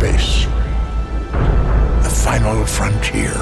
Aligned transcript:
space. 0.00 0.46
The 2.04 2.12
final 2.24 2.64
frontier. 2.64 3.36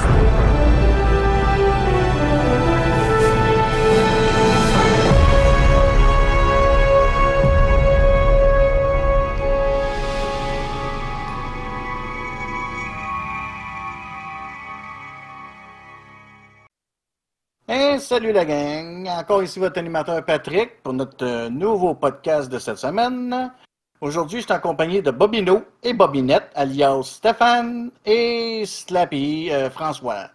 Hey, 17.67 17.99
salut 17.99 18.33
la 18.33 18.43
gang! 18.43 19.07
Encore 19.07 19.43
ici 19.43 19.59
votre 19.59 19.79
animateur 19.79 20.25
Patrick 20.25 20.83
pour 20.83 20.91
notre 20.91 21.25
euh, 21.25 21.49
nouveau 21.49 21.95
podcast 21.95 22.51
de 22.51 22.59
cette 22.59 22.77
semaine. 22.77 23.53
Aujourd'hui, 24.01 24.39
je 24.39 24.45
suis 24.45 24.53
accompagné 24.53 25.01
de 25.01 25.11
Bobino 25.11 25.61
et 25.83 25.91
Bobinette, 25.91 26.51
alias 26.55 27.03
Stéphane 27.03 27.91
et 28.05 28.63
Slappy 28.65 29.51
euh, 29.51 29.69
François. 29.69 30.29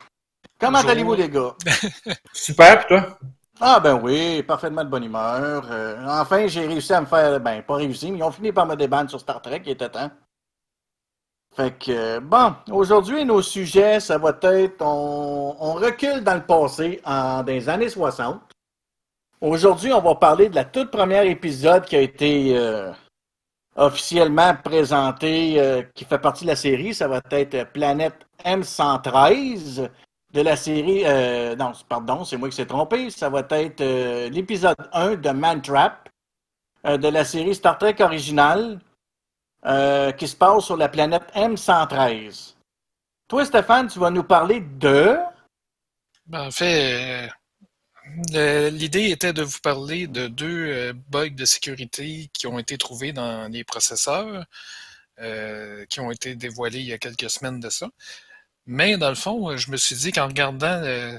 Comment 0.60 0.80
allez-vous 0.80 1.14
les 1.14 1.30
gars? 1.30 1.55
Super, 2.34 2.80
pis 2.80 2.88
toi? 2.88 3.19
Ah 3.60 3.80
ben 3.80 3.98
oui, 4.02 4.42
parfaitement 4.42 4.84
de 4.84 4.91
bonne 4.91 5.05
humeur. 5.05 5.66
Euh, 5.70 5.96
enfin, 6.06 6.46
j'ai 6.46 6.66
réussi 6.66 6.92
à 6.92 7.00
me 7.00 7.06
faire, 7.06 7.41
ben 7.41 7.62
pas 7.62 7.77
réussi, 7.77 8.12
mais 8.12 8.19
ils 8.19 8.22
ont 8.22 8.30
fini 8.30 8.52
par 8.52 8.66
me 8.66 8.74
débattre 8.74 9.08
sur 9.08 9.20
Star 9.20 9.41
Trek, 9.41 9.62
il 9.64 9.72
était 9.72 9.88
temps. 9.88 10.10
Fait 11.56 11.70
que, 11.78 11.91
euh, 11.91 12.20
bon, 12.20 12.55
aujourd'hui, 12.70 13.24
nos 13.24 13.41
sujets, 13.41 13.98
ça 13.98 14.19
va 14.19 14.36
être, 14.42 14.83
on, 14.83 15.56
on 15.58 15.72
recule 15.72 16.22
dans 16.22 16.34
le 16.34 16.44
passé, 16.44 17.00
en, 17.05 17.42
dans 17.42 17.46
les 17.46 17.66
années 17.69 17.88
60. 17.88 18.42
Aujourd'hui, 19.41 19.92
on 19.92 20.00
va 20.00 20.16
parler 20.16 20.50
de 20.50 20.55
la 20.55 20.64
toute 20.64 20.91
première 20.91 21.24
épisode 21.24 21.84
qui 21.84 21.96
a 21.96 22.00
été 22.00 22.58
euh, 22.58 22.91
officiellement 23.77 24.55
présenté, 24.62 25.60
euh, 25.60 25.83
qui 25.95 26.05
fait 26.05 26.19
partie 26.19 26.45
de 26.45 26.51
la 26.51 26.56
série. 26.56 26.95
Ça 26.95 27.09
va 27.09 27.20
être 27.30 27.73
Planète 27.73 28.27
M113 28.45 29.89
de 30.34 30.41
la 30.41 30.56
série. 30.56 31.03
euh, 31.06 31.56
non, 31.56 31.72
pardon, 31.89 32.25
c'est 32.25 32.36
moi 32.36 32.48
qui 32.50 32.56
s'est 32.56 32.66
trompé. 32.66 33.08
Ça 33.11 33.31
va 33.31 33.47
être 33.50 33.81
euh, 33.81 34.28
l'épisode 34.28 34.77
1 34.92 35.14
de 35.16 35.31
Mantrap 35.31 36.08
euh, 36.86 36.98
de 36.98 37.08
la 37.08 37.25
série 37.25 37.55
Star 37.55 37.78
Trek 37.78 37.97
originale 38.00 38.81
qui 40.19 40.28
se 40.28 40.36
passe 40.36 40.66
sur 40.66 40.77
la 40.77 40.91
planète 40.91 41.22
M113. 41.34 42.55
Toi, 43.27 43.47
Stéphane, 43.47 43.88
tu 43.88 43.98
vas 43.98 44.11
nous 44.11 44.22
parler 44.22 44.61
de? 44.61 45.16
Ben, 46.27 46.48
en 46.48 46.50
fait, 46.50 47.31
l'idée 48.70 49.10
était 49.10 49.33
de 49.33 49.42
vous 49.42 49.60
parler 49.60 50.06
de 50.06 50.28
deux 50.28 50.69
euh, 50.69 50.92
bugs 51.08 51.30
de 51.30 51.44
sécurité 51.44 52.30
qui 52.33 52.47
ont 52.47 52.58
été 52.58 52.78
trouvés 52.78 53.12
dans 53.12 53.48
les 53.50 53.64
processeurs, 53.64 54.44
euh, 55.20 55.84
qui 55.86 56.00
ont 56.00 56.10
été 56.10 56.34
dévoilés 56.34 56.80
il 56.80 56.86
y 56.86 56.92
a 56.92 56.98
quelques 56.98 57.30
semaines 57.30 57.60
de 57.60 57.70
ça. 57.70 57.88
Mais 58.66 58.97
dans 58.98 59.10
le 59.10 59.14
fond, 59.16 59.50
euh, 59.50 59.56
je 59.56 59.70
me 59.70 59.77
suis 59.77 59.97
dit 59.97 60.12
qu'en 60.12 60.28
regardant 60.28 60.66
euh, 60.82 61.19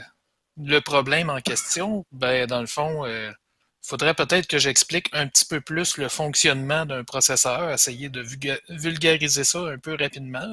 le 0.57 0.79
problème 0.79 1.29
en 1.29 1.41
question, 1.41 2.05
ben, 2.11 2.47
dans 2.47 2.61
le 2.61 2.67
fond, 2.67 3.05
il 3.05 3.33
faudrait 3.81 4.15
peut-être 4.15 4.47
que 4.47 4.57
j'explique 4.57 5.09
un 5.13 5.27
petit 5.27 5.45
peu 5.45 5.61
plus 5.61 5.97
le 5.97 6.09
fonctionnement 6.09 6.85
d'un 6.85 7.03
processeur, 7.03 7.71
essayer 7.71 8.09
de 8.09 8.23
vulga- 8.23 8.61
vulgariser 8.69 9.43
ça 9.43 9.59
un 9.59 9.77
peu 9.79 9.95
rapidement, 9.99 10.47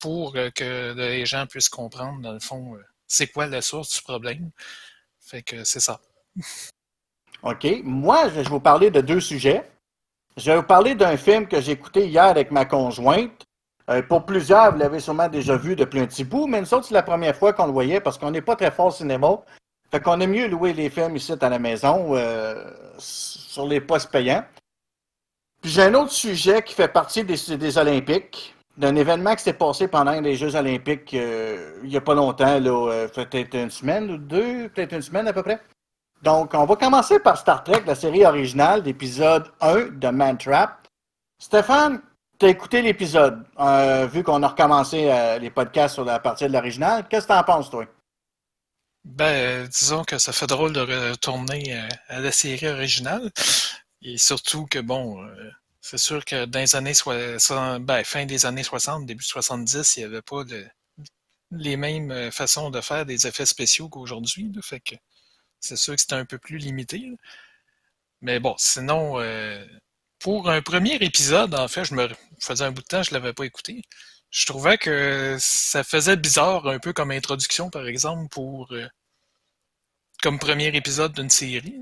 pour 0.00 0.36
euh, 0.36 0.50
que 0.50 0.94
les 0.96 1.26
gens 1.26 1.46
puissent 1.46 1.68
comprendre, 1.68 2.20
dans 2.20 2.32
le 2.32 2.40
fond, 2.40 2.74
euh, 2.76 2.84
c'est 3.06 3.28
quoi 3.28 3.46
la 3.46 3.62
source 3.62 3.96
du 3.96 4.02
problème. 4.02 4.50
Fait 5.28 5.42
que 5.42 5.62
c'est 5.64 5.80
ça. 5.80 6.00
OK. 7.42 7.66
Moi, 7.84 8.28
je 8.30 8.40
vais 8.40 8.42
vous 8.44 8.60
parler 8.60 8.90
de 8.90 9.02
deux 9.02 9.20
sujets. 9.20 9.70
Je 10.38 10.50
vais 10.50 10.56
vous 10.56 10.62
parler 10.62 10.94
d'un 10.94 11.16
film 11.16 11.46
que 11.46 11.60
j'ai 11.60 11.72
écouté 11.72 12.06
hier 12.06 12.24
avec 12.24 12.50
ma 12.50 12.64
conjointe. 12.64 13.44
Euh, 13.90 14.02
pour 14.02 14.24
plusieurs, 14.24 14.72
vous 14.72 14.78
l'avez 14.78 15.00
sûrement 15.00 15.28
déjà 15.28 15.56
vu 15.56 15.76
depuis 15.76 16.00
un 16.00 16.06
petit 16.06 16.24
bout, 16.24 16.46
mais 16.46 16.60
nous 16.60 16.72
autres, 16.74 16.86
c'est 16.86 16.94
la 16.94 17.02
première 17.02 17.36
fois 17.36 17.52
qu'on 17.52 17.66
le 17.66 17.72
voyait 17.72 18.00
parce 18.00 18.16
qu'on 18.16 18.30
n'est 18.30 18.42
pas 18.42 18.56
très 18.56 18.70
fort 18.70 18.86
au 18.86 18.90
cinéma. 18.90 19.40
Fait 19.90 20.00
qu'on 20.00 20.20
aime 20.20 20.30
mieux 20.30 20.48
louer 20.48 20.72
les 20.72 20.90
films 20.90 21.16
ici 21.16 21.32
à 21.40 21.48
la 21.48 21.58
maison 21.58 22.14
euh, 22.14 22.70
sur 22.98 23.66
les 23.66 23.80
postes 23.80 24.10
payants. 24.10 24.44
Puis 25.60 25.72
j'ai 25.72 25.82
un 25.82 25.94
autre 25.94 26.12
sujet 26.12 26.62
qui 26.62 26.74
fait 26.74 26.88
partie 26.88 27.24
des, 27.24 27.56
des 27.56 27.78
Olympiques, 27.78 28.54
d'un 28.78 28.94
événement 28.94 29.34
qui 29.34 29.42
s'est 29.42 29.52
passé 29.52 29.88
pendant 29.88 30.18
les 30.20 30.36
Jeux 30.36 30.54
Olympiques 30.54 31.12
euh, 31.12 31.80
il 31.82 31.90
n'y 31.90 31.96
a 31.96 32.00
pas 32.00 32.14
longtemps, 32.14 32.60
là, 32.60 32.90
euh, 32.90 33.08
peut-être 33.08 33.54
une 33.54 33.70
semaine 33.70 34.10
ou 34.10 34.16
deux, 34.16 34.68
peut-être 34.68 34.94
une 34.94 35.02
semaine 35.02 35.26
à 35.26 35.32
peu 35.32 35.42
près. 35.42 35.60
Donc, 36.22 36.54
on 36.54 36.64
va 36.64 36.76
commencer 36.76 37.18
par 37.18 37.36
Star 37.36 37.64
Trek, 37.64 37.82
la 37.86 37.96
série 37.96 38.24
originale, 38.24 38.82
l'épisode 38.84 39.50
1 39.60 39.88
de 39.98 40.08
Mantrap. 40.08 40.86
Stéphane, 41.40 42.00
t'as 42.38 42.48
écouté 42.48 42.82
l'épisode, 42.82 43.44
euh, 43.58 44.06
vu 44.06 44.22
qu'on 44.22 44.42
a 44.42 44.48
recommencé 44.48 45.10
les 45.40 45.50
podcasts 45.50 45.94
sur 45.94 46.04
la 46.04 46.20
partie 46.20 46.46
de 46.46 46.52
l'original. 46.52 47.06
Qu'est-ce 47.08 47.26
que 47.26 47.32
t'en 47.32 47.42
penses, 47.44 47.70
toi? 47.70 47.84
Ben, 49.04 49.66
disons 49.66 50.04
que 50.04 50.18
ça 50.18 50.32
fait 50.32 50.46
drôle 50.46 50.72
de 50.72 50.80
retourner 50.80 51.80
à 52.08 52.20
la 52.20 52.32
série 52.32 52.68
originale. 52.68 53.30
Et 54.02 54.18
surtout 54.18 54.66
que, 54.66 54.80
bon, 54.80 55.24
c'est 55.88 55.98
sûr 55.98 56.24
que 56.24 56.44
dans 56.44 56.60
les 56.60 56.76
années 56.76 56.94
60, 56.94 57.84
ben, 57.84 58.04
fin 58.04 58.26
des 58.26 58.46
années 58.46 58.62
60, 58.62 59.06
début 59.06 59.24
70, 59.24 59.96
il 59.96 60.00
n'y 60.00 60.04
avait 60.06 60.22
pas 60.22 60.44
le- 60.44 60.68
les 61.52 61.76
mêmes 61.76 62.10
euh, 62.12 62.30
façons 62.30 62.70
de 62.70 62.80
faire 62.80 63.06
des 63.06 63.26
effets 63.26 63.46
spéciaux 63.46 63.88
qu'aujourd'hui. 63.88 64.52
c'est 65.60 65.76
sûr 65.76 65.94
que 65.94 66.00
c'était 66.00 66.14
un 66.14 66.24
peu 66.24 66.38
plus 66.38 66.58
limité. 66.58 67.12
Mais 68.20 68.40
bon, 68.40 68.54
sinon, 68.58 69.20
euh, 69.20 69.64
pour 70.18 70.50
un 70.50 70.62
premier 70.62 70.96
épisode, 70.96 71.54
en 71.54 71.68
fait, 71.68 71.84
je 71.84 71.94
me 71.94 72.08
faisais 72.40 72.64
un 72.64 72.72
bout 72.72 72.82
de 72.82 72.86
temps, 72.86 73.02
je 73.02 73.12
l'avais 73.14 73.32
pas 73.32 73.44
écouté. 73.44 73.82
Je 74.30 74.46
trouvais 74.46 74.78
que 74.78 75.36
ça 75.40 75.84
faisait 75.84 76.16
bizarre 76.16 76.66
un 76.68 76.78
peu 76.80 76.92
comme 76.92 77.10
introduction, 77.12 77.70
par 77.70 77.86
exemple, 77.86 78.28
pour 78.30 78.72
euh, 78.72 78.86
comme 80.22 80.38
premier 80.38 80.68
épisode 80.76 81.12
d'une 81.12 81.30
série. 81.30 81.74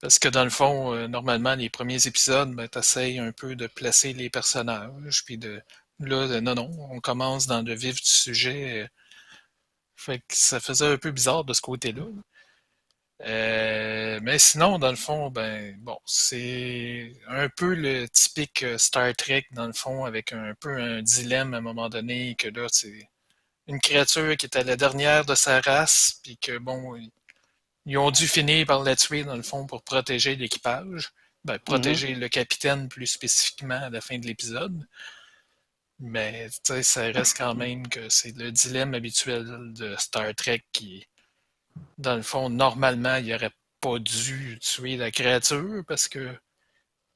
Parce 0.00 0.18
que 0.18 0.28
dans 0.28 0.44
le 0.44 0.50
fond, 0.50 0.94
euh, 0.94 1.08
normalement, 1.08 1.54
les 1.54 1.70
premiers 1.70 2.06
épisodes, 2.06 2.54
ben, 2.54 2.68
t'essayes 2.68 3.18
un 3.18 3.32
peu 3.32 3.56
de 3.56 3.66
placer 3.66 4.12
les 4.12 4.30
personnages, 4.30 5.24
puis 5.24 5.38
de 5.38 5.62
là, 6.00 6.40
non, 6.40 6.54
non, 6.54 6.70
on 6.90 7.00
commence 7.00 7.46
dans 7.46 7.62
le 7.62 7.74
vif 7.74 7.96
du 8.02 8.08
sujet. 8.10 8.82
euh, 8.84 8.88
fait 9.94 10.18
que 10.18 10.34
ça 10.34 10.58
faisait 10.58 10.86
un 10.86 10.98
peu 10.98 11.12
bizarre 11.12 11.44
de 11.44 11.52
ce 11.52 11.60
côté-là. 11.60 12.04
Euh, 13.22 14.18
mais 14.22 14.38
sinon, 14.38 14.78
dans 14.78 14.90
le 14.90 14.96
fond, 14.96 15.30
ben 15.30 15.76
bon, 15.80 15.98
c'est 16.06 17.12
un 17.28 17.48
peu 17.50 17.74
le 17.74 18.08
typique 18.08 18.64
Star 18.78 19.14
Trek, 19.14 19.46
dans 19.52 19.66
le 19.66 19.74
fond, 19.74 20.04
avec 20.06 20.32
un 20.32 20.54
peu 20.58 20.80
un 20.80 21.02
dilemme 21.02 21.52
à 21.54 21.58
un 21.58 21.60
moment 21.60 21.90
donné, 21.90 22.34
que 22.36 22.48
là, 22.48 22.66
c'est 22.72 23.08
une 23.68 23.80
créature 23.80 24.36
qui 24.36 24.46
était 24.46 24.64
la 24.64 24.76
dernière 24.76 25.24
de 25.26 25.34
sa 25.34 25.60
race, 25.60 26.20
puis 26.22 26.38
que 26.38 26.58
bon, 26.58 26.98
ils 27.86 27.98
ont 27.98 28.10
dû 28.10 28.28
finir 28.28 28.66
par 28.66 28.82
la 28.82 28.96
tuer, 28.96 29.24
dans 29.24 29.36
le 29.36 29.42
fond, 29.42 29.66
pour 29.66 29.82
protéger 29.82 30.36
l'équipage. 30.36 31.12
Ben, 31.44 31.58
protéger 31.58 32.14
le 32.14 32.28
capitaine 32.28 32.88
plus 32.88 33.06
spécifiquement 33.06 33.80
à 33.82 33.88
la 33.90 34.02
fin 34.02 34.18
de 34.18 34.26
l'épisode. 34.26 34.86
Mais 35.98 36.48
tu 36.50 36.58
sais, 36.64 36.82
ça 36.82 37.02
reste 37.04 37.36
quand 37.36 37.54
même 37.54 37.88
que 37.88 38.08
c'est 38.08 38.36
le 38.36 38.52
dilemme 38.52 38.94
habituel 38.94 39.72
de 39.72 39.96
Star 39.96 40.34
Trek 40.34 40.62
qui, 40.72 41.06
dans 41.98 42.16
le 42.16 42.22
fond, 42.22 42.50
normalement, 42.50 43.16
il 43.16 43.28
n'aurait 43.28 43.52
pas 43.80 43.98
dû 43.98 44.58
tuer 44.60 44.96
la 44.96 45.10
créature 45.10 45.82
parce 45.86 46.08
que. 46.08 46.36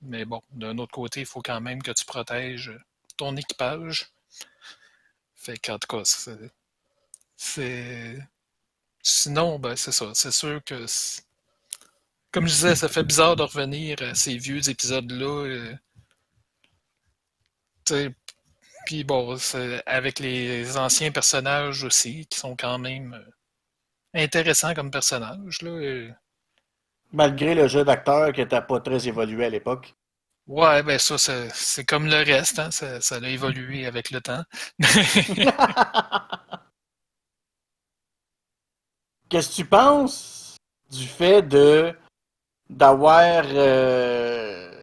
Mais 0.03 0.25
bon, 0.27 0.43
d'un 0.53 0.77
autre 0.79 0.93
côté, 0.93 1.21
il 1.21 1.27
faut 1.27 1.43
quand 1.43 1.61
même 1.61 1.83
que 1.83 1.93
tu 1.93 2.05
protèges 2.05 2.73
ton 3.17 3.37
équipage. 3.37 4.11
Fait 5.35 5.59
qu'en 5.59 5.79
tout 5.79 5.89
cas, 5.89 6.03
c'est. 7.37 8.19
Sinon, 9.05 9.59
ben 9.59 9.77
c'est 9.77 9.93
ça. 9.93 10.07
C'est 10.15 10.33
sûr 10.33 10.63
que. 10.65 10.87
Comme 12.33 12.47
je 12.49 12.53
disais, 12.55 12.75
ça 12.75 12.89
fait 12.89 13.05
bizarre 13.05 13.37
de 13.37 13.43
revenir 13.43 14.03
à 14.03 14.15
ces 14.15 14.37
vieux 14.39 14.69
épisodes-là. 14.69 15.77
euh, 17.93 18.11
puis 18.87 19.05
bon, 19.05 19.37
c'est 19.37 19.83
avec 19.87 20.19
les 20.19 20.77
anciens 20.77 21.11
personnages 21.13 21.85
aussi, 21.85 22.27
qui 22.27 22.39
sont 22.39 22.57
quand 22.57 22.79
même 22.79 23.15
euh, 23.15 23.31
intéressants 24.23 24.75
comme 24.75 24.91
personnages. 24.91 25.63
Là. 25.63 25.71
euh. 25.71 26.11
Malgré 27.13 27.55
le 27.55 27.69
jeu 27.69 27.85
d'acteur 27.85 28.33
qui 28.33 28.41
n'était 28.41 28.63
pas 28.63 28.81
très 28.81 29.07
évolué 29.07 29.45
à 29.47 29.51
l'époque. 29.51 29.95
Ouais, 30.47 30.83
ben 30.83 30.99
ça, 30.99 31.17
c'est 31.19 31.49
c'est 31.55 31.85
comme 31.85 32.07
le 32.07 32.17
reste, 32.23 32.59
hein, 32.59 32.71
ça, 32.71 33.01
ça 33.01 33.17
a 33.17 33.29
évolué 33.29 33.87
avec 33.87 34.11
le 34.11 34.21
temps. 34.21 34.45
Qu'est-ce 39.35 39.49
que 39.49 39.55
tu 39.57 39.65
penses 39.65 40.57
du 40.93 41.09
fait 41.09 41.43
de 41.43 41.93
d'avoir 42.71 43.43
euh, 43.47 44.81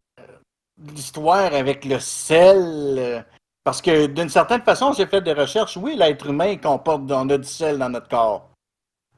l'histoire 0.76 1.54
avec 1.54 1.86
le 1.86 1.98
sel? 1.98 3.24
Parce 3.64 3.80
que 3.80 4.04
d'une 4.08 4.28
certaine 4.28 4.60
façon, 4.60 4.92
j'ai 4.92 5.06
fait 5.06 5.22
des 5.22 5.32
recherches. 5.32 5.78
Oui, 5.78 5.96
l'être 5.96 6.26
humain 6.26 6.54
comporte 6.58 7.10
on 7.10 7.30
a 7.30 7.38
du 7.38 7.48
sel 7.48 7.78
dans 7.78 7.88
notre 7.88 8.08
corps. 8.08 8.50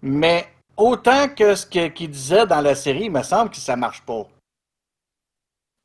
Mais 0.02 0.46
autant 0.76 1.28
que 1.28 1.56
ce 1.56 1.66
qu'il 1.66 2.12
disait 2.12 2.46
dans 2.46 2.60
la 2.60 2.76
série, 2.76 3.06
il 3.06 3.10
me 3.10 3.24
semble 3.24 3.50
que 3.50 3.56
ça 3.56 3.74
marche 3.74 4.02
pas. 4.02 4.28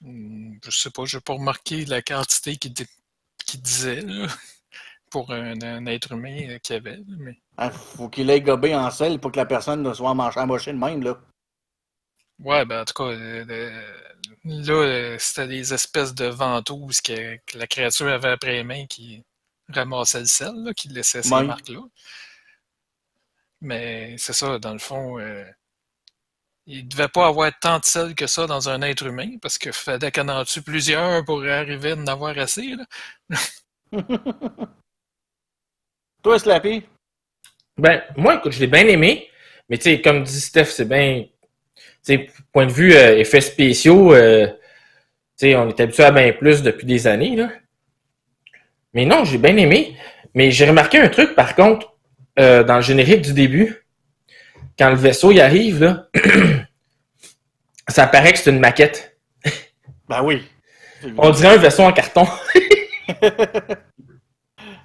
Hmm, 0.01 0.59
Je 0.63 0.69
sais 0.69 0.91
pas, 0.91 1.05
j'ai 1.05 1.21
pas 1.21 1.33
remarqué 1.33 1.85
la 1.85 2.03
quantité 2.03 2.55
qu'il 2.55 3.61
disait, 3.63 4.05
pour 5.09 5.31
un, 5.31 5.61
un 5.61 5.85
être 5.87 6.13
humain 6.13 6.49
euh, 6.49 6.59
qu'il 6.59 6.75
avait. 6.77 6.99
Mais... 7.07 7.37
Hein, 7.57 7.71
faut 7.71 8.09
qu'il 8.09 8.29
ait 8.29 8.41
gobé 8.41 8.75
en 8.75 8.89
sel 8.91 9.19
pour 9.19 9.31
que 9.31 9.37
la 9.37 9.45
personne 9.45 9.83
ne 9.83 9.93
soit 9.93 10.11
amochée 10.11 10.73
de 10.73 10.77
même, 10.77 11.03
là. 11.03 11.19
Ouais, 12.39 12.65
ben 12.65 12.81
en 12.81 12.85
tout 12.85 12.93
cas, 12.93 13.03
euh, 13.03 13.45
euh, 13.49 13.83
là, 14.45 15.17
c'était 15.19 15.47
des 15.47 15.73
espèces 15.73 16.13
de 16.15 16.25
ventouses 16.25 17.01
que, 17.01 17.35
que 17.45 17.57
la 17.57 17.67
créature 17.67 18.07
avait 18.07 18.29
après 18.29 18.53
les 18.53 18.63
mains 18.63 18.85
qui 18.87 19.23
ramassaient 19.67 20.21
le 20.21 20.25
sel, 20.25 20.53
là, 20.63 20.73
qui 20.73 20.87
laissaient 20.89 21.21
ces 21.21 21.43
marques-là. 21.43 21.81
Mais 23.61 24.15
c'est 24.17 24.33
ça, 24.33 24.57
dans 24.59 24.73
le 24.73 24.79
fond, 24.79 25.19
euh, 25.19 25.43
il 26.65 26.87
devait 26.87 27.09
pas 27.09 27.27
avoir 27.27 27.51
tant 27.59 27.79
de 27.79 27.85
sel 27.85 28.15
que 28.15 28.27
ça 28.27 28.47
dans 28.47 28.69
un 28.69 28.81
être 28.83 29.05
humain, 29.05 29.37
parce 29.41 29.57
que 29.57 29.71
fallait 29.73 30.11
qu'on 30.11 30.29
en 30.29 30.45
tue 30.45 30.61
plusieurs 30.61 31.25
pour 31.25 31.43
arriver 31.43 31.91
à 31.91 31.95
en 31.95 32.07
avoir 32.07 32.37
assez, 32.37 32.75
là. 32.75 32.85
Toi, 36.21 36.37
Slappy? 36.37 36.83
Ben, 37.77 38.01
moi, 38.17 38.35
écoute, 38.35 38.51
je 38.51 38.59
l'ai 38.59 38.67
bien 38.67 38.85
aimé. 38.87 39.29
Mais 39.69 39.77
tu 39.77 39.83
sais, 39.83 40.01
comme 40.01 40.23
dit 40.23 40.41
Steph, 40.41 40.65
c'est 40.65 40.87
bien. 40.87 41.25
Tu 41.75 41.83
sais, 42.01 42.29
point 42.51 42.65
de 42.65 42.71
vue 42.71 42.93
euh, 42.93 43.17
effets 43.17 43.41
spéciaux, 43.41 44.13
euh, 44.13 44.47
tu 44.47 44.53
sais, 45.37 45.55
on 45.55 45.69
est 45.69 45.79
habitué 45.79 46.03
à 46.03 46.11
bien 46.11 46.31
plus 46.33 46.61
depuis 46.61 46.85
des 46.85 47.07
années, 47.07 47.35
là. 47.35 47.49
Mais 48.93 49.05
non, 49.05 49.23
j'ai 49.23 49.37
bien 49.37 49.55
aimé. 49.55 49.95
Mais 50.33 50.51
j'ai 50.51 50.65
remarqué 50.67 50.99
un 50.99 51.09
truc, 51.09 51.35
par 51.35 51.55
contre, 51.55 51.93
euh, 52.39 52.63
dans 52.63 52.77
le 52.77 52.81
générique 52.81 53.21
du 53.21 53.33
début, 53.33 53.85
quand 54.77 54.89
le 54.89 54.95
vaisseau 54.95 55.31
y 55.31 55.39
arrive, 55.39 55.83
là, 55.83 56.09
ça 57.87 58.07
paraît 58.07 58.33
que 58.33 58.39
c'est 58.39 58.49
une 58.49 58.59
maquette. 58.59 59.17
Ben 60.07 60.23
oui. 60.23 60.43
On 61.17 61.29
dirait 61.29 61.55
un 61.55 61.57
vaisseau 61.57 61.83
en 61.83 61.93
carton. 61.93 62.27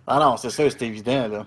Ah 0.07 0.19
non, 0.19 0.37
c'est 0.37 0.51
ça, 0.51 0.69
c'est 0.69 0.83
évident, 0.83 1.29
là. 1.29 1.47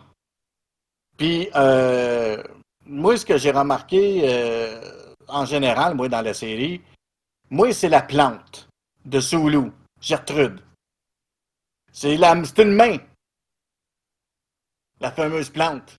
Puis, 1.18 1.50
euh, 1.56 2.42
moi, 2.86 3.18
ce 3.18 3.26
que 3.26 3.38
j'ai 3.38 3.52
remarqué, 3.52 4.22
euh, 4.24 5.14
en 5.28 5.46
général, 5.46 5.96
moi, 5.96 6.10
dans 6.10 6.22
la 6.22 6.34
série, 6.34 6.82
moi, 7.50 7.72
c'est 7.74 7.90
la 7.90 8.02
plante 8.02 8.68
de 9.06 9.20
Sulu, 9.20 9.72
Gertrude. 10.02 10.62
C'est 11.92 12.18
la, 12.18 12.36
c'est 12.46 12.64
une 12.64 12.74
main. 12.74 12.98
La 15.00 15.12
fameuse 15.12 15.50
plante. 15.50 15.96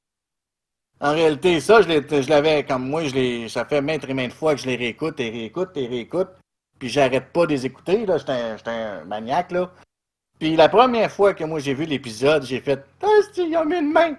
En 1.01 1.13
réalité, 1.13 1.61
ça, 1.61 1.81
je 1.83 2.29
l'avais 2.29 2.65
comme 2.65 2.89
moi, 2.89 3.05
je 3.05 3.47
ça 3.49 3.65
fait 3.65 3.81
maintes 3.81 4.05
et 4.05 4.15
maintes 4.15 4.33
fois 4.33 4.55
que 4.55 4.61
je 4.61 4.67
les 4.67 4.77
réécoute 4.77 5.21
et 5.21 5.31
réécoute 5.31 5.77
et 5.77 5.87
réécoute. 5.87 6.29
Puis 6.79 6.89
j'arrête 6.89 7.33
pas 7.33 7.47
de 7.47 7.53
les 7.53 7.67
écouter, 7.67 8.05
là. 8.05 8.19
J'étais 8.19 8.71
un 8.71 9.05
maniaque, 9.05 9.53
là. 9.53 9.71
Puis 10.39 10.57
la 10.57 10.69
première 10.69 11.11
fois 11.11 11.35
que 11.35 11.45
moi 11.45 11.59
j'ai 11.59 11.75
vu 11.75 11.85
l'épisode, 11.85 12.45
j'ai 12.45 12.61
fait 12.61 12.85
Ah, 13.03 13.07
ils 13.37 13.57
ont 13.57 13.65
mis 13.65 13.77
une 13.77 13.93
main 13.93 14.17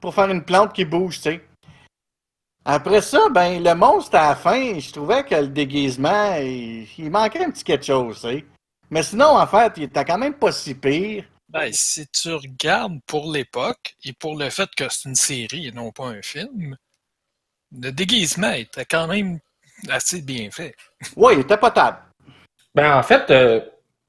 pour 0.00 0.14
faire 0.14 0.30
une 0.30 0.44
plante 0.44 0.72
qui 0.72 0.84
bouge, 0.84 1.16
tu 1.16 1.22
sais. 1.22 1.44
Après 2.64 3.00
ça, 3.00 3.28
ben 3.30 3.62
le 3.62 3.74
monstre 3.74 4.16
à 4.16 4.30
la 4.30 4.36
fin, 4.36 4.78
je 4.78 4.92
trouvais 4.92 5.24
que 5.24 5.34
le 5.34 5.48
déguisement, 5.48 6.34
il, 6.36 6.86
il 6.98 7.10
manquait 7.10 7.44
un 7.44 7.50
petit 7.50 7.64
quelque 7.64 7.86
chose, 7.86 8.20
tu 8.20 8.28
sais. 8.28 8.44
Mais 8.90 9.02
sinon, 9.02 9.36
en 9.36 9.46
fait, 9.46 9.72
il 9.76 9.84
était 9.84 10.04
quand 10.04 10.18
même 10.18 10.34
pas 10.34 10.52
si 10.52 10.74
pire. 10.74 11.24
Ben, 11.48 11.70
si 11.72 12.06
tu 12.08 12.32
regardes 12.34 13.00
pour 13.06 13.32
l'époque 13.32 13.96
et 14.04 14.12
pour 14.12 14.36
le 14.36 14.50
fait 14.50 14.68
que 14.76 14.88
c'est 14.90 15.08
une 15.08 15.14
série 15.14 15.68
et 15.68 15.72
non 15.72 15.92
pas 15.92 16.08
un 16.08 16.20
film, 16.20 16.76
le 17.72 17.90
déguisement 17.90 18.52
était 18.52 18.84
quand 18.84 19.06
même 19.06 19.38
assez 19.88 20.20
bien 20.20 20.50
fait. 20.50 20.74
Ouais, 21.16 21.34
il 21.34 21.40
était 21.40 21.56
potable. 21.56 21.98
Ben, 22.74 22.96
en 22.96 23.02
fait, 23.02 23.30
euh, 23.30 23.60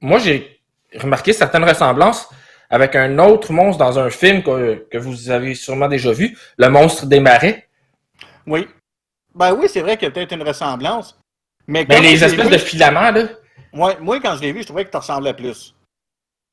moi, 0.01 0.19
j'ai 0.19 0.58
remarqué 0.97 1.33
certaines 1.33 1.63
ressemblances 1.63 2.29
avec 2.69 2.95
un 2.95 3.17
autre 3.19 3.51
monstre 3.51 3.79
dans 3.83 3.97
un 3.99 4.09
film 4.09 4.43
que, 4.43 4.87
que 4.91 4.97
vous 4.97 5.29
avez 5.31 5.55
sûrement 5.55 5.87
déjà 5.87 6.11
vu, 6.11 6.37
le 6.57 6.69
monstre 6.69 7.05
des 7.05 7.19
marais. 7.19 7.67
Oui. 8.45 8.67
Ben 9.33 9.53
oui, 9.53 9.67
c'est 9.69 9.81
vrai 9.81 9.97
qu'il 9.97 10.07
y 10.07 10.09
a 10.09 10.11
peut-être 10.11 10.33
une 10.33 10.43
ressemblance. 10.43 11.17
Mais, 11.67 11.85
Mais 11.87 11.95
quand 11.95 12.01
les 12.01 12.23
espèces 12.23 12.45
vu- 12.47 12.51
de 12.51 12.57
filaments, 12.57 13.11
là, 13.11 13.27
Ouais, 13.73 13.97
moi, 13.99 14.19
quand 14.19 14.35
je 14.35 14.41
l'ai 14.41 14.51
vu, 14.51 14.61
je 14.61 14.65
trouvais 14.65 14.83
que 14.85 14.89
tu 14.89 14.97
ressemblais 14.97 15.33
plus. 15.33 15.75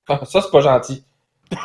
ah, 0.09 0.21
ça, 0.27 0.43
c'est 0.43 0.51
pas 0.51 0.61
gentil. 0.61 1.05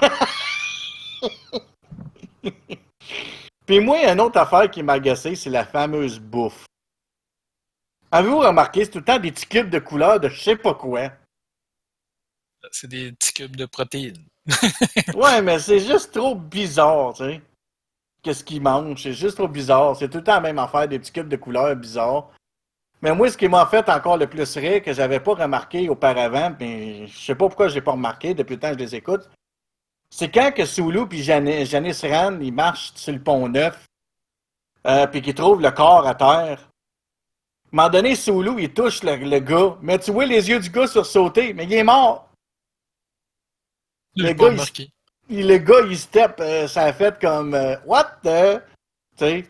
Puis 3.65 3.79
moi, 3.79 4.11
une 4.11 4.19
autre 4.21 4.39
affaire 4.39 4.69
qui 4.69 4.83
m'a 4.83 4.93
agacé, 4.93 5.35
c'est 5.35 5.49
la 5.49 5.65
fameuse 5.65 6.19
bouffe. 6.19 6.65
Avez-vous 8.11 8.39
remarqué, 8.39 8.83
c'est 8.85 8.91
tout 8.91 8.99
le 8.99 9.05
temps 9.05 9.19
des 9.19 9.31
petits 9.31 9.45
cubes 9.45 9.69
de 9.69 9.79
couleur 9.79 10.19
de 10.19 10.29
je 10.29 10.41
sais 10.41 10.55
pas 10.55 10.73
quoi. 10.73 11.09
C'est 12.71 12.87
des 12.87 13.11
petits 13.13 13.33
cubes 13.33 13.55
de 13.55 13.65
protéines. 13.65 14.23
Ouais, 15.15 15.41
mais 15.41 15.59
c'est 15.59 15.79
juste 15.79 16.13
trop 16.13 16.35
bizarre, 16.35 17.13
tu 17.13 17.23
sais. 17.23 17.41
Qu'est-ce 18.23 18.43
qu'ils 18.43 18.61
mangent? 18.61 19.01
C'est 19.01 19.13
juste 19.13 19.37
trop 19.37 19.47
bizarre. 19.47 19.95
C'est 19.95 20.09
tout 20.09 20.19
le 20.19 20.23
temps 20.23 20.33
la 20.35 20.41
même 20.41 20.59
affaire, 20.59 20.87
des 20.87 20.99
petits 20.99 21.11
cubes 21.11 21.27
de 21.27 21.37
couleur 21.37 21.75
bizarres. 21.75 22.29
Mais 23.01 23.15
moi, 23.15 23.29
ce 23.31 23.37
qui 23.37 23.47
m'a 23.47 23.65
fait 23.65 23.89
encore 23.89 24.17
le 24.17 24.27
plus 24.27 24.57
rire, 24.57 24.83
que 24.83 24.93
j'avais 24.93 25.19
pas 25.19 25.33
remarqué 25.33 25.89
auparavant, 25.89 26.55
mais 26.59 27.07
je 27.07 27.17
sais 27.17 27.33
pas 27.35 27.47
pourquoi 27.47 27.67
je 27.67 27.75
l'ai 27.75 27.81
pas 27.81 27.93
remarqué 27.93 28.35
depuis 28.35 28.53
le 28.55 28.59
temps 28.59 28.67
que 28.69 28.77
je 28.77 28.83
les 28.83 28.95
écoute, 28.95 29.27
c'est 30.11 30.29
quand 30.29 30.51
que 30.51 30.65
Sulu 30.65 31.07
puis 31.07 31.23
Jani- 31.23 31.65
Janice 31.65 32.03
Rand, 32.05 32.37
ils 32.41 32.53
marchent 32.53 32.91
sur 32.95 33.11
le 33.13 33.19
pont 33.23 33.47
neuf, 33.49 33.85
euh, 34.85 35.07
puis 35.07 35.21
qu'ils 35.23 35.33
trouvent 35.33 35.61
le 35.61 35.71
corps 35.71 36.05
à 36.05 36.13
terre. 36.13 36.27
À 36.27 36.53
un 36.53 36.57
moment 37.71 37.89
donné, 37.89 38.15
Sulu, 38.15 38.61
il 38.61 38.71
touche 38.71 39.01
le, 39.01 39.15
le 39.15 39.39
gars, 39.39 39.77
mais 39.81 39.97
tu 39.97 40.11
vois 40.11 40.25
les 40.25 40.47
yeux 40.49 40.59
du 40.59 40.69
gars 40.69 40.85
sursauter, 40.85 41.53
mais 41.55 41.63
il 41.63 41.73
est 41.73 41.83
mort. 41.83 42.27
Le 44.15 44.33
gars, 44.33 44.49
il- 45.29 45.47
le 45.47 45.57
gars, 45.57 45.81
il 45.87 45.97
step, 45.97 46.35
euh, 46.39 46.67
ça 46.67 46.83
a 46.83 46.93
fait 46.93 47.19
comme 47.19 47.53
euh, 47.53 47.75
What 47.85 48.19
the? 48.23 48.61
Tu 49.17 49.25
sais. 49.25 49.45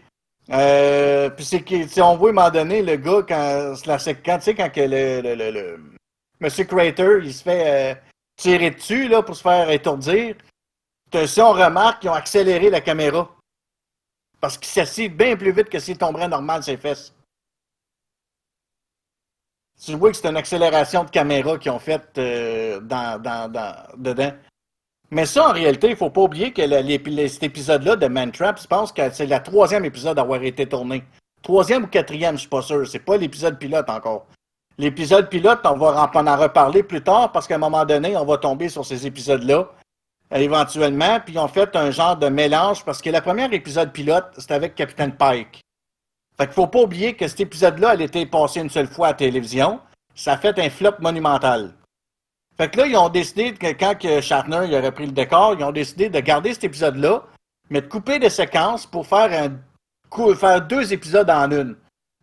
Euh, 0.49 1.29
puis 1.29 1.45
c'est 1.45 2.01
on 2.01 2.17
voit 2.17 2.29
à 2.29 2.31
un 2.31 2.33
moment 2.35 2.49
donné 2.51 2.81
le 2.81 2.97
gars 2.97 3.21
quand, 3.27 3.73
c'est 3.77 3.85
la 3.87 3.99
séquence, 3.99 4.39
tu 4.39 4.45
sais, 4.45 4.55
quand 4.55 4.69
que 4.69 4.81
le, 4.81 5.21
le, 5.21 5.35
le, 5.35 5.51
le- 5.51 5.79
Monsieur 6.39 6.65
Crater, 6.65 7.19
il 7.23 7.33
se 7.33 7.43
fait 7.43 8.01
tirer 8.35 8.71
dessus, 8.71 9.07
là, 9.07 9.21
pour 9.21 9.35
se 9.35 9.41
faire 9.43 9.69
étourdir. 9.69 10.35
Si 11.27 11.39
on 11.41 11.51
remarque, 11.51 12.03
ils 12.03 12.09
ont 12.09 12.13
accéléré 12.13 12.69
la 12.69 12.81
caméra. 12.81 13.29
Parce 14.39 14.57
qu'il 14.57 14.67
s'assied 14.69 15.07
bien 15.09 15.35
plus 15.37 15.51
vite 15.51 15.69
que 15.69 15.77
s'il 15.79 15.97
tomberait 15.97 16.27
normal 16.27 16.63
ses 16.63 16.77
fesses. 16.77 17.13
Tu 19.83 19.93
vois 19.95 20.11
que 20.11 20.17
c'est 20.17 20.27
une 20.27 20.37
accélération 20.37 21.03
de 21.03 21.09
caméra 21.09 21.57
qu'ils 21.57 21.71
ont 21.71 21.79
faite 21.79 22.17
euh, 22.17 22.79
dans, 22.81 23.21
dans, 23.21 23.51
dans, 23.51 23.75
dedans. 23.97 24.33
Mais 25.11 25.25
ça, 25.25 25.49
en 25.49 25.51
réalité, 25.51 25.89
il 25.89 25.95
faut 25.97 26.09
pas 26.09 26.21
oublier 26.21 26.51
que 26.53 26.61
le- 26.61 26.79
l'ép- 26.79 27.07
le- 27.07 27.27
cet 27.27 27.43
épisode-là 27.43 27.97
de 27.97 28.07
Man 28.07 28.31
Trap, 28.31 28.61
je 28.61 28.67
pense 28.67 28.91
que 28.93 29.09
c'est 29.11 29.25
le 29.25 29.43
troisième 29.43 29.83
épisode 29.83 30.17
à 30.17 30.21
avoir 30.21 30.41
été 30.41 30.65
tourné. 30.67 31.03
Troisième 31.41 31.83
ou 31.83 31.87
quatrième, 31.87 32.35
je 32.35 32.41
suis 32.41 32.49
pas 32.49 32.61
sûr. 32.61 32.87
C'est 32.87 32.99
pas 32.99 33.17
l'épisode 33.17 33.57
pilote 33.59 33.89
encore. 33.89 34.25
L'épisode 34.77 35.27
pilote, 35.29 35.59
on 35.65 35.75
va 35.75 36.09
en, 36.13 36.37
reparler 36.37 36.83
plus 36.83 37.01
tard 37.03 37.31
parce 37.31 37.45
qu'à 37.47 37.55
un 37.55 37.59
moment 37.59 37.83
donné, 37.85 38.15
on 38.15 38.25
va 38.25 38.37
tomber 38.37 38.69
sur 38.69 38.85
ces 38.85 39.05
épisodes-là, 39.05 39.67
euh, 40.33 40.37
éventuellement. 40.37 41.19
Puis 41.19 41.37
ont 41.37 41.47
fait 41.49 41.75
un 41.75 41.91
genre 41.91 42.15
de 42.15 42.29
mélange 42.29 42.85
parce 42.85 43.01
que 43.01 43.09
le 43.09 43.19
premier 43.19 43.53
épisode 43.53 43.91
pilote, 43.91 44.27
c'était 44.37 44.53
avec 44.53 44.75
Capitaine 44.75 45.11
Pike. 45.13 45.61
Fait 46.37 46.45
qu'il 46.45 46.53
faut 46.53 46.67
pas 46.67 46.79
oublier 46.79 47.15
que 47.15 47.27
cet 47.27 47.41
épisode-là, 47.41 47.95
elle 47.95 48.01
était 48.01 48.25
passée 48.25 48.61
une 48.61 48.69
seule 48.69 48.87
fois 48.87 49.07
à 49.07 49.09
la 49.11 49.17
télévision. 49.17 49.81
Ça 50.15 50.33
a 50.33 50.37
fait 50.37 50.57
un 50.57 50.69
flop 50.69 50.93
monumental. 50.99 51.73
Fait 52.57 52.69
que 52.69 52.77
là, 52.77 52.87
ils 52.87 52.97
ont 52.97 53.09
décidé 53.09 53.53
que 53.53 53.67
quand 53.73 53.97
que 53.97 54.21
Shatner 54.21 54.61
il 54.65 54.75
aurait 54.75 54.91
pris 54.91 55.05
le 55.05 55.11
décor, 55.11 55.55
ils 55.57 55.63
ont 55.63 55.71
décidé 55.71 56.09
de 56.09 56.19
garder 56.19 56.53
cet 56.53 56.65
épisode-là, 56.65 57.23
mais 57.69 57.81
de 57.81 57.87
couper 57.87 58.19
des 58.19 58.29
séquences 58.29 58.85
pour 58.85 59.07
faire 59.07 59.31
un 59.31 59.57
faire 60.35 60.61
deux 60.61 60.93
épisodes 60.93 61.29
en 61.29 61.49
une. 61.51 61.75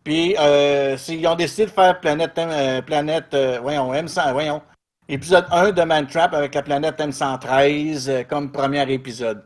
Puis 0.03 0.35
euh, 0.39 0.97
ils 1.07 1.27
ont 1.27 1.35
décidé 1.35 1.65
de 1.65 1.71
faire 1.71 1.99
Planète 1.99 2.37
euh, 2.37 2.81
Planète 2.81 3.33
euh, 3.33 3.59
voyons, 3.61 3.93
M100, 3.93 4.31
voyons. 4.31 4.61
Épisode 5.07 5.45
1 5.51 5.71
de 5.71 5.81
Man 5.81 6.07
Trap 6.07 6.35
avec 6.35 6.53
la 6.53 6.61
planète 6.61 6.99
M113 6.99 8.09
euh, 8.09 8.23
comme 8.23 8.51
premier 8.51 8.91
épisode. 8.93 9.43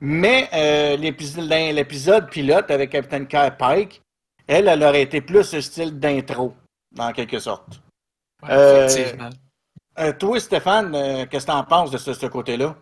Mais 0.00 0.48
l'épisode 0.96 2.28
pilote 2.30 2.70
avec 2.70 2.90
Captain 2.90 3.24
Kai 3.24 3.50
Pike, 3.58 4.02
elle, 4.46 4.68
elle 4.68 4.82
aurait 4.82 5.02
été 5.02 5.20
plus 5.20 5.44
ce 5.44 5.60
style 5.60 5.98
d'intro, 5.98 6.54
en 6.98 7.12
quelque 7.12 7.38
sorte. 7.38 7.80
Ouais, 8.42 8.86
effectivement. 8.86 9.30
Euh, 9.98 10.12
toi, 10.12 10.40
Stéphane, 10.40 10.94
euh, 10.94 11.26
qu'est-ce 11.26 11.46
que 11.46 11.52
t'en 11.52 11.64
penses 11.64 11.90
de 11.90 11.98
ce, 11.98 12.14
ce 12.14 12.26
côté-là? 12.26 12.76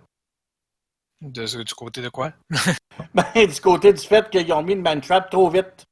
De, 1.20 1.62
du 1.62 1.74
côté 1.74 2.02
de 2.02 2.08
quoi? 2.08 2.32
Ben, 3.14 3.46
du 3.46 3.60
côté 3.60 3.92
du 3.92 4.02
fait 4.02 4.28
qu'ils 4.30 4.52
ont 4.52 4.62
mis 4.62 4.72
une 4.74 4.82
man 4.82 5.00
trap 5.00 5.30
trop 5.30 5.48
vite. 5.50 5.86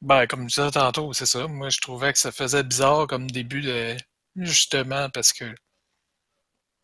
Ben, 0.00 0.26
comme 0.26 0.48
je 0.48 0.60
disais 0.60 0.70
tantôt, 0.70 1.12
c'est 1.12 1.26
ça. 1.26 1.46
Moi, 1.46 1.68
je 1.70 1.80
trouvais 1.80 2.12
que 2.12 2.18
ça 2.18 2.32
faisait 2.32 2.62
bizarre 2.62 3.06
comme 3.06 3.30
début 3.30 3.60
de. 3.62 3.96
Justement, 4.36 5.08
parce 5.10 5.32
que 5.32 5.54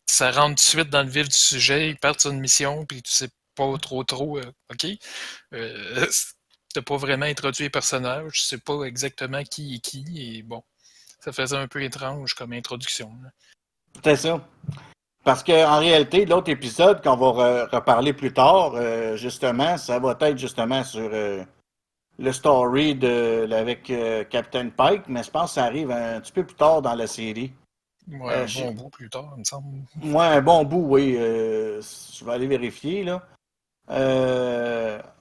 ça 0.07 0.31
rentre 0.31 0.49
tout 0.49 0.55
de 0.55 0.59
suite 0.59 0.89
dans 0.89 1.03
le 1.03 1.09
vif 1.09 1.27
du 1.27 1.35
sujet, 1.35 1.89
ils 1.89 1.97
partent 1.97 2.21
sur 2.21 2.31
une 2.31 2.39
mission, 2.39 2.85
puis 2.85 3.01
tu 3.01 3.11
sais 3.11 3.29
pas 3.55 3.77
trop 3.77 4.03
trop, 4.03 4.37
euh, 4.37 4.51
OK? 4.71 4.87
Euh, 5.53 6.07
T'as 6.73 6.81
pas 6.81 6.95
vraiment 6.97 7.25
introduit 7.25 7.63
les 7.65 7.69
personnages, 7.69 8.33
tu 8.33 8.41
sais 8.41 8.57
pas 8.57 8.83
exactement 8.83 9.43
qui 9.43 9.75
est 9.75 9.79
qui, 9.79 10.37
et 10.37 10.43
bon, 10.43 10.63
ça 11.19 11.33
faisait 11.33 11.57
un 11.57 11.67
peu 11.67 11.83
étrange 11.83 12.33
comme 12.33 12.53
introduction. 12.53 13.11
là. 13.21 13.29
C'est 14.03 14.15
ça. 14.15 14.41
Parce 15.23 15.43
qu'en 15.43 15.79
réalité, 15.79 16.25
l'autre 16.25 16.49
épisode 16.49 17.03
qu'on 17.03 17.15
va 17.15 17.65
reparler 17.65 18.13
plus 18.13 18.33
tard, 18.33 18.73
euh, 18.75 19.15
justement, 19.17 19.77
ça 19.77 19.99
va 19.99 20.17
être 20.19 20.37
justement 20.37 20.83
sur 20.83 21.09
euh, 21.13 21.43
le 22.17 22.31
story 22.31 22.95
de, 22.95 23.47
avec 23.51 23.89
euh, 23.91 24.23
Captain 24.23 24.69
Pike, 24.69 25.03
mais 25.07 25.21
je 25.21 25.29
pense 25.29 25.51
que 25.51 25.55
ça 25.55 25.65
arrive 25.65 25.91
un 25.91 26.19
petit 26.21 26.31
peu 26.31 26.43
plus 26.43 26.55
tard 26.55 26.81
dans 26.81 26.95
la 26.95 27.05
série. 27.05 27.53
Ouais, 28.09 28.33
un 28.33 28.65
bon 28.65 28.71
bout 28.71 28.89
plus 28.89 29.09
tard, 29.09 29.31
il 29.35 29.41
me 29.41 29.43
semble. 29.43 29.77
Ouais, 30.03 30.25
un 30.25 30.41
bon 30.41 30.63
bout, 30.63 30.87
oui. 30.87 31.13
je 31.13 32.25
vais 32.25 32.31
aller 32.31 32.47
vérifier, 32.47 33.03
là. 33.03 33.21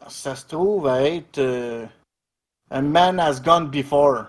ça 0.08 0.34
se 0.34 0.46
trouve 0.46 0.86
à 0.86 1.02
être 1.02 1.38
A 2.70 2.80
Man 2.80 3.20
Has 3.20 3.42
Gone 3.42 3.68
Before. 3.68 4.24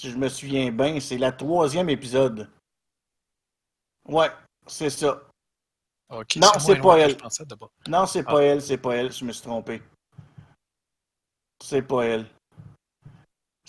Si 0.00 0.10
je 0.10 0.16
me 0.16 0.30
souviens 0.30 0.70
bien, 0.72 0.98
c'est 0.98 1.18
la 1.18 1.30
troisième 1.30 1.90
épisode. 1.90 2.48
Ouais, 4.08 4.30
c'est 4.66 4.88
ça. 4.88 5.20
non, 6.36 6.48
c'est 6.58 6.80
pas 6.80 7.00
elle. 7.00 7.18
Non, 7.86 8.06
c'est 8.06 8.22
pas 8.22 8.42
elle, 8.42 8.62
c'est 8.62 8.78
pas 8.78 8.96
elle, 8.96 9.12
je 9.12 9.26
me 9.26 9.32
suis 9.32 9.42
trompé. 9.42 9.82
C'est 11.62 11.82
pas 11.82 12.04
elle. 12.04 12.24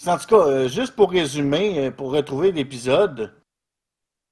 En 0.07 0.17
tout 0.17 0.27
cas, 0.27 0.47
euh, 0.47 0.69
juste 0.69 0.95
pour 0.95 1.11
résumer, 1.11 1.87
euh, 1.87 1.91
pour 1.91 2.13
retrouver 2.13 2.53
l'épisode, 2.53 3.33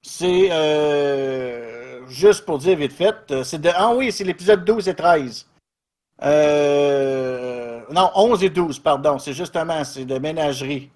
c'est 0.02 0.54
euh, 0.54 2.08
juste 2.08 2.46
pour 2.46 2.60
dire 2.60 2.78
vite 2.78 2.94
fait, 2.94 3.44
c'est 3.44 3.60
de. 3.60 3.72
Ah 3.76 3.94
oui, 3.94 4.14
c'est 4.14 4.24
l'épisode 4.24 4.64
12 4.64 4.88
et 4.88 4.96
13. 4.96 5.48
non, 7.92 8.12
11 8.16 8.42
et 8.42 8.50
12, 8.50 8.80
pardon. 8.80 9.20
C'est 9.20 9.34
justement, 9.34 9.84
c'est 9.84 10.06
de 10.06 10.18
ménagerie 10.18 10.90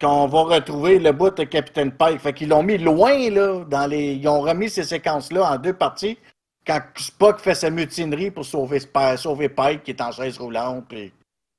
qu'on 0.00 0.26
va 0.26 0.42
retrouver 0.42 0.98
le 0.98 1.12
bout 1.12 1.30
de 1.30 1.44
Capitaine 1.44 1.92
Pike. 1.92 2.20
Fait 2.20 2.32
qu'ils 2.32 2.48
l'ont 2.48 2.62
mis 2.62 2.78
loin, 2.78 3.30
là, 3.30 3.64
dans 3.64 3.86
les. 3.86 4.14
Ils 4.14 4.28
ont 4.28 4.40
remis 4.40 4.68
ces 4.68 4.84
séquences-là 4.84 5.52
en 5.52 5.56
deux 5.56 5.72
parties 5.72 6.18
quand 6.66 6.80
Spock 6.96 7.38
fait 7.38 7.54
sa 7.54 7.70
mutinerie 7.70 8.30
pour 8.30 8.44
sauver, 8.44 8.80
sauver 9.16 9.48
Pike 9.48 9.84
qui 9.84 9.92
est 9.92 10.00
en 10.00 10.10
chaise 10.10 10.38
roulante. 10.38 10.92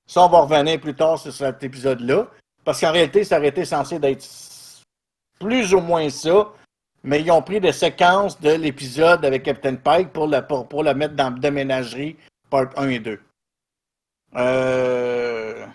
Ça, 0.06 0.22
on 0.22 0.29
va 0.29 0.41
revenir 0.41 0.79
plus 0.79 0.96
tard 0.96 1.17
sur 1.17 1.32
cet 1.32 1.63
épisode-là. 1.63 2.27
Parce 2.63 2.82
qu'en 2.82 2.91
réalité, 2.91 3.24
ça 3.24 3.38
aurait 3.38 3.48
été 3.48 3.63
censé 3.63 3.98
d'être 4.00 4.25
plus 5.39 5.74
ou 5.74 5.79
moins 5.79 6.10
ça. 6.10 6.50
Mais 7.03 7.22
ils 7.22 7.32
ont 7.32 7.41
pris 7.41 7.62
des 7.62 7.72
séquences 7.72 8.39
de 8.41 8.51
l'épisode 8.51 9.24
avec 9.24 9.44
Captain 9.44 9.75
Pike 9.75 10.12
pour 10.12 10.27
le, 10.27 10.41
pour, 10.41 10.84
mettre 10.84 11.15
dans 11.15 11.32
Déménagerie, 11.32 12.17
part 12.50 12.67
1 12.75 12.89
et 12.89 13.00
2. 13.00 13.20
Euh... 14.36 15.65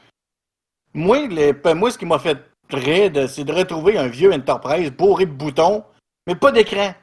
Moi, 0.92 1.26
les, 1.28 1.54
moi, 1.74 1.90
ce 1.90 1.96
qui 1.96 2.04
m'a 2.04 2.18
fait 2.18 2.36
c'est 3.28 3.44
de 3.44 3.52
retrouver 3.52 3.98
un 3.98 4.08
vieux 4.08 4.32
Enterprise 4.32 4.90
bourré 4.90 5.26
de 5.26 5.32
boutons, 5.32 5.84
mais 6.26 6.34
pas 6.34 6.52
d'écran. 6.52 6.94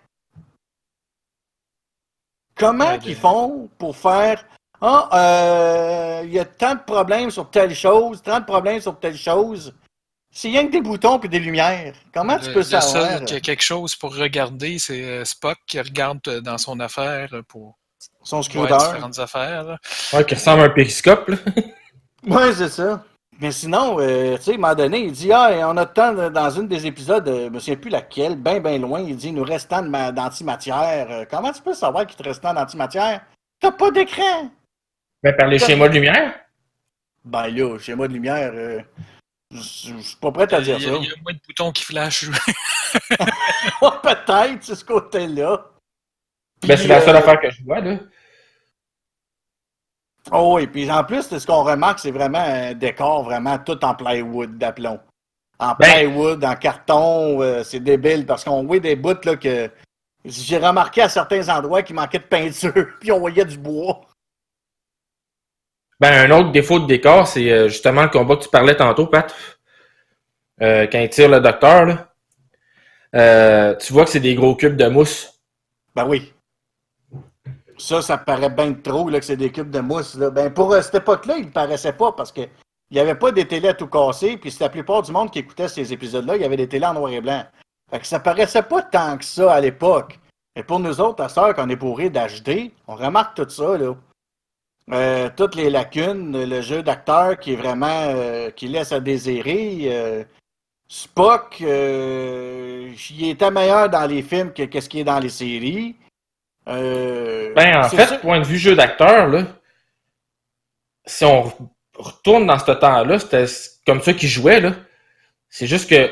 Comment 2.55 2.97
ils 3.05 3.15
font 3.15 3.69
pour 3.77 3.95
faire 3.95 4.45
Ah, 4.81 5.09
euh, 5.13 6.21
il 6.25 6.33
y 6.33 6.39
a 6.39 6.45
tant 6.45 6.75
de 6.75 6.81
problèmes 6.81 7.31
sur 7.31 7.49
telle 7.49 7.73
chose, 7.73 8.21
tant 8.21 8.39
de 8.39 8.45
problèmes 8.45 8.81
sur 8.81 8.99
telle 8.99 9.17
chose. 9.17 9.73
C'est 10.31 10.49
rien 10.49 10.67
que 10.67 10.71
des 10.73 10.81
boutons 10.81 11.19
et 11.19 11.27
des 11.27 11.39
lumières. 11.39 11.95
Comment 12.13 12.37
tu 12.37 12.51
peux 12.51 12.61
savoir? 12.61 12.83
Seul 12.83 13.25
qu'il 13.25 13.35
y 13.35 13.37
a 13.37 13.41
quelque 13.41 13.63
chose 13.63 13.95
pour 13.95 14.15
regarder, 14.15 14.77
c'est 14.77 15.03
euh, 15.03 15.25
Spock 15.25 15.57
qui 15.65 15.79
regarde 15.79 16.19
euh, 16.27 16.41
dans 16.41 16.57
son 16.57 16.79
affaire 16.79 17.29
pour 17.47 17.79
son 18.23 18.43
scooter. 18.43 18.77
différentes 18.77 19.19
affaires. 19.19 19.77
Ouais, 20.13 20.25
qui 20.25 20.35
ressemble 20.35 20.61
à 20.61 20.65
un 20.65 20.69
périscope. 20.69 21.31
ouais, 22.27 22.53
c'est 22.53 22.69
ça. 22.69 23.03
Mais 23.41 23.53
sinon, 23.53 23.99
euh, 23.99 24.35
tu 24.35 24.43
sais, 24.43 24.51
à 24.51 24.53
un 24.55 24.57
moment 24.57 24.75
donné, 24.75 24.99
il 24.99 25.13
dit 25.13 25.31
Ah, 25.31 25.69
on 25.69 25.77
a 25.77 25.85
tant 25.85 26.29
dans 26.29 26.49
une 26.49 26.67
des 26.67 26.85
épisodes, 26.85 27.25
euh, 27.27 27.43
je 27.43 27.45
ne 27.45 27.49
me 27.51 27.59
souviens 27.59 27.77
plus 27.77 27.89
laquelle, 27.89 28.35
bien, 28.35 28.59
bien 28.59 28.77
loin, 28.77 28.99
il 28.99 29.15
dit 29.15 29.31
Nous 29.31 29.43
restons 29.43 29.81
d'antimatière. 30.11 31.07
Euh, 31.09 31.25
comment 31.29 31.53
tu 31.53 31.61
peux 31.61 31.73
savoir 31.73 32.05
qu'il 32.05 32.17
te 32.17 32.23
reste 32.23 32.43
tant 32.43 32.53
d'antimatière? 32.53 33.21
T'as 33.61 33.71
pas 33.71 33.91
d'écran 33.91 34.51
Ben, 35.23 35.35
par 35.37 35.47
les 35.47 35.57
schémas 35.57 35.87
de 35.87 35.93
lumière 35.93 36.35
Ben 37.23 37.47
là, 37.47 37.77
schéma 37.79 38.09
de 38.09 38.13
lumière, 38.13 38.51
euh, 38.53 38.81
je 39.51 39.97
suis 39.97 40.17
pas 40.19 40.31
prêt 40.31 40.53
à 40.53 40.59
dire 40.59 40.79
ça. 40.79 40.89
Il 40.99 41.07
y 41.07 41.11
a 41.11 41.15
moins 41.23 41.33
de 41.33 41.39
boutons 41.47 41.71
qui 41.71 41.83
flashent. 41.83 42.29
Peut-être, 43.79 44.63
c'est 44.63 44.75
ce 44.75 44.83
côté-là. 44.83 45.65
Ben, 46.67 46.75
c'est 46.75 46.87
la 46.87 46.99
seule 46.99 47.15
affaire 47.15 47.39
que 47.39 47.49
je 47.49 47.63
vois, 47.63 47.79
là. 47.79 47.99
Oh 50.31 50.55
oui, 50.55 50.67
puis 50.67 50.89
en 50.91 51.03
plus, 51.03 51.23
ce 51.37 51.45
qu'on 51.45 51.63
remarque, 51.63 51.99
c'est 51.99 52.11
vraiment 52.11 52.39
un 52.39 52.73
décor 52.73 53.23
vraiment 53.23 53.57
tout 53.57 53.83
en 53.83 53.95
plywood 53.95 54.57
d'aplomb. 54.57 54.99
En 55.57 55.73
ben- 55.73 55.91
plywood, 55.91 56.43
en 56.43 56.55
carton, 56.55 57.41
euh, 57.41 57.63
c'est 57.63 57.79
débile 57.79 58.25
parce 58.25 58.43
qu'on 58.43 58.63
voit 58.63 58.79
des 58.79 58.95
bouts 58.95 59.23
là 59.23 59.35
que 59.35 59.69
j'ai 60.23 60.57
remarqué 60.57 61.01
à 61.01 61.09
certains 61.09 61.47
endroits 61.49 61.81
qu'il 61.81 61.95
manquait 61.95 62.19
de 62.19 62.23
peinture, 62.23 62.87
puis 62.99 63.11
on 63.11 63.19
voyait 63.19 63.45
du 63.45 63.57
bois. 63.57 64.01
Ben, 65.99 66.31
un 66.31 66.37
autre 66.37 66.51
défaut 66.51 66.79
de 66.79 66.85
décor, 66.85 67.27
c'est 67.27 67.51
euh, 67.51 67.67
justement 67.67 68.03
le 68.03 68.09
combat 68.09 68.37
que 68.37 68.43
tu 68.43 68.49
parlais 68.49 68.75
tantôt, 68.75 69.07
Pat. 69.07 69.33
Euh, 70.61 70.87
quand 70.91 70.99
il 70.99 71.09
tire 71.09 71.29
le 71.29 71.39
docteur, 71.39 71.85
là. 71.85 73.75
tu 73.75 73.93
vois 73.93 74.05
que 74.05 74.11
c'est 74.11 74.19
des 74.19 74.35
gros 74.35 74.55
cubes 74.55 74.77
de 74.77 74.87
mousse. 74.87 75.41
Ben 75.95 76.05
oui. 76.07 76.33
Ça, 77.79 78.01
ça 78.01 78.17
paraît 78.17 78.49
bien 78.49 78.73
trop 78.73 79.09
là, 79.09 79.19
que 79.19 79.25
c'est 79.25 79.37
des 79.37 79.51
cubes 79.51 79.71
de 79.71 79.79
mousse. 79.79 80.15
Là. 80.15 80.29
Ben, 80.29 80.53
pour 80.53 80.73
euh, 80.73 80.81
cette 80.81 80.95
époque-là, 80.95 81.37
il 81.37 81.45
ne 81.45 81.51
paraissait 81.51 81.93
pas 81.93 82.11
parce 82.11 82.31
que 82.31 82.41
il 82.41 82.95
n'y 82.95 82.99
avait 82.99 83.15
pas 83.15 83.31
des 83.31 83.47
télés 83.47 83.69
à 83.69 83.73
tout 83.73 83.87
casser, 83.87 84.35
puis 84.37 84.51
c'est 84.51 84.63
la 84.63 84.69
plupart 84.69 85.03
du 85.03 85.11
monde 85.11 85.31
qui 85.31 85.39
écoutait 85.39 85.67
ces 85.67 85.93
épisodes-là, 85.93 86.35
il 86.35 86.41
y 86.41 86.45
avait 86.45 86.57
des 86.57 86.67
télés 86.67 86.87
en 86.87 86.95
noir 86.95 87.11
et 87.11 87.21
blanc. 87.21 87.45
Fait 87.89 87.99
que 87.99 88.07
ça 88.07 88.19
paraissait 88.19 88.63
pas 88.63 88.81
tant 88.81 89.17
que 89.17 89.23
ça 89.23 89.53
à 89.53 89.61
l'époque. 89.61 90.19
Et 90.55 90.63
pour 90.63 90.79
nous 90.79 90.99
autres, 90.99 91.23
à 91.23 91.29
sœur, 91.29 91.53
qu'on 91.53 91.69
est 91.69 91.75
bourré 91.75 92.09
d'HD, 92.09 92.71
on 92.87 92.95
remarque 92.95 93.35
tout 93.35 93.47
ça, 93.47 93.77
là. 93.77 93.95
Euh, 94.91 95.29
toutes 95.35 95.53
les 95.53 95.69
lacunes, 95.69 96.45
le 96.45 96.61
jeu 96.61 96.81
d'acteur 96.81 97.37
qui 97.37 97.53
est 97.53 97.55
vraiment 97.55 98.07
euh, 98.09 98.49
qui 98.49 98.67
laisse 98.67 98.91
à 98.91 98.99
désirer. 98.99 100.25
Spock, 100.87 101.59
il 101.59 103.29
était 103.29 103.51
meilleur 103.51 103.89
dans 103.89 104.07
les 104.07 104.23
films 104.23 104.51
que 104.51 104.81
ce 104.81 104.89
qui 104.89 105.01
est 105.01 105.03
dans 105.03 105.19
les 105.19 105.29
séries. 105.29 105.95
Euh, 106.69 107.53
ben, 107.55 107.77
en 107.77 107.89
fait, 107.89 108.19
point 108.21 108.39
de 108.39 108.45
vue 108.45 108.57
jeu 108.57 108.75
d'acteur, 108.75 109.29
si 111.05 111.25
on 111.25 111.51
retourne 111.95 112.45
dans 112.45 112.59
ce 112.59 112.71
temps-là, 112.71 113.19
c'était 113.19 113.45
comme 113.85 114.01
ça 114.01 114.13
qu'ils 114.13 114.29
jouaient, 114.29 114.61
là. 114.61 114.73
C'est 115.49 115.67
juste 115.67 115.89
que 115.89 116.09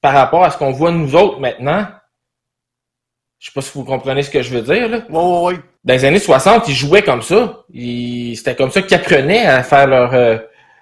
par 0.00 0.14
rapport 0.14 0.44
à 0.44 0.50
ce 0.50 0.58
qu'on 0.58 0.72
voit 0.72 0.90
nous 0.90 1.14
autres 1.14 1.38
maintenant, 1.38 1.86
je 3.38 3.46
sais 3.46 3.52
pas 3.54 3.62
si 3.62 3.72
vous 3.74 3.84
comprenez 3.84 4.22
ce 4.22 4.30
que 4.30 4.42
je 4.42 4.50
veux 4.50 4.62
dire, 4.62 4.88
là. 4.88 5.02
Oui, 5.08 5.54
oui, 5.54 5.60
Dans 5.84 5.94
les 5.94 6.04
années 6.04 6.18
60, 6.18 6.68
ils 6.68 6.74
jouaient 6.74 7.02
comme 7.02 7.22
ça. 7.22 7.64
C'était 7.72 8.56
comme 8.56 8.70
ça 8.70 8.82
qu'ils 8.82 8.96
apprenaient 8.96 9.46
à 9.46 9.62
faire 9.62 9.86
leur. 9.86 10.12
Euh... 10.12 10.38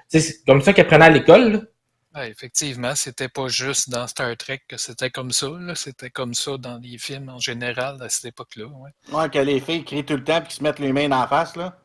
C'est 0.09 0.45
comme 0.47 0.63
ça 0.63 0.73
qu'ils 0.73 0.83
apprenaient 0.83 1.05
à 1.05 1.11
l'école, 1.11 1.69
effectivement, 2.17 2.95
c'était 2.95 3.29
pas 3.29 3.49
juste 3.49 3.91
dans 3.91 4.07
Star 4.07 4.37
Trek 4.37 4.63
que 4.69 4.77
c'était 4.77 5.11
comme 5.11 5.31
ça. 5.31 5.49
C'était 5.75 6.11
comme 6.11 6.35
ça 6.35 6.57
dans 6.57 6.79
les 6.79 6.99
films 6.99 7.29
en 7.29 7.39
général 7.39 8.03
à 8.03 8.09
cette 8.09 8.27
époque-là. 8.27 8.67
Ouais. 8.67 8.91
ouais, 9.13 9.31
que 9.31 9.39
les 9.39 9.61
filles 9.61 9.85
crient 9.85 10.05
tout 10.05 10.17
le 10.17 10.25
temps 10.25 10.43
et 10.45 10.51
se 10.51 10.63
mettent 10.63 10.79
les 10.79 10.93
mains 10.93 11.13
en 11.13 11.27
face. 11.27 11.57
là. 11.57 11.79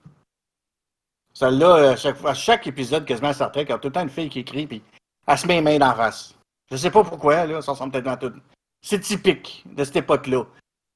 Celle-là, 1.34 1.92
à 1.92 1.96
chaque, 1.96 2.24
à 2.26 2.34
chaque 2.34 2.68
épisode 2.68 3.06
quasiment 3.06 3.34
Star 3.34 3.52
Trek, 3.52 3.64
il 3.64 3.70
y 3.70 3.74
a 3.74 3.80
tout 3.80 3.88
le 3.88 3.94
temps 3.94 4.04
une 4.04 4.10
fille 4.10 4.30
qui 4.30 4.46
crie 4.46 4.68
puis 4.68 4.84
elle 5.28 5.38
se 5.38 5.48
met 5.48 5.62
les 5.62 5.62
mains 5.62 5.90
en 5.90 5.96
face. 5.96 6.36
Je 6.70 6.78
sais 6.78 6.92
pas 6.92 7.04
pourquoi, 7.04 7.46
là, 7.46 7.62
ça 7.62 7.72
ressemble 7.72 7.92
peut-être 7.92 8.06
dans 8.06 8.18
tout. 8.18 8.34
C'est 8.82 9.00
typique 9.00 9.64
de 9.66 9.84
cette 9.84 9.96
époque-là. 9.98 10.46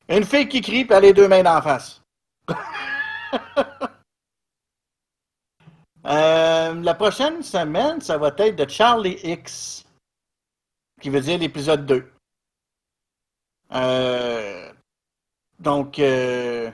Une 0.09 0.23
fille 0.23 0.47
qui 0.47 0.61
crie 0.61 0.85
puis 0.85 0.95
elle 0.95 0.97
a 0.97 1.07
les 1.07 1.13
deux 1.13 1.27
mains 1.27 1.45
en 1.45 1.61
face. 1.61 2.01
Euh, 6.07 6.73
la 6.81 6.93
prochaine 6.93 7.43
semaine, 7.43 7.99
ça 7.99 8.17
va 8.17 8.33
être 8.37 8.55
de 8.55 8.69
Charlie 8.69 9.19
X, 9.23 9.85
qui 11.01 11.09
veut 11.09 11.19
dire 11.19 11.37
l'épisode 11.37 11.85
2. 11.85 12.09
Euh, 13.73 14.71
donc, 15.59 15.99
euh, 15.99 16.71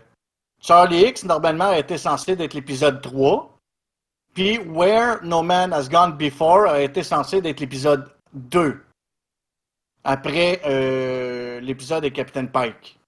Charlie 0.61 1.07
X, 1.07 1.23
normalement, 1.23 1.71
été 1.71 1.97
censé 1.97 2.33
être 2.33 2.53
l'épisode 2.53 3.01
3. 3.01 3.57
Puis, 4.35 4.59
Where 4.59 5.23
No 5.23 5.41
Man 5.41 5.73
Has 5.73 5.89
Gone 5.89 6.15
Before 6.15 6.67
a 6.67 6.81
été 6.81 7.01
censé 7.01 7.37
être 7.37 7.59
l'épisode 7.59 8.11
2. 8.33 8.83
Après 10.03 10.59
l'épisode 11.61 12.03
de 12.03 12.09
Captain 12.09 12.45
Pike. 12.47 12.99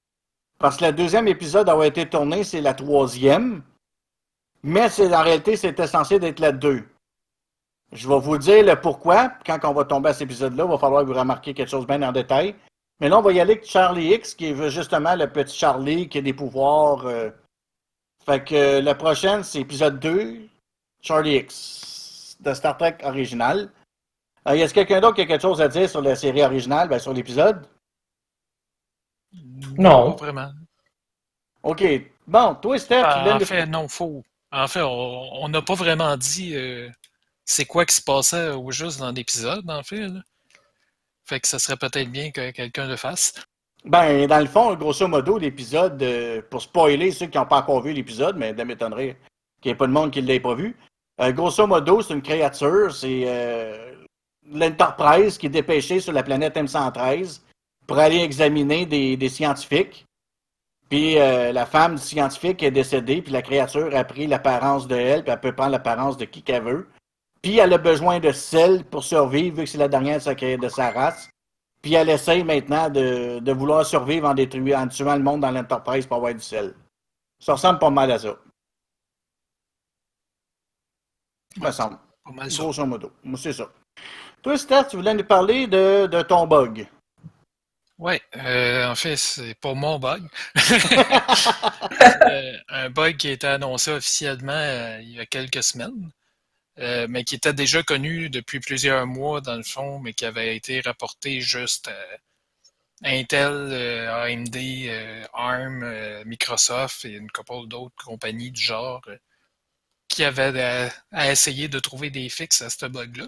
Parce 0.57 0.77
que 0.77 0.85
le 0.85 0.93
deuxième 0.93 1.27
épisode 1.27 1.67
a 1.67 1.85
été 1.85 2.07
tourné, 2.07 2.43
c'est 2.45 2.61
la 2.61 2.73
troisième. 2.73 3.63
Mais 4.67 4.89
en 5.13 5.21
réalité, 5.21 5.55
c'était 5.57 5.85
censé 5.85 6.15
être 6.15 6.39
la 6.39 6.51
2. 6.51 6.83
Je 7.91 8.09
vais 8.09 8.19
vous 8.19 8.39
dire 8.39 8.65
le 8.65 8.75
pourquoi. 8.81 9.29
Quand 9.45 9.59
on 9.63 9.73
va 9.73 9.85
tomber 9.85 10.09
à 10.09 10.13
cet 10.13 10.23
épisode-là, 10.23 10.63
il 10.65 10.71
va 10.71 10.79
falloir 10.79 11.03
que 11.03 11.07
vous 11.07 11.13
remarquiez 11.13 11.53
quelque 11.53 11.69
chose 11.69 11.85
bien 11.85 12.01
en 12.01 12.11
détail. 12.11 12.55
Mais 12.99 13.07
là, 13.07 13.19
on 13.19 13.21
va 13.21 13.31
y 13.31 13.39
aller 13.39 13.53
avec 13.53 13.69
Charlie 13.69 14.15
X, 14.15 14.33
qui 14.33 14.47
est 14.47 14.69
justement 14.71 15.15
le 15.15 15.31
petit 15.31 15.55
Charlie 15.55 16.09
qui 16.09 16.17
a 16.17 16.21
des 16.21 16.33
pouvoirs. 16.33 17.05
Euh. 17.05 17.29
Fait 18.25 18.43
que 18.43 18.55
euh, 18.55 18.81
la 18.81 18.95
prochaine, 18.95 19.43
c'est 19.43 19.59
épisode 19.59 19.99
2, 19.99 20.47
Charlie 20.99 21.35
X, 21.35 22.35
de 22.39 22.51
Star 22.55 22.75
Trek 22.75 22.97
original. 23.03 23.69
Euh, 24.47 24.55
y 24.55 24.63
a 24.63 24.67
quelqu'un 24.67 24.99
d'autre 24.99 25.13
qui 25.13 25.21
a 25.21 25.25
quelque 25.27 25.43
chose 25.43 25.61
à 25.61 25.67
dire 25.67 25.87
sur 25.87 26.01
la 26.01 26.15
série 26.15 26.41
originale, 26.41 26.89
ben, 26.89 26.97
sur 26.97 27.13
l'épisode? 27.13 27.67
Non. 29.77 30.15
Vraiment. 30.15 30.49
OK. 31.61 31.83
Bon, 32.25 32.55
toi, 32.55 32.79
Steph, 32.79 33.01
tu 33.01 33.05
Ah, 33.05 33.21
viens 33.23 33.35
en 33.35 33.37
de... 33.37 33.45
fait, 33.45 33.67
non, 33.67 33.87
faux. 33.87 34.23
En 34.55 34.69
fait, 34.69 34.81
on 34.81 35.49
n'a 35.49 35.61
pas 35.61 35.73
vraiment 35.73 36.15
dit 36.15 36.55
euh, 36.55 36.89
c'est 37.43 37.65
quoi 37.65 37.85
qui 37.85 37.93
se 37.93 38.01
passait 38.01 38.51
au 38.51 38.71
juste 38.71 38.99
dans 38.99 39.11
l'épisode, 39.11 39.69
en 39.69 39.83
fait. 39.83 40.07
là. 40.07 40.21
Fait 41.25 41.41
que 41.41 41.47
ça 41.47 41.59
serait 41.59 41.75
peut-être 41.75 42.09
bien 42.09 42.31
que 42.31 42.51
quelqu'un 42.51 42.87
le 42.87 42.95
fasse. 42.95 43.33
Ben, 43.83 44.25
dans 44.27 44.39
le 44.39 44.45
fond, 44.45 44.73
grosso 44.75 45.05
modo, 45.09 45.37
l'épisode, 45.37 46.01
euh, 46.01 46.41
pour 46.49 46.61
spoiler 46.61 47.11
ceux 47.11 47.25
qui 47.25 47.37
n'ont 47.37 47.45
pas 47.45 47.57
encore 47.57 47.81
vu 47.81 47.91
l'épisode, 47.91 48.37
mais 48.37 48.55
ça 48.55 48.63
m'étonnerait 48.63 49.17
qu'il 49.61 49.69
n'y 49.69 49.73
ait 49.73 49.77
pas 49.77 49.87
de 49.87 49.91
monde 49.91 50.11
qui 50.11 50.21
ne 50.21 50.27
l'ait 50.27 50.39
pas 50.39 50.55
vu. 50.55 50.77
Euh, 51.19 51.33
grosso 51.33 51.67
modo, 51.67 52.01
c'est 52.01 52.13
une 52.13 52.21
créature, 52.21 52.95
c'est 52.95 53.25
l'Enterprise 54.49 55.37
qui 55.37 55.47
est 55.47 55.49
dépêchée 55.49 55.99
sur 55.99 56.13
la 56.13 56.23
planète 56.23 56.55
M113 56.55 57.41
pour 57.87 57.99
aller 57.99 58.21
examiner 58.21 58.85
des 58.85 59.29
scientifiques. 59.29 60.05
Puis 60.89 61.17
euh, 61.17 61.51
la 61.51 61.65
femme 61.65 61.97
scientifique 61.97 62.61
est 62.61 62.71
décédée, 62.71 63.21
puis 63.21 63.31
la 63.31 63.41
créature 63.41 63.95
a 63.95 64.03
pris 64.03 64.27
l'apparence 64.27 64.87
de 64.87 64.95
elle, 64.95 65.23
puis 65.23 65.31
elle 65.31 65.39
peut 65.39 65.55
prendre 65.55 65.71
l'apparence 65.71 66.17
de 66.17 66.25
qui 66.25 66.43
qu'elle 66.43 66.63
veut. 66.63 66.87
Puis 67.41 67.57
elle 67.57 67.73
a 67.73 67.77
besoin 67.77 68.19
de 68.19 68.31
sel 68.31 68.85
pour 68.85 69.03
survivre, 69.03 69.57
vu 69.57 69.63
que 69.63 69.69
c'est 69.69 69.77
la 69.77 69.87
dernière 69.87 70.17
de 70.17 70.23
sa, 70.23 70.33
de 70.33 70.69
sa 70.69 70.91
race. 70.91 71.29
Puis 71.81 71.93
elle 71.93 72.09
essaye 72.09 72.43
maintenant 72.43 72.89
de, 72.89 73.39
de 73.39 73.51
vouloir 73.51 73.85
survivre 73.85 74.27
en, 74.27 74.33
détruisant, 74.33 74.83
en 74.83 74.87
tuant 74.87 75.15
le 75.15 75.21
monde 75.21 75.41
dans 75.41 75.51
l'Enterprise 75.51 76.07
pour 76.07 76.17
avoir 76.17 76.33
du 76.33 76.41
sel. 76.41 76.73
Ça 77.39 77.53
ressemble 77.53 77.79
pas 77.79 77.89
mal 77.89 78.11
à 78.11 78.19
ça. 78.19 78.35
Me 81.57 81.71
semble. 81.71 81.97
Pas 82.23 82.31
mal 82.31 82.51
ça. 82.51 82.63
Grosso 82.63 82.85
modo. 82.85 83.11
Moi, 83.23 83.37
c'est 83.41 83.53
ça. 83.53 83.69
Toi, 84.41 84.57
Steph, 84.57 84.85
tu 84.89 84.97
voulais 84.97 85.13
nous 85.13 85.23
parler 85.23 85.67
de, 85.67 86.07
de 86.07 86.21
ton 86.21 86.47
bug. 86.47 86.87
Ouais, 87.97 88.21
euh, 88.35 88.87
en 88.89 88.95
fait, 88.95 89.15
c'est 89.15 89.55
pas 89.55 89.73
mon 89.73 89.99
bug. 89.99 90.23
Euh, 92.27 92.57
un 92.69 92.89
bug 92.89 93.17
qui 93.17 93.27
a 93.29 93.31
été 93.31 93.47
annoncé 93.47 93.91
officiellement 93.91 94.51
euh, 94.53 94.99
il 95.01 95.11
y 95.11 95.19
a 95.19 95.25
quelques 95.25 95.63
semaines, 95.63 96.11
mais 97.09 97.23
qui 97.25 97.35
était 97.35 97.53
déjà 97.53 97.83
connu 97.83 98.29
depuis 98.29 98.59
plusieurs 98.61 99.07
mois 99.07 99.41
dans 99.41 99.55
le 99.57 99.63
fond, 99.63 99.99
mais 99.99 100.13
qui 100.13 100.25
avait 100.25 100.55
été 100.57 100.81
rapporté 100.81 101.41
juste 101.41 101.89
à 103.03 103.09
Intel, 103.09 103.71
AMD, 104.09 104.57
ARM, 105.33 106.23
Microsoft 106.25 107.05
et 107.05 107.11
une 107.13 107.31
couple 107.31 107.67
d'autres 107.67 107.95
compagnies 108.03 108.51
du 108.51 108.61
genre 108.61 109.01
qui 110.07 110.23
avaient 110.23 110.89
à 111.11 111.31
essayer 111.31 111.67
de 111.67 111.79
trouver 111.79 112.09
des 112.09 112.29
fixes 112.29 112.61
à 112.61 112.69
ce 112.69 112.85
bug-là. 112.87 113.27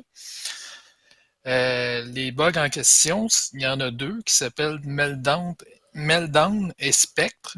Euh, 1.48 2.04
les 2.06 2.32
bugs 2.32 2.58
en 2.58 2.70
question, 2.70 3.27
il 3.54 3.62
y 3.62 3.68
en 3.68 3.80
a 3.80 3.92
deux 3.92 4.22
qui 4.24 4.36
s'appellent 4.36 4.80
Meltdown, 4.84 5.56
Meltdown 5.94 6.74
et 6.77 6.92
Spectre. 6.92 7.58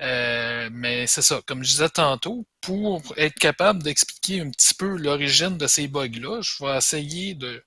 Euh, 0.00 0.68
mais 0.72 1.06
c'est 1.08 1.22
ça, 1.22 1.40
comme 1.46 1.64
je 1.64 1.70
disais 1.70 1.88
tantôt, 1.88 2.46
pour 2.60 3.02
être 3.16 3.34
capable 3.34 3.82
d'expliquer 3.82 4.40
un 4.40 4.50
petit 4.50 4.74
peu 4.74 4.96
l'origine 4.96 5.58
de 5.58 5.66
ces 5.66 5.88
bugs-là, 5.88 6.40
je 6.40 6.64
vais 6.64 6.76
essayer 6.76 7.34
de 7.34 7.64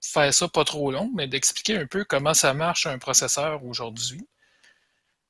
faire 0.00 0.32
ça 0.34 0.48
pas 0.48 0.64
trop 0.64 0.90
long, 0.90 1.10
mais 1.14 1.28
d'expliquer 1.28 1.78
un 1.78 1.86
peu 1.86 2.04
comment 2.04 2.34
ça 2.34 2.52
marche 2.54 2.86
un 2.86 2.98
processeur 2.98 3.64
aujourd'hui. 3.64 4.26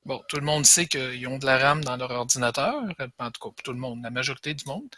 Bon, 0.07 0.23
tout 0.29 0.37
le 0.37 0.43
monde 0.43 0.65
sait 0.65 0.87
qu'ils 0.87 1.27
ont 1.29 1.39
de 1.39 1.45
la 1.47 1.59
RAM 1.59 1.85
dans 1.85 1.97
leur 1.97 2.11
ordinateur, 2.13 2.75
en 3.19 3.31
tout 3.31 3.51
cas, 3.51 3.63
tout 3.63 3.73
le 3.73 3.79
monde, 3.79 4.03
la 4.03 4.11
majorité 4.11 4.55
du 4.55 4.65
monde. 4.65 4.89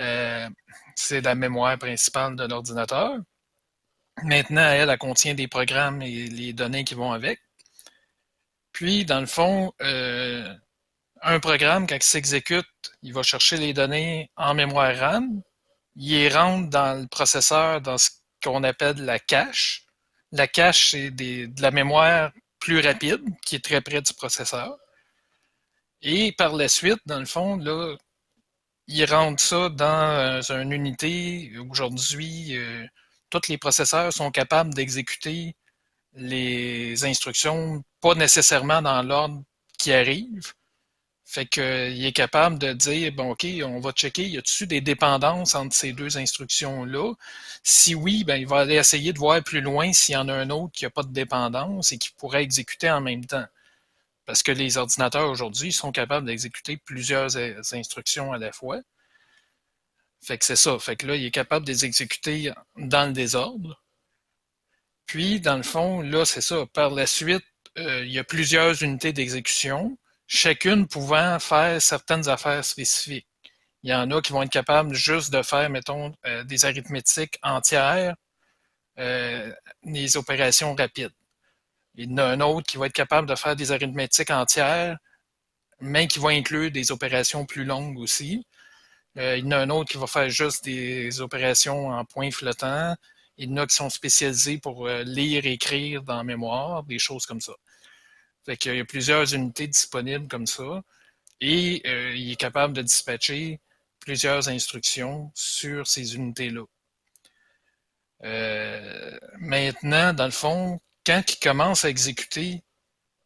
Euh, 0.00 0.48
c'est 0.96 1.20
la 1.20 1.34
mémoire 1.36 1.78
principale 1.78 2.34
de 2.36 2.44
l'ordinateur. 2.44 3.16
Maintenant, 4.22 4.68
elle, 4.68 4.90
elle 4.90 4.98
contient 4.98 5.34
des 5.34 5.48
programmes 5.48 6.02
et 6.02 6.28
les 6.28 6.52
données 6.52 6.84
qui 6.84 6.94
vont 6.94 7.12
avec. 7.12 7.40
Puis, 8.72 9.04
dans 9.04 9.20
le 9.20 9.26
fond, 9.26 9.72
euh, 9.82 10.54
un 11.22 11.40
programme, 11.40 11.86
quand 11.86 11.96
il 11.96 12.02
s'exécute, 12.02 12.66
il 13.02 13.12
va 13.12 13.22
chercher 13.22 13.56
les 13.56 13.72
données 13.72 14.30
en 14.36 14.54
mémoire 14.54 14.96
RAM, 14.96 15.42
il 15.96 16.28
rentre 16.36 16.70
dans 16.70 17.00
le 17.00 17.06
processeur 17.06 17.80
dans 17.80 17.98
ce 17.98 18.10
qu'on 18.42 18.62
appelle 18.64 19.04
la 19.04 19.18
cache. 19.18 19.86
La 20.32 20.48
cache, 20.48 20.90
c'est 20.90 21.10
de 21.10 21.62
la 21.62 21.70
mémoire 21.70 22.32
plus 22.60 22.80
rapide, 22.80 23.22
qui 23.44 23.56
est 23.56 23.64
très 23.64 23.80
près 23.80 24.02
du 24.02 24.12
processeur. 24.14 24.76
Et 26.02 26.32
par 26.32 26.54
la 26.54 26.68
suite, 26.68 27.00
dans 27.06 27.20
le 27.20 27.26
fond, 27.26 27.56
là, 27.56 27.96
il 28.86 29.04
rentre 29.06 29.42
ça 29.42 29.68
dans 29.70 30.10
euh, 30.50 30.62
une 30.62 30.72
unité. 30.72 31.52
Aujourd'hui, 31.70 32.56
euh, 32.56 32.86
tous 33.40 33.50
les 33.50 33.58
processeurs 33.58 34.12
sont 34.12 34.30
capables 34.30 34.74
d'exécuter 34.74 35.54
les 36.14 37.04
instructions, 37.04 37.82
pas 38.00 38.14
nécessairement 38.14 38.82
dans 38.82 39.02
l'ordre 39.02 39.42
qui 39.78 39.92
arrive. 39.92 40.52
Fait 41.26 41.46
qu'il 41.46 42.04
est 42.04 42.12
capable 42.12 42.58
de 42.58 42.72
dire, 42.74 43.12
bon, 43.12 43.30
OK, 43.32 43.46
on 43.64 43.80
va 43.80 43.92
checker, 43.92 44.28
y 44.28 44.36
a-t-il 44.38 44.68
des 44.68 44.80
dépendances 44.80 45.54
entre 45.54 45.74
ces 45.74 45.92
deux 45.92 46.18
instructions-là? 46.18 47.14
Si 47.62 47.94
oui, 47.94 48.24
ben, 48.24 48.36
il 48.36 48.46
va 48.46 48.60
aller 48.60 48.76
essayer 48.76 49.12
de 49.12 49.18
voir 49.18 49.42
plus 49.42 49.62
loin 49.62 49.92
s'il 49.92 50.14
y 50.14 50.16
en 50.16 50.28
a 50.28 50.34
un 50.34 50.50
autre 50.50 50.72
qui 50.72 50.84
n'a 50.84 50.90
pas 50.90 51.02
de 51.02 51.12
dépendance 51.12 51.92
et 51.92 51.98
qui 51.98 52.10
pourrait 52.10 52.42
exécuter 52.42 52.90
en 52.90 53.00
même 53.00 53.24
temps. 53.24 53.46
Parce 54.26 54.42
que 54.42 54.52
les 54.52 54.76
ordinateurs 54.76 55.30
aujourd'hui 55.30 55.72
sont 55.72 55.92
capables 55.92 56.26
d'exécuter 56.26 56.76
plusieurs 56.76 57.36
euh, 57.36 57.60
instructions 57.72 58.32
à 58.32 58.38
la 58.38 58.52
fois. 58.52 58.80
Fait 60.24 60.38
que 60.38 60.44
c'est 60.44 60.56
ça. 60.56 60.78
Fait 60.78 60.96
que 60.96 61.06
là, 61.06 61.16
il 61.16 61.24
est 61.24 61.30
capable 61.30 61.66
de 61.66 61.72
les 61.72 61.84
exécuter 61.84 62.52
dans 62.76 63.06
le 63.06 63.12
désordre. 63.12 63.82
Puis, 65.06 65.40
dans 65.40 65.56
le 65.56 65.62
fond, 65.62 66.00
là, 66.00 66.24
c'est 66.24 66.40
ça. 66.40 66.64
Par 66.72 66.90
la 66.90 67.06
suite, 67.06 67.44
euh, 67.78 68.04
il 68.04 68.12
y 68.12 68.18
a 68.18 68.24
plusieurs 68.24 68.82
unités 68.82 69.12
d'exécution, 69.12 69.98
chacune 70.26 70.86
pouvant 70.88 71.38
faire 71.38 71.80
certaines 71.82 72.28
affaires 72.28 72.64
spécifiques. 72.64 73.26
Il 73.82 73.90
y 73.90 73.94
en 73.94 74.10
a 74.10 74.22
qui 74.22 74.32
vont 74.32 74.42
être 74.42 74.50
capables 74.50 74.94
juste 74.94 75.30
de 75.32 75.42
faire, 75.42 75.68
mettons, 75.68 76.14
euh, 76.26 76.42
des 76.44 76.64
arithmétiques 76.64 77.38
entières, 77.42 78.16
euh, 78.98 79.52
des 79.82 80.16
opérations 80.16 80.74
rapides. 80.74 81.12
Il 81.96 82.10
y 82.10 82.14
en 82.14 82.18
a 82.18 82.24
un 82.24 82.40
autre 82.40 82.66
qui 82.66 82.78
va 82.78 82.86
être 82.86 82.94
capable 82.94 83.28
de 83.28 83.34
faire 83.34 83.56
des 83.56 83.72
arithmétiques 83.72 84.30
entières, 84.30 84.96
mais 85.80 86.08
qui 86.08 86.18
va 86.18 86.30
inclure 86.30 86.70
des 86.70 86.92
opérations 86.92 87.44
plus 87.44 87.64
longues 87.64 87.98
aussi. 87.98 88.46
Euh, 89.16 89.36
il 89.36 89.44
y 89.44 89.48
en 89.48 89.52
a 89.52 89.58
un 89.58 89.70
autre 89.70 89.90
qui 89.90 89.98
va 89.98 90.06
faire 90.06 90.28
juste 90.28 90.64
des 90.64 91.20
opérations 91.20 91.88
en 91.88 92.04
points 92.04 92.30
flottants. 92.30 92.96
Il 93.36 93.50
y 93.50 93.52
en 93.52 93.58
a 93.58 93.66
qui 93.66 93.76
sont 93.76 93.90
spécialisés 93.90 94.58
pour 94.58 94.86
euh, 94.86 95.02
lire 95.04 95.46
écrire 95.46 96.02
dans 96.02 96.16
la 96.16 96.24
mémoire, 96.24 96.82
des 96.84 96.98
choses 96.98 97.26
comme 97.26 97.40
ça. 97.40 97.52
Fait 98.44 98.56
qu'il 98.56 98.76
y 98.76 98.80
a 98.80 98.84
plusieurs 98.84 99.32
unités 99.34 99.68
disponibles 99.68 100.28
comme 100.28 100.46
ça. 100.46 100.82
Et 101.40 101.82
euh, 101.86 102.14
il 102.14 102.32
est 102.32 102.36
capable 102.36 102.74
de 102.74 102.82
dispatcher 102.82 103.60
plusieurs 104.00 104.48
instructions 104.48 105.30
sur 105.34 105.86
ces 105.86 106.14
unités-là. 106.16 106.64
Maintenant, 109.38 110.12
dans 110.14 110.24
le 110.24 110.30
fond, 110.30 110.80
quand 111.04 111.22
il 111.28 111.38
commence 111.38 111.84
à 111.84 111.90
exécuter 111.90 112.62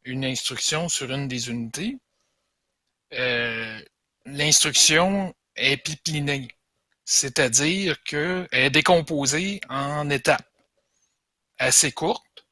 une 0.05 0.25
instruction 0.25 0.89
sur 0.89 1.13
une 1.13 1.29
des 1.29 1.51
unités, 1.51 1.99
l'instruction 4.27 5.35
est 5.59 5.83
c'est-à-dire 7.05 8.03
qu'elle 8.03 8.47
est 8.53 8.71
décomposée 8.71 9.61
en 9.71 10.11
étapes 10.11 10.47
assez 11.59 11.91
courtes. 11.91 12.47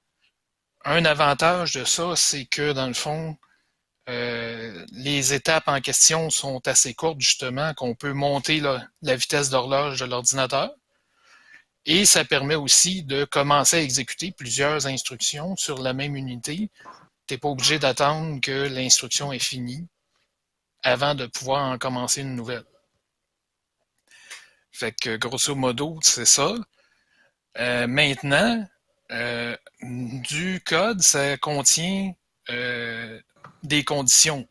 Un 0.84 1.04
avantage 1.04 1.74
de 1.74 1.84
ça, 1.84 2.16
c'est 2.16 2.46
que 2.46 2.72
dans 2.72 2.86
le 2.86 2.94
fond, 2.94 3.36
euh, 4.08 4.86
les 4.92 5.34
étapes 5.34 5.68
en 5.68 5.80
question 5.80 6.30
sont 6.30 6.66
assez 6.68 6.94
courtes, 6.94 7.20
justement, 7.20 7.74
qu'on 7.74 7.94
peut 7.94 8.12
monter 8.12 8.60
la, 8.60 8.86
la 9.02 9.16
vitesse 9.16 9.50
d'horloge 9.50 10.00
de 10.00 10.06
l'ordinateur. 10.06 10.70
Et 11.84 12.06
ça 12.06 12.24
permet 12.24 12.54
aussi 12.54 13.02
de 13.04 13.24
commencer 13.24 13.76
à 13.76 13.82
exécuter 13.82 14.32
plusieurs 14.32 14.86
instructions 14.86 15.54
sur 15.56 15.82
la 15.82 15.92
même 15.92 16.16
unité. 16.16 16.70
Tu 17.26 17.34
n'es 17.34 17.38
pas 17.38 17.48
obligé 17.48 17.78
d'attendre 17.78 18.40
que 18.40 18.68
l'instruction 18.68 19.32
est 19.32 19.38
finie 19.38 19.86
avant 20.82 21.14
de 21.14 21.26
pouvoir 21.26 21.70
en 21.70 21.78
commencer 21.78 22.22
une 22.22 22.34
nouvelle. 22.34 22.64
Fait 24.78 24.92
que 24.92 25.16
grosso 25.16 25.54
modo, 25.54 25.98
c'est 26.02 26.26
ça. 26.26 26.54
Euh, 27.58 27.86
maintenant, 27.86 28.68
euh, 29.10 29.56
du 29.80 30.60
code, 30.66 31.00
ça 31.00 31.38
contient 31.38 32.12
euh, 32.50 33.18
des 33.62 33.84
conditions. 33.84 34.46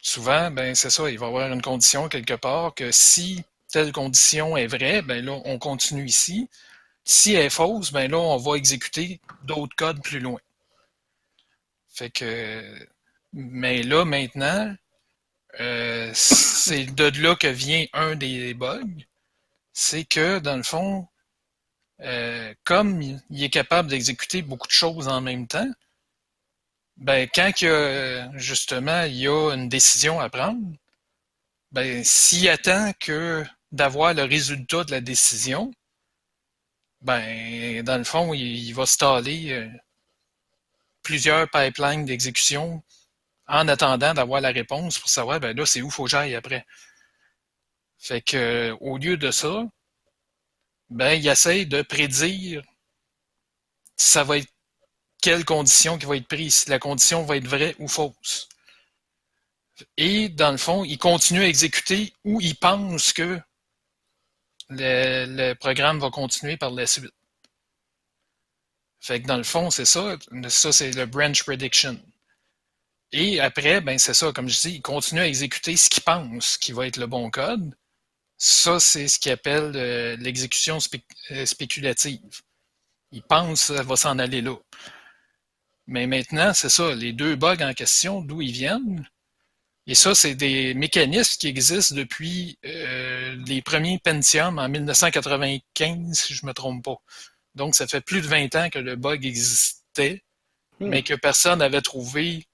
Souvent, 0.00 0.50
ben 0.50 0.74
c'est 0.74 0.90
ça, 0.90 1.08
il 1.08 1.16
va 1.16 1.26
y 1.26 1.28
avoir 1.28 1.52
une 1.52 1.62
condition 1.62 2.08
quelque 2.08 2.34
part 2.34 2.74
que 2.74 2.90
si 2.90 3.44
telle 3.68 3.92
condition 3.92 4.56
est 4.56 4.66
vraie, 4.66 5.00
ben 5.02 5.24
là, 5.24 5.40
on 5.44 5.60
continue 5.60 6.06
ici. 6.06 6.50
Si 7.04 7.34
elle 7.34 7.46
est 7.46 7.50
fausse, 7.50 7.92
ben 7.92 8.10
là, 8.10 8.18
on 8.18 8.36
va 8.36 8.56
exécuter 8.56 9.20
d'autres 9.44 9.76
codes 9.76 10.02
plus 10.02 10.18
loin. 10.18 10.40
Fait 11.88 12.10
que, 12.10 12.88
mais 13.32 13.84
là, 13.84 14.04
maintenant, 14.04 14.74
euh, 15.60 16.10
c'est 16.14 16.86
de 16.86 17.22
là 17.22 17.36
que 17.36 17.48
vient 17.48 17.86
un 17.92 18.16
des 18.16 18.54
bugs. 18.54 19.04
C'est 19.72 20.04
que, 20.04 20.38
dans 20.40 20.56
le 20.56 20.62
fond, 20.62 21.08
euh, 22.00 22.54
comme 22.64 23.02
il 23.02 23.42
est 23.44 23.50
capable 23.50 23.88
d'exécuter 23.88 24.42
beaucoup 24.42 24.66
de 24.68 24.72
choses 24.72 25.08
en 25.08 25.20
même 25.20 25.46
temps, 25.46 25.70
Ben, 26.98 27.28
quand 27.32 27.52
il 27.62 27.68
a, 27.68 28.30
justement, 28.36 29.02
il 29.04 29.16
y 29.16 29.28
a 29.28 29.52
une 29.54 29.68
décision 29.68 30.18
à 30.20 30.28
prendre, 30.28 30.76
ben, 31.72 32.02
s'il 32.04 32.48
attend 32.48 32.92
que 32.98 33.44
d'avoir 33.72 34.14
le 34.14 34.24
résultat 34.24 34.84
de 34.84 34.90
la 34.90 35.00
décision, 35.00 35.70
ben, 37.00 37.82
dans 37.84 37.98
le 37.98 38.04
fond, 38.04 38.34
il, 38.34 38.40
il 38.68 38.72
va 38.74 38.86
staller 38.86 39.52
euh, 39.52 39.68
plusieurs 41.02 41.48
pipelines 41.50 42.04
d'exécution 42.04 42.82
en 43.48 43.68
attendant 43.68 44.14
d'avoir 44.14 44.40
la 44.40 44.50
réponse 44.50 44.98
pour 44.98 45.08
savoir, 45.10 45.40
ben 45.40 45.56
là, 45.56 45.66
c'est 45.66 45.82
où 45.82 45.90
faut 45.90 46.04
que 46.04 46.10
j'aille 46.10 46.34
après. 46.34 46.66
Fait 47.98 48.22
que, 48.22 48.76
au 48.80 48.98
lieu 48.98 49.16
de 49.16 49.30
ça, 49.30 49.64
ben, 50.90 51.12
il 51.14 51.26
essaye 51.28 51.66
de 51.66 51.82
prédire 51.82 52.62
ça 53.96 54.24
va 54.24 54.38
être 54.38 54.48
quelle 55.20 55.44
condition 55.44 55.98
qui 55.98 56.06
va 56.06 56.16
être 56.16 56.28
prise, 56.28 56.54
si 56.60 56.70
la 56.70 56.78
condition 56.78 57.24
va 57.24 57.36
être 57.36 57.46
vraie 57.48 57.74
ou 57.78 57.88
fausse. 57.88 58.48
Et 59.96 60.28
dans 60.28 60.52
le 60.52 60.56
fond, 60.56 60.84
il 60.84 60.98
continue 60.98 61.42
à 61.42 61.48
exécuter 61.48 62.12
où 62.24 62.40
il 62.40 62.56
pense 62.56 63.12
que 63.12 63.40
le, 64.70 65.26
le 65.26 65.54
programme 65.54 65.98
va 66.00 66.10
continuer 66.10 66.56
par 66.56 66.70
la 66.70 66.86
suite. 66.86 67.12
Fait 69.00 69.20
que 69.20 69.26
dans 69.26 69.36
le 69.36 69.44
fond, 69.44 69.70
c'est 69.70 69.84
ça. 69.84 70.16
Ça, 70.48 70.72
c'est 70.72 70.92
le 70.92 71.06
branch 71.06 71.42
prediction. 71.44 72.00
Et 73.12 73.40
après, 73.40 73.80
ben 73.80 73.98
c'est 73.98 74.14
ça, 74.14 74.32
comme 74.32 74.48
je 74.48 74.60
dis, 74.60 74.70
il 74.76 74.82
continue 74.82 75.20
à 75.20 75.26
exécuter 75.26 75.76
ce 75.76 75.88
qu'il 75.88 76.02
pense 76.02 76.58
qui 76.58 76.72
va 76.72 76.86
être 76.86 76.98
le 76.98 77.06
bon 77.06 77.30
code. 77.30 77.74
Ça, 78.36 78.80
c'est 78.80 79.08
ce 79.08 79.18
qu'il 79.18 79.32
appelle 79.32 79.72
euh, 79.76 80.16
l'exécution 80.18 80.78
spé 80.80 81.02
euh, 81.32 81.46
spéculative. 81.46 82.42
Il 83.12 83.22
pense 83.22 83.68
que 83.68 83.76
ça 83.76 83.82
va 83.82 83.96
s'en 83.96 84.18
aller 84.18 84.42
là. 84.42 84.56
Mais 85.86 86.06
maintenant, 86.06 86.52
c'est 86.54 86.68
ça, 86.68 86.94
les 86.94 87.12
deux 87.12 87.34
bugs 87.36 87.56
en 87.62 87.72
question, 87.74 88.20
d'où 88.20 88.42
ils 88.42 88.52
viennent. 88.52 89.08
Et 89.86 89.94
ça, 89.94 90.14
c'est 90.14 90.34
des 90.34 90.74
mécanismes 90.74 91.38
qui 91.40 91.48
existent 91.48 91.94
depuis 91.96 92.58
euh, 92.66 93.36
les 93.46 93.62
premiers 93.62 93.98
Pentium 93.98 94.58
en 94.58 94.68
1995, 94.68 96.12
si 96.12 96.34
je 96.34 96.44
ne 96.44 96.48
me 96.48 96.54
trompe 96.54 96.84
pas. 96.84 96.96
Donc, 97.54 97.74
ça 97.74 97.86
fait 97.86 98.02
plus 98.02 98.20
de 98.20 98.26
20 98.26 98.54
ans 98.56 98.68
que 98.70 98.78
le 98.78 98.96
bug 98.96 99.24
existait, 99.24 100.22
Hmm. 100.80 100.88
mais 100.88 101.02
que 101.02 101.14
personne 101.14 101.58
n'avait 101.58 101.80
trouvé 101.80 102.46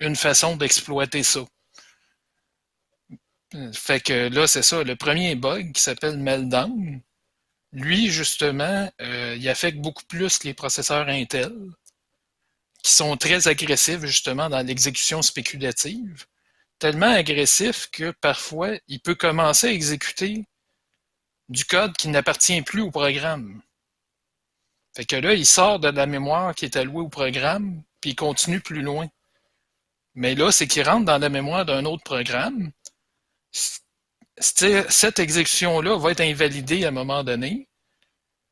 une 0.00 0.16
façon 0.16 0.56
d'exploiter 0.56 1.22
ça. 1.22 1.44
Fait 3.72 4.00
que 4.00 4.28
là, 4.28 4.46
c'est 4.46 4.62
ça. 4.62 4.82
Le 4.82 4.96
premier 4.96 5.34
bug 5.36 5.72
qui 5.72 5.80
s'appelle 5.80 6.18
Meltdown, 6.18 7.00
lui, 7.72 8.10
justement, 8.10 8.90
euh, 9.00 9.36
il 9.38 9.48
affecte 9.48 9.78
beaucoup 9.78 10.04
plus 10.04 10.42
les 10.44 10.54
processeurs 10.54 11.08
Intel, 11.08 11.52
qui 12.82 12.92
sont 12.92 13.16
très 13.16 13.48
agressifs, 13.48 14.04
justement, 14.04 14.48
dans 14.50 14.64
l'exécution 14.64 15.22
spéculative. 15.22 16.26
Tellement 16.78 17.12
agressif 17.12 17.88
que 17.90 18.10
parfois, 18.10 18.72
il 18.88 19.00
peut 19.00 19.14
commencer 19.14 19.68
à 19.68 19.72
exécuter 19.72 20.44
du 21.48 21.64
code 21.64 21.96
qui 21.96 22.08
n'appartient 22.08 22.62
plus 22.62 22.82
au 22.82 22.90
programme. 22.90 23.62
Fait 24.96 25.04
que 25.04 25.16
là, 25.16 25.34
il 25.34 25.46
sort 25.46 25.80
de 25.80 25.88
la 25.88 26.06
mémoire 26.06 26.54
qui 26.54 26.64
est 26.64 26.76
allouée 26.76 27.02
au 27.02 27.08
programme, 27.08 27.82
puis 28.00 28.10
il 28.10 28.16
continue 28.16 28.60
plus 28.60 28.82
loin. 28.82 29.08
Mais 30.14 30.34
là, 30.34 30.52
c'est 30.52 30.66
qu'il 30.68 30.88
rentre 30.88 31.04
dans 31.04 31.18
la 31.18 31.28
mémoire 31.28 31.64
d'un 31.64 31.84
autre 31.84 32.04
programme. 32.04 32.70
Cette 34.38 35.18
exécution-là 35.18 35.98
va 35.98 36.12
être 36.12 36.20
invalidée 36.20 36.84
à 36.84 36.88
un 36.88 36.92
moment 36.92 37.24
donné, 37.24 37.68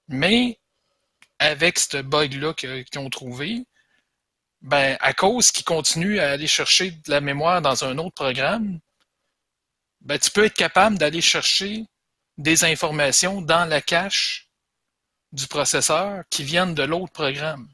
mais 0.08 0.60
avec 1.38 1.78
ce 1.78 2.02
bug-là 2.02 2.54
qu'ils 2.54 2.98
ont 2.98 3.10
trouvé, 3.10 3.64
ben, 4.60 4.96
à 5.00 5.12
cause 5.12 5.50
qu'ils 5.50 5.64
continuent 5.64 6.20
à 6.20 6.30
aller 6.30 6.46
chercher 6.46 6.92
de 6.92 7.10
la 7.10 7.20
mémoire 7.20 7.62
dans 7.62 7.84
un 7.84 7.98
autre 7.98 8.14
programme, 8.14 8.78
ben, 10.00 10.18
tu 10.18 10.30
peux 10.30 10.44
être 10.44 10.54
capable 10.54 10.98
d'aller 10.98 11.20
chercher 11.20 11.84
des 12.38 12.64
informations 12.64 13.42
dans 13.42 13.64
la 13.68 13.80
cache 13.80 14.48
du 15.32 15.46
processeur 15.46 16.24
qui 16.30 16.44
viennent 16.44 16.74
de 16.74 16.82
l'autre 16.82 17.12
programme. 17.12 17.68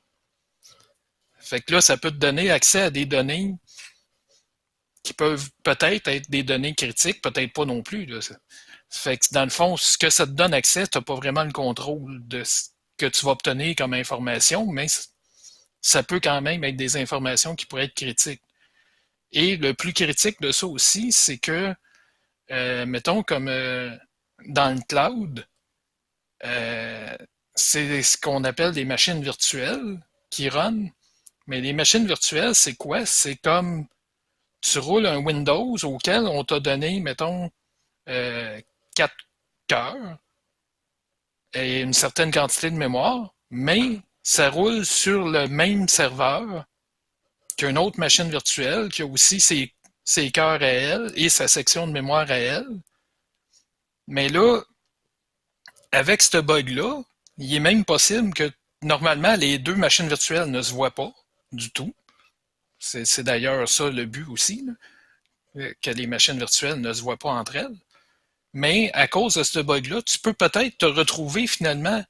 Fait 1.39 1.61
que 1.61 1.75
là, 1.75 1.81
ça 1.81 1.97
peut 1.97 2.11
te 2.11 2.17
donner 2.17 2.51
accès 2.51 2.83
à 2.83 2.91
des 2.91 3.07
données 3.07 3.55
qui 5.03 5.13
peuvent 5.15 5.49
peut-être 5.63 6.09
être 6.09 6.31
des 6.31 6.43
données 6.43 6.75
critiques, 6.75 7.23
peut-être 7.23 7.53
pas 7.53 7.65
non 7.65 7.83
plus. 7.83 8.07
Dans 8.07 9.45
le 9.45 9.51
fond, 9.51 9.77
ce 9.77 9.99
que 9.99 10.11
ça 10.11 10.27
te 10.27 10.33
donne 10.33 10.55
accès, 10.55 10.87
tu 10.87 10.99
n'as 10.99 11.03
pas 11.03 11.15
vraiment 11.15 11.45
le 11.45 11.53
contrôle 11.53 12.27
de 12.27 12.45
ce 12.45 12.71
que 12.97 13.07
tu 13.07 13.25
vas 13.25 13.33
obtenir 13.33 13.75
comme 13.77 13.95
information, 13.95 14.67
mais 14.67 14.87
ça 15.81 16.03
peut 16.03 16.21
quand 16.21 16.41
même 16.41 16.65
être 16.65 16.77
des 16.77 16.97
informations 16.97 17.55
qui 17.55 17.67
pourraient 17.67 17.85
être 17.85 17.95
critiques. 17.95 18.43
Et 19.33 19.57
le 19.57 19.75
plus 19.75 19.93
critique 19.93 20.41
de 20.41 20.53
ça 20.53 20.67
aussi, 20.67 21.13
c'est 21.13 21.39
que, 21.39 21.75
euh, 22.51 22.87
mettons, 22.87 23.23
comme 23.23 23.49
euh, 23.49 23.95
dans 24.47 24.75
le 24.75 24.81
cloud, 24.89 25.47
euh, 26.45 27.17
c'est 27.55 28.03
ce 28.03 28.17
qu'on 28.17 28.45
appelle 28.45 28.73
des 28.73 28.85
machines 28.85 29.23
virtuelles 29.23 30.01
qui 30.31 30.49
run. 30.49 30.87
Mais 31.47 31.61
les 31.61 31.73
machines 31.73 32.07
virtuelles, 32.07 32.55
c'est 32.55 32.75
quoi? 32.75 33.07
C'est 33.07 33.37
comme 33.37 33.87
tu 34.61 34.79
roules 34.79 35.07
un 35.07 35.19
Windows 35.19 35.77
auquel 35.85 36.27
on 36.27 36.45
t'a 36.45 36.61
donné, 36.61 37.01
mettons, 37.01 37.51
euh, 38.09 38.61
4 38.95 39.15
cœurs 39.67 40.19
et 41.55 41.81
une 41.81 41.93
certaine 41.93 42.31
quantité 42.31 42.71
de 42.71 42.77
mémoire, 42.77 43.35
mais 43.51 44.01
ça 44.23 44.51
roule 44.51 44.85
sur 44.85 45.29
le 45.29 45.49
même 45.49 45.89
serveur 45.89 46.65
qu'une 47.57 47.79
autre 47.79 47.99
machine 47.99 48.31
virtuelle 48.31 48.89
qui 48.89 49.03
a 49.03 49.07
aussi 49.07 49.41
ses, 49.41 49.75
ses 50.05 50.31
cœurs 50.31 50.63
à 50.63 50.67
elle 50.67 51.13
et 51.17 51.29
sa 51.29 51.49
section 51.49 51.87
de 51.87 51.93
mémoire 51.93 52.31
à 52.31 52.37
elle. 52.37 52.69
Mais 54.07 54.29
là, 54.29 54.61
avec 55.93 56.23
ce 56.23 56.39
bug-là, 56.39 57.03
il 57.39 57.55
est 57.55 57.61
même 57.61 57.85
possible 57.85 58.35
que 58.35 58.51
normalement 58.83 59.35
les 59.37 59.59
deux 59.59 59.75
machines 59.75 60.09
virtuelles 60.09 60.51
ne 60.51 60.63
se 60.63 60.73
voient 60.73 60.95
pas 60.95 61.13
du 61.53 61.71
tout. 61.71 61.95
C'est 62.79 63.23
d'ailleurs 63.23 63.69
ça 63.69 63.91
le 63.91 64.07
but 64.07 64.27
aussi, 64.29 64.65
là, 65.55 65.73
que 65.83 65.91
les 65.91 66.07
machines 66.07 66.39
virtuelles 66.39 66.81
ne 66.81 66.93
se 66.93 67.03
voient 67.03 67.17
pas 67.17 67.31
entre 67.31 67.57
elles. 67.57 67.77
Mais 68.53 68.91
à 68.95 69.09
cause 69.09 69.35
de 69.35 69.43
ce 69.43 69.59
bug-là, 69.59 70.03
tu 70.03 70.19
peux 70.19 70.33
peut-être 70.33 70.79
te 70.79 70.87
retrouver 70.87 71.47
finalement 71.47 72.05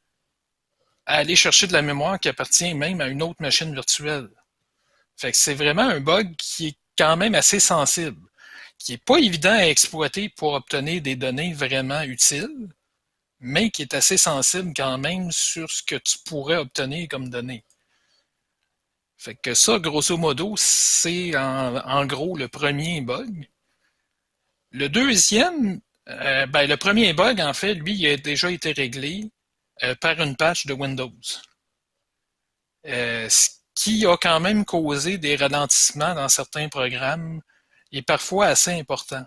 à 1.06 1.16
aller 1.16 1.36
chercher 1.36 1.66
de 1.66 1.72
la 1.72 1.82
mémoire 1.82 2.20
qui 2.20 2.28
appartient 2.28 2.74
même 2.74 3.00
à 3.00 3.08
une 3.08 3.22
autre 3.22 3.40
machine 3.40 3.72
virtuelle. 3.72 4.28
Fait 5.16 5.34
c'est 5.34 5.54
vraiment 5.54 5.82
un 5.82 6.00
bug 6.00 6.36
qui 6.36 6.68
est 6.68 6.78
quand 6.96 7.16
même 7.16 7.34
assez 7.34 7.60
sensible, 7.60 8.20
qui 8.78 8.92
n'est 8.92 8.98
pas 8.98 9.18
évident 9.18 9.52
à 9.52 9.66
exploiter 9.66 10.28
pour 10.28 10.52
obtenir 10.52 11.02
des 11.02 11.16
données 11.16 11.54
vraiment 11.54 12.02
utiles, 12.02 12.68
mais 13.40 13.70
qui 13.70 13.82
est 13.82 13.94
assez 13.94 14.16
sensible 14.16 14.72
quand 14.76 14.98
même 14.98 15.32
sur 15.32 15.70
ce 15.70 15.82
que 15.82 15.96
tu 15.96 16.18
pourrais 16.24 16.56
obtenir 16.56 17.08
comme 17.08 17.30
données. 17.30 17.64
Fait 19.18 19.34
que 19.34 19.52
ça, 19.52 19.80
grosso 19.80 20.16
modo, 20.16 20.54
c'est 20.56 21.36
en, 21.36 22.06
gros 22.06 22.36
le 22.36 22.46
premier 22.46 23.00
bug. 23.00 23.48
Le 24.70 24.88
deuxième, 24.88 25.80
euh, 26.08 26.46
ben, 26.46 26.68
le 26.68 26.76
premier 26.76 27.12
bug, 27.14 27.40
en 27.40 27.52
fait, 27.52 27.74
lui, 27.74 27.94
il 27.94 28.06
a 28.06 28.16
déjà 28.16 28.48
été 28.48 28.70
réglé 28.70 29.28
euh, 29.82 29.96
par 29.96 30.20
une 30.20 30.36
patch 30.36 30.66
de 30.66 30.72
Windows. 30.72 31.12
Euh, 32.86 33.28
ce 33.28 33.48
qui 33.74 34.06
a 34.06 34.16
quand 34.16 34.38
même 34.38 34.64
causé 34.64 35.18
des 35.18 35.34
ralentissements 35.34 36.14
dans 36.14 36.28
certains 36.28 36.68
programmes 36.68 37.40
et 37.90 38.02
parfois 38.02 38.46
assez 38.46 38.70
importants. 38.70 39.26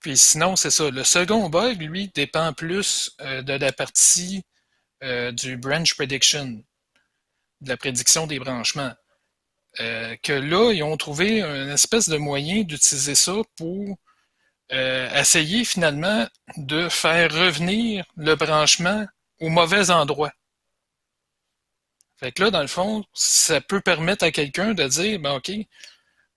Puis 0.00 0.18
sinon, 0.18 0.54
c'est 0.54 0.70
ça. 0.70 0.90
Le 0.90 1.02
second 1.02 1.48
bug, 1.48 1.80
lui, 1.80 2.08
dépend 2.14 2.52
plus 2.52 3.16
de 3.20 3.54
la 3.54 3.72
partie 3.72 4.44
du 5.02 5.56
branch 5.56 5.94
prediction, 5.94 6.62
de 7.60 7.68
la 7.68 7.76
prédiction 7.76 8.26
des 8.26 8.38
branchements. 8.38 8.92
Euh, 9.80 10.16
que 10.22 10.32
là, 10.32 10.72
ils 10.72 10.82
ont 10.82 10.96
trouvé 10.96 11.40
une 11.42 11.70
espèce 11.70 12.08
de 12.08 12.16
moyen 12.16 12.62
d'utiliser 12.62 13.14
ça 13.14 13.34
pour 13.56 13.96
euh, 14.72 15.10
essayer 15.14 15.64
finalement 15.64 16.26
de 16.56 16.88
faire 16.88 17.32
revenir 17.32 18.04
le 18.16 18.34
branchement 18.34 19.06
au 19.40 19.48
mauvais 19.50 19.90
endroit. 19.90 20.32
Fait 22.16 22.32
que 22.32 22.42
là, 22.42 22.50
dans 22.50 22.62
le 22.62 22.66
fond, 22.66 23.04
ça 23.14 23.60
peut 23.60 23.80
permettre 23.80 24.24
à 24.24 24.32
quelqu'un 24.32 24.74
de 24.74 24.86
dire, 24.88 25.20
ben 25.20 25.34
OK, 25.34 25.52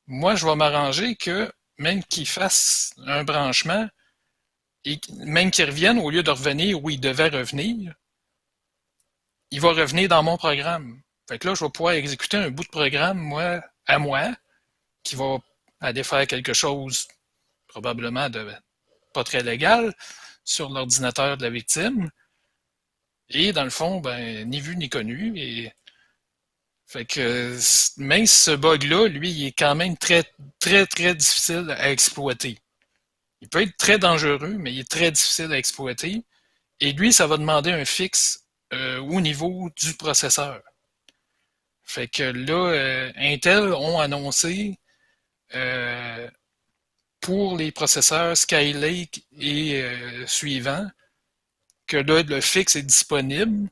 moi, 0.05 0.35
je 0.35 0.45
vais 0.45 0.55
m'arranger 0.55 1.15
que 1.15 1.51
même 1.79 2.03
qu'il 2.03 2.27
fasse 2.27 2.93
un 3.07 3.23
branchement, 3.23 3.87
même 5.25 5.49
qu'il 5.49 5.65
revienne, 5.65 5.97
au 5.97 6.11
lieu 6.11 6.21
de 6.21 6.29
revenir 6.29 6.83
où 6.83 6.91
il 6.91 6.99
devait 6.99 7.29
revenir, 7.29 7.95
il 9.51 9.61
va 9.61 9.69
revenir 9.73 10.09
dans 10.09 10.23
mon 10.23 10.37
programme. 10.37 11.01
Fait 11.27 11.37
que 11.37 11.47
là, 11.47 11.55
je 11.55 11.63
vais 11.63 11.69
pouvoir 11.69 11.93
exécuter 11.93 12.37
un 12.37 12.49
bout 12.49 12.63
de 12.63 12.69
programme, 12.69 13.19
moi, 13.19 13.61
à 13.85 13.99
moi, 13.99 14.33
qui 15.03 15.15
va 15.15 15.37
aller 15.81 16.03
faire 16.03 16.25
quelque 16.27 16.53
chose 16.53 17.07
probablement 17.67 18.29
de 18.29 18.51
pas 19.13 19.23
très 19.23 19.43
légal 19.43 19.93
sur 20.43 20.69
l'ordinateur 20.69 21.37
de 21.37 21.43
la 21.43 21.49
victime. 21.49 22.09
Et 23.29 23.53
dans 23.53 23.63
le 23.63 23.69
fond, 23.69 23.99
ben, 23.99 24.47
ni 24.49 24.59
vu 24.59 24.75
ni 24.75 24.89
connu. 24.89 25.37
Et 25.37 25.71
Fait 26.87 27.05
que 27.05 27.57
même 27.97 28.27
ce 28.27 28.51
bug-là, 28.51 29.07
lui, 29.07 29.31
il 29.31 29.47
est 29.47 29.57
quand 29.57 29.75
même 29.75 29.97
très, 29.97 30.23
très, 30.59 30.85
très 30.85 31.15
difficile 31.15 31.73
à 31.77 31.91
exploiter. 31.91 32.57
Il 33.41 33.49
peut 33.49 33.61
être 33.61 33.77
très 33.77 33.97
dangereux, 33.97 34.55
mais 34.59 34.73
il 34.73 34.79
est 34.79 34.89
très 34.89 35.11
difficile 35.11 35.51
à 35.53 35.57
exploiter. 35.57 36.23
Et 36.79 36.93
lui, 36.93 37.13
ça 37.13 37.27
va 37.27 37.37
demander 37.37 37.71
un 37.71 37.85
fixe 37.85 38.40
euh, 38.73 38.99
au 38.99 39.19
niveau 39.19 39.69
du 39.75 39.93
processeur. 39.95 40.61
Fait 41.83 42.07
que 42.07 42.23
là, 42.23 42.71
euh, 42.71 43.11
Intel 43.17 43.73
ont 43.73 43.99
annoncé 43.99 44.79
euh, 45.55 46.29
pour 47.19 47.57
les 47.57 47.71
processeurs 47.71 48.37
Skylake 48.37 49.25
et 49.37 49.83
suivants 50.25 50.89
que 51.85 51.97
là, 51.97 52.23
le 52.23 52.39
fixe 52.41 52.77
est 52.77 52.83
disponible, 52.83 53.69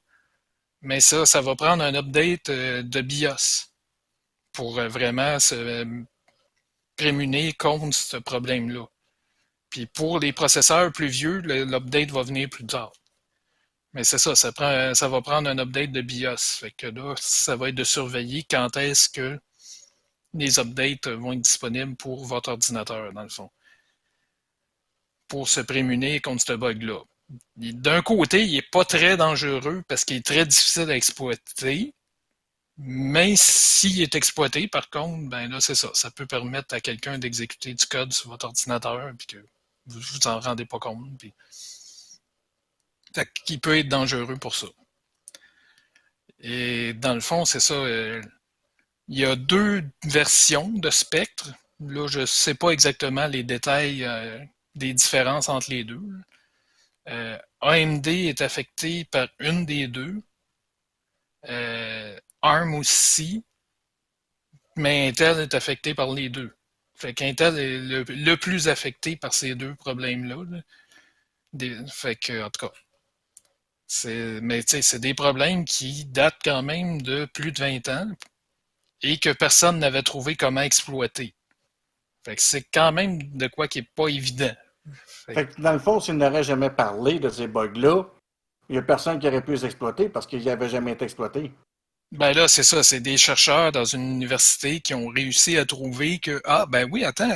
mais 0.81 0.99
ça, 0.99 1.25
ça 1.25 1.41
va 1.41 1.55
prendre 1.55 1.83
un 1.83 1.95
update 1.95 2.51
de 2.51 3.01
BIOS 3.01 3.69
pour 4.51 4.73
vraiment 4.81 5.39
se 5.39 5.85
prémunir 6.97 7.55
contre 7.57 7.95
ce 7.95 8.17
problème-là. 8.17 8.85
Puis 9.69 9.85
pour 9.85 10.19
les 10.19 10.33
processeurs 10.33 10.91
plus 10.91 11.07
vieux, 11.07 11.39
l'update 11.39 12.11
va 12.11 12.23
venir 12.23 12.49
plus 12.49 12.65
tard. 12.65 12.91
Mais 13.93 14.03
c'est 14.03 14.19
ça, 14.19 14.35
ça, 14.35 14.51
prend, 14.51 14.93
ça 14.93 15.07
va 15.07 15.21
prendre 15.21 15.49
un 15.49 15.57
update 15.57 15.91
de 15.91 16.01
BIOS. 16.01 16.59
Fait 16.59 16.71
que 16.71 16.87
là, 16.87 17.15
ça 17.17 17.55
va 17.55 17.69
être 17.69 17.75
de 17.75 17.83
surveiller 17.83 18.45
quand 18.49 18.77
est-ce 18.77 19.09
que 19.09 19.39
les 20.33 20.59
updates 20.59 21.07
vont 21.07 21.33
être 21.33 21.41
disponibles 21.41 21.95
pour 21.95 22.25
votre 22.25 22.49
ordinateur, 22.51 23.11
dans 23.13 23.23
le 23.23 23.29
fond. 23.29 23.49
Pour 25.27 25.47
se 25.49 25.61
prémunir 25.61 26.21
contre 26.21 26.43
ce 26.45 26.53
bug-là. 26.53 27.01
D'un 27.55 28.01
côté, 28.01 28.45
il 28.45 28.53
n'est 28.53 28.61
pas 28.61 28.85
très 28.85 29.17
dangereux 29.17 29.83
parce 29.87 30.05
qu'il 30.05 30.17
est 30.17 30.25
très 30.25 30.45
difficile 30.45 30.89
à 30.89 30.95
exploiter. 30.95 31.93
Mais 32.77 33.35
s'il 33.35 34.01
est 34.01 34.15
exploité, 34.15 34.67
par 34.67 34.89
contre, 34.89 35.29
ben 35.29 35.49
là, 35.49 35.59
c'est 35.61 35.75
ça. 35.75 35.89
Ça 35.93 36.11
peut 36.11 36.25
permettre 36.25 36.73
à 36.73 36.81
quelqu'un 36.81 37.19
d'exécuter 37.19 37.73
du 37.73 37.85
code 37.85 38.13
sur 38.13 38.29
votre 38.29 38.45
ordinateur 38.45 39.11
puis 39.17 39.27
que 39.27 39.37
vous 39.85 39.99
vous 39.99 40.27
en 40.27 40.39
rendez 40.39 40.65
pas 40.65 40.79
compte. 40.79 40.97
Qu'il 43.45 43.59
peut 43.59 43.77
être 43.77 43.89
dangereux 43.89 44.37
pour 44.37 44.55
ça. 44.55 44.67
Et 46.41 46.93
dans 46.93 47.13
le 47.13 47.19
fond, 47.21 47.45
c'est 47.45 47.59
ça. 47.59 47.73
euh, 47.73 48.21
il 49.07 49.19
y 49.19 49.25
a 49.25 49.35
deux 49.35 49.83
versions 50.05 50.69
de 50.69 50.89
Spectre. 50.89 51.51
Là, 51.79 52.07
je 52.07 52.21
ne 52.21 52.25
sais 52.25 52.53
pas 52.53 52.69
exactement 52.71 53.27
les 53.27 53.43
détails 53.43 54.03
euh, 54.05 54.39
des 54.75 54.93
différences 54.93 55.49
entre 55.49 55.71
les 55.71 55.83
deux. 55.83 56.01
Euh, 57.09 57.37
AMD 57.61 58.07
est 58.07 58.41
affecté 58.41 59.05
par 59.05 59.27
une 59.39 59.65
des 59.65 59.87
deux. 59.87 60.21
ARM 62.41 62.75
aussi. 62.75 63.43
Mais 64.75 65.09
Intel 65.09 65.39
est 65.39 65.53
affecté 65.55 65.93
par 65.93 66.11
les 66.13 66.29
deux. 66.29 66.55
Fait 66.95 67.13
qu'Intel 67.13 67.57
est 67.57 68.05
le, 68.05 68.37
plus 68.37 68.67
affecté 68.67 69.15
par 69.15 69.33
ces 69.33 69.55
deux 69.55 69.75
problèmes-là. 69.75 70.43
là. 70.49 71.87
Fait 71.87 72.15
que, 72.15 72.43
en 72.43 72.49
tout 72.49 72.67
cas, 72.67 72.73
mais 74.05 74.63
tu 74.63 74.69
sais, 74.69 74.81
c'est 74.81 74.99
des 74.99 75.13
problèmes 75.13 75.65
qui 75.65 76.05
datent 76.05 76.39
quand 76.43 76.61
même 76.61 77.01
de 77.01 77.25
plus 77.25 77.51
de 77.51 77.59
20 77.59 77.87
ans 77.89 78.07
et 79.01 79.17
que 79.17 79.31
personne 79.31 79.79
n'avait 79.79 80.03
trouvé 80.03 80.35
comment 80.35 80.61
exploiter. 80.61 81.33
Fait 82.25 82.35
que 82.35 82.41
c'est 82.41 82.65
quand 82.73 82.91
même 82.91 83.17
de 83.35 83.47
quoi 83.47 83.67
qui 83.67 83.79
est 83.79 83.89
pas 83.95 84.07
évident. 84.07 84.53
Fait 85.25 85.47
que 85.47 85.61
dans 85.61 85.73
le 85.73 85.79
fond, 85.79 85.99
s'il 85.99 86.17
n'aurait 86.17 86.43
jamais 86.43 86.69
parlé 86.69 87.19
de 87.19 87.29
ces 87.29 87.47
bugs-là, 87.47 88.03
il 88.69 88.73
n'y 88.73 88.77
a 88.77 88.81
personne 88.81 89.19
qui 89.19 89.27
aurait 89.27 89.43
pu 89.43 89.51
les 89.51 89.65
exploiter 89.65 90.09
parce 90.09 90.27
qu'ils 90.27 90.43
n'avaient 90.43 90.69
jamais 90.69 90.91
été 90.91 91.05
exploités. 91.05 91.51
Ben 92.11 92.33
là, 92.33 92.47
c'est 92.47 92.63
ça, 92.63 92.83
c'est 92.83 92.99
des 92.99 93.17
chercheurs 93.17 93.71
dans 93.71 93.85
une 93.85 94.01
université 94.01 94.79
qui 94.79 94.93
ont 94.95 95.07
réussi 95.07 95.57
à 95.57 95.65
trouver 95.65 96.19
que, 96.19 96.41
ah, 96.43 96.65
ben 96.67 96.89
oui, 96.91 97.03
attends, 97.05 97.29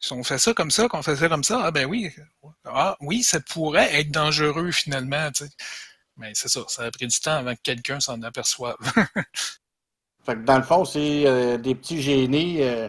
si 0.00 0.12
on 0.12 0.22
fait 0.22 0.38
ça 0.38 0.54
comme 0.54 0.70
ça, 0.70 0.88
qu'on 0.88 1.02
fait 1.02 1.16
ça 1.16 1.28
comme 1.28 1.44
ça, 1.44 1.62
ah, 1.64 1.70
ben 1.70 1.86
oui, 1.86 2.10
ah, 2.64 2.96
oui, 3.00 3.22
ça 3.22 3.40
pourrait 3.40 4.00
être 4.00 4.10
dangereux 4.10 4.70
finalement, 4.70 5.30
tu 5.32 5.44
sais. 5.44 5.50
Mais 6.16 6.32
c'est 6.34 6.48
ça, 6.48 6.60
ça 6.68 6.82
a 6.82 6.90
pris 6.90 7.06
du 7.06 7.18
temps 7.20 7.36
avant 7.36 7.54
que 7.54 7.60
quelqu'un 7.62 8.00
s'en 8.00 8.20
aperçoive. 8.22 8.76
Fait 10.24 10.34
que 10.34 10.42
dans 10.44 10.58
le 10.58 10.64
fond, 10.64 10.84
c'est 10.84 11.26
euh, 11.26 11.56
des 11.56 11.74
petits 11.74 12.02
génies 12.02 12.60
euh, 12.60 12.88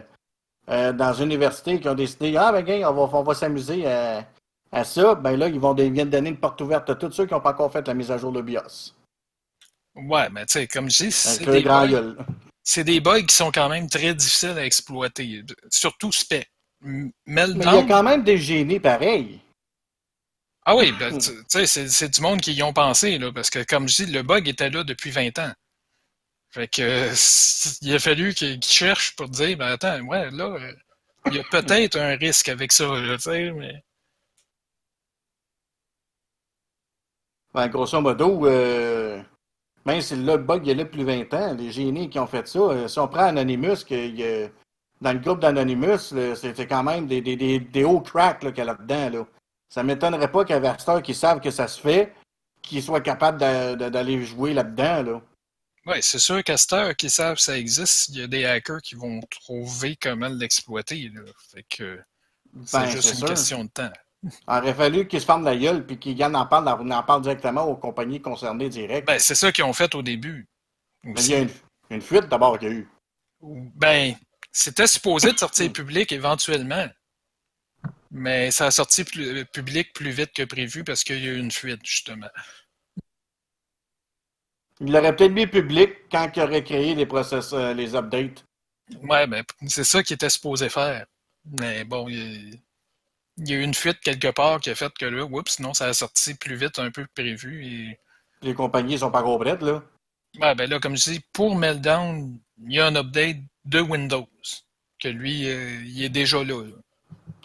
euh, 0.68 0.92
dans 0.92 1.14
une 1.14 1.26
université 1.26 1.80
qui 1.80 1.88
ont 1.88 1.94
décidé 1.94 2.36
Ah, 2.36 2.52
ben, 2.52 2.62
gars, 2.62 2.90
on 2.90 3.06
va, 3.06 3.18
on 3.18 3.22
va 3.22 3.34
s'amuser 3.34 3.86
à, 3.86 4.26
à 4.72 4.84
ça. 4.84 5.14
Ben 5.14 5.36
là, 5.36 5.48
ils, 5.48 5.60
vont, 5.60 5.74
ils 5.76 5.92
viennent 5.92 6.10
donner 6.10 6.30
une 6.30 6.40
porte 6.40 6.60
ouverte 6.60 6.90
à 6.90 6.96
tous 6.96 7.12
ceux 7.12 7.26
qui 7.26 7.32
n'ont 7.32 7.40
pas 7.40 7.52
encore 7.52 7.72
fait 7.72 7.86
la 7.86 7.94
mise 7.94 8.10
à 8.10 8.18
jour 8.18 8.32
de 8.32 8.42
BIOS. 8.42 8.94
Ouais, 9.94 10.28
mais 10.30 10.44
tu 10.46 10.54
sais, 10.54 10.66
comme 10.66 10.90
je 10.90 11.04
dis, 11.04 11.12
c'est 11.12 11.44
des, 11.44 12.84
des 12.84 13.00
bugs 13.00 13.22
qui 13.22 13.34
sont 13.34 13.50
quand 13.52 13.68
même 13.68 13.88
très 13.88 14.14
difficiles 14.14 14.58
à 14.58 14.64
exploiter, 14.64 15.42
surtout 15.70 16.12
spec. 16.12 16.50
Mais 16.82 17.46
il 17.54 17.62
y 17.62 17.66
a 17.66 17.82
quand 17.82 18.02
même 18.02 18.22
des 18.24 18.38
génies 18.38 18.80
pareils. 18.80 19.40
Ah 20.64 20.76
oui, 20.76 20.92
ben, 20.98 21.18
tu 21.18 21.30
tu 21.30 21.66
sais, 21.66 21.88
c'est, 21.88 22.08
du 22.08 22.20
monde 22.20 22.40
qui 22.40 22.52
y 22.52 22.62
ont 22.62 22.72
pensé, 22.72 23.18
là, 23.18 23.32
parce 23.32 23.50
que 23.50 23.64
comme 23.64 23.88
je 23.88 24.04
dis, 24.04 24.12
le 24.12 24.22
bug 24.22 24.46
était 24.48 24.70
là 24.70 24.84
depuis 24.84 25.10
20 25.10 25.38
ans. 25.38 25.52
Fait 26.50 26.68
que 26.68 27.10
il 27.82 27.94
a 27.94 27.98
fallu 27.98 28.34
qu'ils 28.34 28.62
cherchent 28.62 29.14
pour 29.16 29.28
dire, 29.28 29.56
ben 29.56 29.68
attends, 29.68 30.00
ouais, 30.02 30.30
là, 30.30 30.56
il 31.26 31.34
y 31.34 31.38
a 31.38 31.44
peut-être 31.44 31.96
un 31.98 32.16
risque 32.16 32.48
avec 32.48 32.72
ça, 32.72 32.86
tu 33.14 33.18
sais, 33.20 33.52
mais. 33.52 33.82
Ben, 37.52 37.68
grosso 37.68 38.00
modo, 38.00 38.46
euh, 38.46 39.20
même 39.84 40.00
si 40.00 40.14
le 40.14 40.36
bug 40.36 40.66
il 40.66 40.70
est 40.70 40.74
là 40.74 40.84
depuis 40.84 41.04
20 41.04 41.34
ans, 41.34 41.54
les 41.54 41.72
génies 41.72 42.08
qui 42.08 42.18
ont 42.18 42.26
fait 42.26 42.46
ça, 42.46 42.58
euh, 42.60 42.88
si 42.88 42.98
on 42.98 43.08
prend 43.08 43.24
Anonymous, 43.26 43.84
que, 43.84 43.94
il 43.94 44.20
y 44.20 44.24
a- 44.24 44.48
dans 45.00 45.12
le 45.12 45.18
groupe 45.18 45.40
d'Anonymous, 45.40 46.14
c'était 46.34 46.66
quand 46.66 46.82
même 46.82 47.06
des, 47.06 47.20
des, 47.20 47.36
des, 47.36 47.58
des 47.58 47.84
hauts 47.84 48.00
cracks 48.00 48.40
qu'il 48.40 48.58
y 48.58 48.60
a 48.60 48.64
là-dedans. 48.64 49.10
Là. 49.10 49.26
Ça 49.68 49.82
m'étonnerait 49.82 50.30
pas 50.30 50.44
qu'il 50.44 50.54
y 50.54 50.58
ait 50.58 50.60
des 50.62 51.02
qui 51.02 51.14
savent 51.14 51.40
que 51.40 51.50
ça 51.50 51.68
se 51.68 51.80
fait, 51.80 52.12
qu'ils 52.60 52.82
soient 52.82 53.00
capables 53.00 53.38
d'aller 53.38 54.24
jouer 54.24 54.52
là-dedans. 54.52 55.02
Là. 55.02 55.22
Ouais, 55.86 56.02
c'est 56.02 56.18
sûr 56.18 56.44
qu'à 56.44 56.58
cette 56.58 56.72
heure 56.74 56.94
qu'ils 56.96 57.10
savent 57.10 57.36
que 57.36 57.42
ça 57.42 57.56
existe, 57.56 58.08
il 58.10 58.18
y 58.18 58.22
a 58.22 58.26
des 58.26 58.44
hackers 58.44 58.82
qui 58.82 58.94
vont 58.94 59.20
trouver 59.30 59.96
comment 59.96 60.28
l'exploiter, 60.28 61.10
là. 61.14 61.22
Fait 61.52 61.62
que 61.62 61.98
c'est 62.64 62.78
Ben, 62.78 62.90
juste 62.90 63.10
une 63.12 63.16
sûr. 63.16 63.28
question 63.28 63.64
de 63.64 63.70
temps. 63.70 63.92
Il 64.22 64.30
aurait 64.48 64.74
fallu 64.74 65.08
qu'ils 65.08 65.20
se 65.20 65.24
ferment 65.24 65.44
la 65.44 65.56
gueule 65.56 65.86
puis 65.86 65.98
qu'ils 65.98 66.22
en 66.22 66.46
parlent, 66.46 66.68
en, 66.68 67.20
directement 67.20 67.62
aux 67.62 67.76
compagnies 67.76 68.20
concernées 68.20 68.68
direct. 68.68 69.06
Ben, 69.06 69.18
c'est 69.18 69.34
ça 69.34 69.50
qu'ils 69.50 69.64
ont 69.64 69.72
fait 69.72 69.94
au 69.94 70.02
début. 70.02 70.46
Il 71.04 71.28
y 71.28 71.34
a 71.34 71.38
une, 71.38 71.50
une 71.88 72.02
fuite 72.02 72.28
d'abord 72.28 72.58
qu'il 72.58 72.68
y 72.68 72.70
a 72.72 72.74
eu. 72.74 72.88
Ben, 73.40 74.14
c'était 74.52 74.86
supposé 74.86 75.32
de 75.32 75.38
sortir 75.38 75.72
public 75.72 76.12
éventuellement. 76.12 76.88
Mais 78.10 78.50
ça 78.50 78.66
a 78.66 78.70
sorti 78.70 79.04
plus- 79.04 79.44
public 79.46 79.92
plus 79.92 80.10
vite 80.10 80.32
que 80.32 80.42
prévu 80.42 80.82
parce 80.82 81.04
qu'il 81.04 81.24
y 81.24 81.28
a 81.28 81.32
eu 81.32 81.38
une 81.38 81.52
fuite, 81.52 81.80
justement. 81.84 82.28
Il 84.80 84.92
l'aurait 84.92 85.14
peut-être 85.14 85.32
mis 85.32 85.46
public 85.46 85.90
quand 86.10 86.30
il 86.34 86.42
aurait 86.42 86.64
créé 86.64 86.94
les 86.94 87.06
process, 87.06 87.52
euh, 87.52 87.74
les 87.74 87.94
updates. 87.94 88.44
Ouais, 89.02 89.26
ben, 89.26 89.44
c'est 89.68 89.84
ça 89.84 90.02
qu'il 90.02 90.14
était 90.14 90.30
supposé 90.30 90.68
faire. 90.68 91.06
Mais 91.44 91.84
bon, 91.84 92.08
il, 92.08 92.60
il 93.36 93.48
y 93.48 93.52
a 93.54 93.56
eu 93.56 93.62
une 93.62 93.74
fuite 93.74 94.00
quelque 94.00 94.30
part 94.30 94.60
qui 94.60 94.70
a 94.70 94.74
fait 94.74 94.92
que 94.98 95.06
là, 95.06 95.24
oups, 95.24 95.52
sinon 95.52 95.74
ça 95.74 95.86
a 95.86 95.94
sorti 95.94 96.34
plus 96.34 96.56
vite 96.56 96.78
un 96.78 96.90
peu 96.90 97.04
que 97.04 97.12
prévu. 97.14 97.66
Et... 97.66 97.98
Les 98.42 98.54
compagnies 98.54 98.98
sont 98.98 99.10
pas 99.10 99.22
complètes, 99.22 99.62
là. 99.62 99.82
Ouais, 100.40 100.54
ben 100.54 100.68
là, 100.68 100.78
comme 100.78 100.96
je 100.96 101.10
dis, 101.10 101.20
pour 101.32 101.56
Meltdown, 101.56 102.38
il 102.62 102.72
y 102.72 102.80
a 102.80 102.86
un 102.86 102.96
update 102.96 103.38
de 103.70 103.80
Windows. 103.80 104.28
Que 104.98 105.08
lui, 105.08 105.48
euh, 105.48 105.82
il 105.86 106.02
est 106.02 106.10
déjà 106.10 106.44
là. 106.44 106.62
là. 106.62 106.76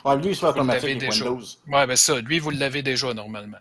Ouais, 0.04 0.18
lui, 0.22 0.32
il 0.32 0.36
se 0.36 0.42
fait 0.42 0.52
Vous 0.52 0.58
l'avez 0.58 0.78
automatique 0.78 0.90
avec 0.90 1.00
déjà. 1.00 1.32
Windows. 1.32 1.46
Ouais, 1.68 1.88
ben 1.88 1.96
ça, 1.96 2.20
lui, 2.20 2.40
vous 2.40 2.50
l'avez 2.50 2.82
déjà 2.84 3.14
normalement. 3.14 3.60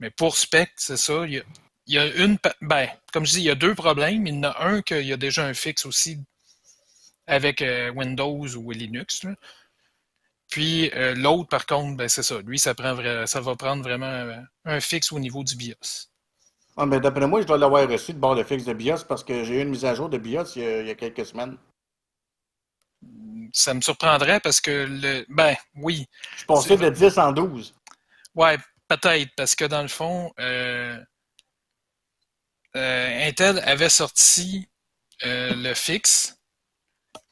Mais 0.00 0.10
pour 0.10 0.36
Spec, 0.36 0.72
c'est 0.76 0.96
ça. 0.98 1.24
Il 1.26 1.34
y 1.34 1.38
a, 1.38 1.42
il 1.86 1.94
y 1.94 1.98
a 1.98 2.06
une. 2.16 2.36
Ben, 2.60 2.88
comme 3.12 3.24
je 3.24 3.32
dis, 3.32 3.38
il 3.40 3.44
y 3.44 3.50
a 3.50 3.54
deux 3.54 3.74
problèmes. 3.74 4.26
Il 4.26 4.34
y 4.34 4.38
en 4.38 4.42
a 4.44 4.64
un 4.64 4.82
qu'il 4.82 5.06
y 5.06 5.12
a 5.12 5.16
déjà 5.16 5.44
un 5.46 5.54
fixe 5.54 5.86
aussi 5.86 6.18
avec 7.26 7.62
euh, 7.62 7.90
Windows 7.92 8.46
ou 8.56 8.70
Linux. 8.70 9.22
là. 9.24 9.34
Puis 10.50 10.90
euh, 10.94 11.14
l'autre, 11.14 11.48
par 11.48 11.64
contre, 11.66 11.96
ben 11.96 12.08
c'est 12.08 12.22
ça. 12.22 12.40
Lui, 12.42 12.58
ça, 12.58 12.74
prend 12.74 12.94
ça 13.26 13.40
va 13.40 13.56
prendre 13.56 13.82
vraiment 13.82 14.44
un 14.64 14.80
fixe 14.80 15.10
au 15.12 15.18
niveau 15.18 15.42
du 15.42 15.56
BIOS. 15.56 16.10
Ah, 16.76 16.86
mais 16.86 17.00
d'après 17.00 17.26
moi, 17.26 17.40
je 17.40 17.46
dois 17.46 17.56
l'avoir 17.56 17.88
reçu 17.88 18.12
de 18.12 18.18
bord 18.18 18.36
de 18.36 18.42
fixe 18.42 18.64
de 18.64 18.72
BIOS 18.72 19.04
parce 19.08 19.24
que 19.24 19.44
j'ai 19.44 19.60
eu 19.60 19.62
une 19.62 19.70
mise 19.70 19.84
à 19.84 19.94
jour 19.94 20.08
de 20.08 20.18
BIOS 20.18 20.56
il 20.56 20.62
y 20.62 20.66
a, 20.66 20.80
il 20.80 20.86
y 20.88 20.90
a 20.90 20.94
quelques 20.94 21.24
semaines. 21.24 21.56
Ça 23.52 23.72
me 23.72 23.80
surprendrait 23.80 24.40
parce 24.40 24.60
que 24.60 24.86
le. 24.88 25.24
Ben, 25.28 25.54
oui. 25.76 26.06
Je 26.36 26.44
passé 26.44 26.76
de 26.76 26.90
10 26.90 27.18
en 27.18 27.32
12. 27.32 27.74
Ouais, 28.34 28.58
peut-être, 28.88 29.30
parce 29.36 29.54
que 29.54 29.64
dans 29.64 29.82
le 29.82 29.88
fond, 29.88 30.32
euh, 30.40 30.98
euh, 32.76 33.28
Intel 33.28 33.60
avait 33.60 33.88
sorti 33.88 34.68
euh, 35.24 35.54
le 35.54 35.74
fixe, 35.74 36.36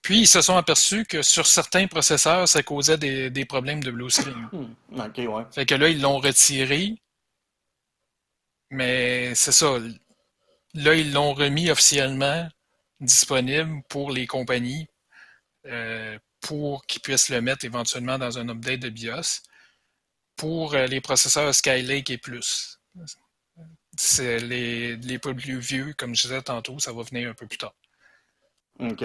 puis 0.00 0.20
ils 0.20 0.28
se 0.28 0.40
sont 0.40 0.56
aperçus 0.56 1.04
que 1.04 1.22
sur 1.22 1.46
certains 1.46 1.86
processeurs, 1.88 2.48
ça 2.48 2.62
causait 2.62 2.98
des, 2.98 3.30
des 3.30 3.44
problèmes 3.44 3.82
de 3.82 3.90
blue 3.90 4.10
screen. 4.10 4.48
Hmm, 4.52 5.00
OK, 5.00 5.18
ouais. 5.18 5.44
Fait 5.50 5.66
que 5.66 5.74
là, 5.74 5.88
ils 5.88 6.00
l'ont 6.00 6.18
retiré, 6.18 7.02
mais 8.70 9.34
c'est 9.34 9.52
ça. 9.52 9.78
Là, 10.74 10.94
ils 10.94 11.12
l'ont 11.12 11.34
remis 11.34 11.70
officiellement 11.70 12.48
disponible 13.00 13.82
pour 13.88 14.12
les 14.12 14.26
compagnies 14.26 14.86
euh, 15.66 16.18
pour 16.40 16.84
qu'ils 16.86 17.02
puissent 17.02 17.28
le 17.28 17.40
mettre 17.40 17.64
éventuellement 17.64 18.18
dans 18.18 18.38
un 18.38 18.48
update 18.48 18.80
de 18.80 18.88
BIOS 18.88 19.42
pour 20.36 20.74
euh, 20.74 20.86
les 20.86 21.00
processeurs 21.00 21.54
Skylake 21.54 22.10
et 22.10 22.18
plus. 22.18 22.80
C'est 23.96 24.38
les, 24.38 24.96
les 24.96 25.18
plus 25.18 25.58
vieux, 25.58 25.92
comme 25.96 26.14
je 26.14 26.22
disais 26.22 26.42
tantôt, 26.42 26.78
ça 26.78 26.92
va 26.92 27.02
venir 27.02 27.30
un 27.30 27.34
peu 27.34 27.46
plus 27.46 27.58
tard. 27.58 27.74
OK. 28.80 29.04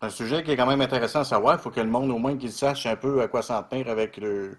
Un 0.00 0.10
sujet 0.10 0.42
qui 0.42 0.50
est 0.50 0.56
quand 0.56 0.66
même 0.66 0.80
intéressant 0.80 1.20
à 1.20 1.24
savoir. 1.24 1.58
Il 1.58 1.62
faut 1.62 1.70
que 1.70 1.80
le 1.80 1.88
monde, 1.88 2.10
au 2.10 2.18
moins, 2.18 2.36
qu'il 2.36 2.52
sache 2.52 2.86
un 2.86 2.96
peu 2.96 3.22
à 3.22 3.28
quoi 3.28 3.40
s'en 3.40 3.62
tenir 3.62 3.88
avec 3.88 4.16
le, 4.16 4.58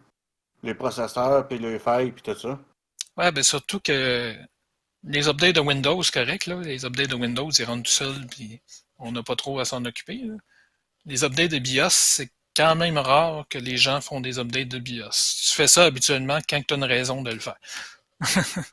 les 0.64 0.74
processeurs, 0.74 1.48
puis 1.48 1.60
le 1.60 1.78
failles, 1.80 2.14
puis 2.14 2.24
tout 2.24 2.40
ça. 2.40 2.60
Ouais, 3.18 3.32
ben 3.32 3.44
surtout 3.44 3.82
que 3.82 4.36
les 5.04 5.28
updates 5.28 5.56
de 5.56 5.60
Windows, 5.60 6.02
correct, 6.14 6.48
là. 6.48 6.62
Les 6.62 6.86
updates 6.86 7.10
de 7.10 7.16
Windows, 7.16 7.52
ils 7.52 7.66
rentrent 7.66 7.84
tout 7.84 7.92
seuls, 7.92 8.26
puis 8.28 8.62
on 9.04 9.12
n'a 9.12 9.24
pas 9.24 9.36
trop 9.36 9.60
à 9.60 9.66
s'en 9.66 9.84
occuper. 9.86 10.24
Les 11.06 11.24
updates 11.24 11.52
de 11.52 11.60
BIOS, 11.60 11.90
c'est 11.90 12.30
quand 12.56 12.76
même 12.76 12.98
rare 12.98 13.46
que 13.50 13.58
les 13.58 13.78
gens 13.78 14.02
font 14.02 14.22
des 14.22 14.40
updates 14.40 14.70
de 14.70 14.80
BIOS. 14.80 15.44
Tu 15.46 15.52
fais 15.52 15.68
ça 15.68 15.86
habituellement 15.86 16.40
quand 16.50 16.62
tu 16.66 16.74
as 16.74 16.78
une 16.78 16.84
raison 16.84 17.22
de 17.22 17.32
le 17.32 17.40
faire. 17.40 17.58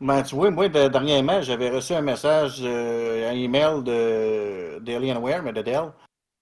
ben, 0.00 0.22
tu 0.22 0.34
vois, 0.34 0.50
moi, 0.50 0.68
dernièrement, 0.68 1.42
j'avais 1.42 1.70
reçu 1.70 1.92
un 1.92 2.02
message, 2.02 2.58
euh, 2.60 3.30
un 3.30 3.34
email 3.34 3.82
de 3.82 4.78
d'Alienware, 4.80 5.42
mais 5.42 5.52
de 5.52 5.62
Dell, 5.62 5.92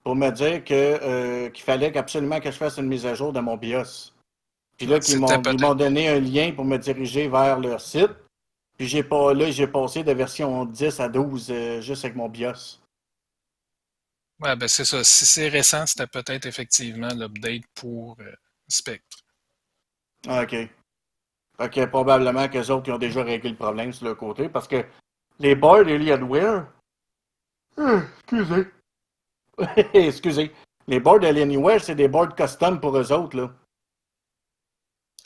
pour 0.02 0.14
me 0.14 0.30
dire 0.30 0.62
que 0.64 0.74
euh, 0.74 1.50
qu'il 1.50 1.64
fallait 1.64 1.96
absolument 1.96 2.40
que 2.40 2.50
je 2.50 2.56
fasse 2.56 2.76
une 2.76 2.86
mise 2.86 3.06
à 3.06 3.14
jour 3.14 3.32
de 3.32 3.40
mon 3.40 3.56
BIOS. 3.56 4.12
Puis 4.76 4.86
là, 4.86 4.98
ils 5.08 5.18
m'ont 5.18 5.74
donné 5.74 6.08
un 6.08 6.20
lien 6.20 6.52
pour 6.52 6.64
me 6.64 6.76
diriger 6.76 7.28
vers 7.28 7.60
leur 7.60 7.80
site. 7.80 8.10
Puis 8.76 8.88
j'ai 8.88 9.04
pas 9.04 9.32
là, 9.32 9.50
j'ai 9.50 9.68
passé 9.68 10.02
de 10.02 10.12
version 10.12 10.64
10 10.64 11.00
à 11.00 11.08
12 11.08 11.48
euh, 11.50 11.80
juste 11.80 12.04
avec 12.04 12.16
mon 12.16 12.28
BIOS. 12.28 12.80
Ouais, 14.40 14.56
ben 14.56 14.68
c'est 14.68 14.84
ça. 14.84 15.04
Si 15.04 15.26
c'est 15.26 15.48
récent, 15.48 15.86
c'était 15.86 16.06
peut-être 16.06 16.46
effectivement 16.46 17.08
l'update 17.08 17.62
pour 17.74 18.16
euh, 18.20 18.32
Spectre. 18.68 19.18
Ah, 20.26 20.42
OK. 20.42 20.56
Fait 21.56 21.86
probablement 21.86 22.48
qu'eux 22.48 22.68
autres 22.70 22.88
ils 22.88 22.92
ont 22.92 22.98
déjà 22.98 23.22
réglé 23.22 23.50
le 23.50 23.56
problème 23.56 23.92
sur 23.92 24.06
leur 24.06 24.16
côté 24.16 24.48
parce 24.48 24.66
que 24.66 24.84
les 25.38 25.54
boards 25.54 25.86
Alienware. 25.86 26.66
Euh, 27.78 28.00
excusez. 28.22 28.66
excusez. 29.94 30.52
Les 30.86 31.00
boards 31.00 31.24
Alienware, 31.24 31.82
c'est 31.82 31.94
des 31.94 32.08
boards 32.08 32.34
custom 32.34 32.80
pour 32.80 32.96
eux 32.96 33.12
autres, 33.12 33.36
là. 33.36 33.54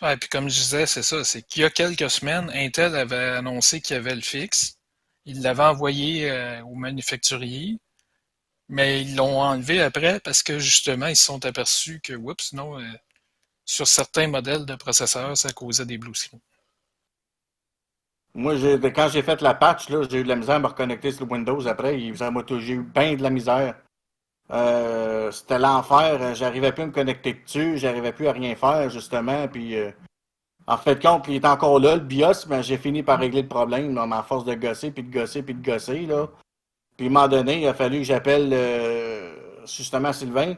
Ouais, 0.01 0.17
puis 0.17 0.29
comme 0.29 0.49
je 0.49 0.61
disais, 0.61 0.87
c'est 0.87 1.03
ça. 1.03 1.25
C'est 1.25 1.43
qu'il 1.43 1.63
y 1.63 1.65
a 1.65 1.71
quelques 1.71 2.11
semaines, 2.11 2.51
Intel 2.55 2.95
avait 2.95 3.17
annoncé 3.17 3.81
qu'il 3.81 3.97
y 3.97 3.99
avait 3.99 4.15
le 4.15 4.21
fixe. 4.21 4.77
Il 5.25 5.43
l'avait 5.43 5.65
envoyé 5.65 6.31
euh, 6.31 6.63
au 6.63 6.75
manufacturier. 6.75 7.79
Mais 8.69 9.03
ils 9.03 9.17
l'ont 9.17 9.41
enlevé 9.41 9.81
après 9.81 10.21
parce 10.21 10.43
que 10.43 10.59
justement, 10.59 11.07
ils 11.07 11.17
se 11.17 11.25
sont 11.25 11.45
aperçus 11.47 12.01
que, 12.01 12.13
oups, 12.13 12.53
non, 12.53 12.79
euh, 12.79 12.85
sur 13.65 13.87
certains 13.87 14.29
modèles 14.29 14.67
de 14.67 14.75
processeurs, 14.75 15.37
ça 15.37 15.53
causait 15.53 15.87
des 15.87 15.99
blue 15.99 16.15
screens. 16.15 16.41
Moi, 18.35 18.55
quand 18.95 19.09
j'ai 19.09 19.23
fait 19.23 19.41
la 19.41 19.55
patch, 19.55 19.89
j'ai 19.89 20.21
eu 20.21 20.23
de 20.23 20.29
la 20.29 20.37
misère 20.37 20.57
à 20.57 20.59
me 20.59 20.67
reconnecter 20.67 21.13
sur 21.13 21.31
Windows 21.31 21.67
après. 21.67 21.99
J'ai 21.99 22.73
eu 22.73 22.83
bien 22.83 23.15
de 23.15 23.23
la 23.23 23.31
misère. 23.31 23.75
Euh, 24.51 25.31
c'était 25.33 25.59
l'enfer. 25.59 26.35
J'arrivais 26.35 26.73
plus 26.73 26.85
à 26.85 26.87
me 26.87 26.93
connecter 26.93 27.35
dessus. 27.35 27.79
J'arrivais 27.79 28.13
plus 28.13 28.29
à 28.29 28.33
rien 28.33 28.55
faire, 28.55 28.89
justement. 28.91 29.49
Puis, 29.49 29.77
euh, 29.77 29.91
en 30.67 30.77
fait, 30.77 31.03
compte, 31.03 31.27
il 31.29 31.37
est 31.37 31.47
encore 31.47 31.81
là, 31.81 31.97
le 31.97 32.03
BIOS, 32.03 32.47
mais 32.49 32.63
j'ai 32.63 32.79
fini 32.79 33.03
par 33.03 33.19
régler 33.19 33.43
le 33.43 33.49
problème, 33.49 33.95
là, 33.95 34.07
à 34.11 34.23
force 34.23 34.45
de 34.45 34.55
gosser, 34.55 34.91
puis 34.91 35.03
de 35.03 35.13
gosser, 35.13 35.43
puis 35.43 35.55
de 35.55 35.65
gosser. 35.65 36.07
Là. 36.07 36.29
Puis, 36.99 37.07
à 37.07 37.11
un 37.11 37.13
moment 37.13 37.29
donné, 37.29 37.63
il 37.63 37.67
a 37.67 37.75
fallu 37.75 37.99
que 37.99 38.05
j'appelle 38.05 38.51
euh, 38.53 39.33
justement 39.65 40.13
Sylvain, 40.13 40.57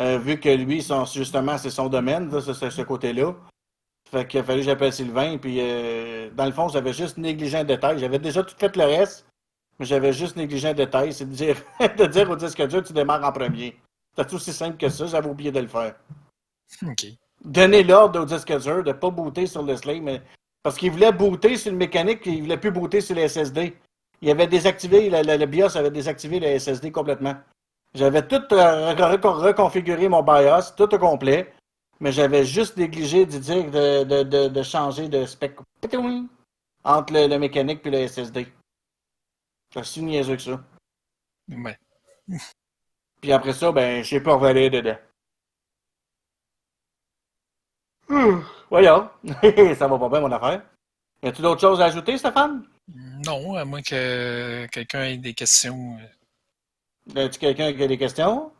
euh, 0.00 0.18
vu 0.18 0.38
que 0.40 0.48
lui, 0.48 0.82
son, 0.82 1.04
justement, 1.04 1.56
c'est 1.56 1.70
son 1.70 1.88
domaine, 1.88 2.28
c'est 2.40 2.70
ce 2.70 2.82
côté-là. 2.82 3.32
Fait 4.10 4.26
qu'il 4.26 4.40
a 4.40 4.42
fallu 4.42 4.60
que 4.60 4.66
j'appelle 4.66 4.92
Sylvain, 4.92 5.38
puis 5.38 5.58
euh, 5.60 6.30
dans 6.34 6.46
le 6.46 6.52
fond, 6.52 6.68
j'avais 6.68 6.92
juste 6.92 7.16
négligé 7.16 7.58
un 7.58 7.64
détail. 7.64 8.00
J'avais 8.00 8.18
déjà 8.18 8.42
tout 8.42 8.56
fait 8.58 8.74
le 8.76 8.84
reste, 8.84 9.24
mais 9.78 9.86
j'avais 9.86 10.12
juste 10.12 10.34
négligé 10.34 10.68
un 10.68 10.74
détail, 10.74 11.12
c'est 11.12 11.26
de 11.26 11.34
dire, 11.34 11.56
de 11.96 12.06
dire 12.06 12.28
au 12.28 12.34
disque 12.34 12.66
dur, 12.66 12.82
tu 12.82 12.92
démarres 12.92 13.24
en 13.24 13.32
premier. 13.32 13.76
C'est 14.16 14.32
aussi 14.32 14.52
simple 14.52 14.78
que 14.78 14.88
ça, 14.88 15.06
j'avais 15.06 15.28
oublié 15.28 15.52
de 15.52 15.60
le 15.60 15.68
faire. 15.68 15.94
OK. 16.82 17.06
Donner 17.44 17.84
l'ordre 17.84 18.22
au 18.22 18.24
disque 18.24 18.52
dur 18.58 18.82
de 18.82 18.88
ne 18.88 18.92
pas 18.94 19.10
booter 19.10 19.46
sur 19.46 19.62
le 19.62 19.76
slave, 19.76 20.00
mais 20.00 20.22
parce 20.64 20.76
qu'il 20.76 20.90
voulait 20.90 21.12
booter 21.12 21.56
sur 21.56 21.70
le 21.70 21.78
mécanique, 21.78 22.22
il 22.26 22.42
voulait 22.42 22.56
plus 22.56 22.72
booter 22.72 23.00
sur 23.00 23.14
le 23.14 23.28
SSD. 23.28 23.76
Il 24.20 24.30
avait 24.30 24.46
désactivé, 24.46 25.10
le, 25.10 25.46
BIOS 25.46 25.76
avait 25.76 25.90
désactivé 25.90 26.40
le 26.40 26.58
SSD 26.58 26.90
complètement. 26.90 27.36
J'avais 27.94 28.26
tout 28.26 28.42
euh, 28.52 28.94
reconfiguré 28.94 30.08
mon 30.08 30.22
BIOS, 30.22 30.74
tout 30.76 30.92
au 30.92 30.98
complet, 30.98 31.52
mais 32.00 32.12
j'avais 32.12 32.44
juste 32.44 32.76
négligé 32.76 33.26
de 33.26 33.38
dire 33.38 33.70
de, 33.70 34.62
changer 34.62 35.08
de 35.08 35.24
spec 35.24 35.56
entre 36.84 37.12
le, 37.12 37.38
mécanique 37.38 37.86
et 37.86 37.90
le 37.90 38.08
SSD. 38.08 38.48
C'est 39.72 39.84
si 39.84 40.02
niaiseux 40.02 40.36
que 40.36 40.42
ça. 40.42 40.60
Ouais. 41.48 41.78
Puis 43.20 43.32
après 43.32 43.52
ça, 43.52 43.72
ben, 43.72 44.02
je 44.02 44.08
sais 44.08 44.20
pas 44.20 44.34
revenir 44.34 44.70
dedans. 44.70 44.96
voyons, 48.70 49.10
ça 49.76 49.86
va 49.86 49.98
pas 49.98 50.08
bien 50.08 50.20
mon 50.20 50.32
affaire. 50.32 50.62
Y 51.22 51.28
a-t-il 51.28 51.42
d'autres 51.42 51.60
choses 51.60 51.80
à 51.80 51.86
ajouter, 51.86 52.16
Stéphane? 52.16 52.64
Non, 52.94 53.54
à 53.54 53.64
moins 53.64 53.82
que 53.82 54.66
quelqu'un 54.66 55.04
ait 55.04 55.18
des 55.18 55.34
questions. 55.34 55.98
A-t-il 57.14 57.38
quelqu'un 57.38 57.72
qui 57.72 57.82
a 57.82 57.86
des 57.86 57.98
questions? 57.98 58.50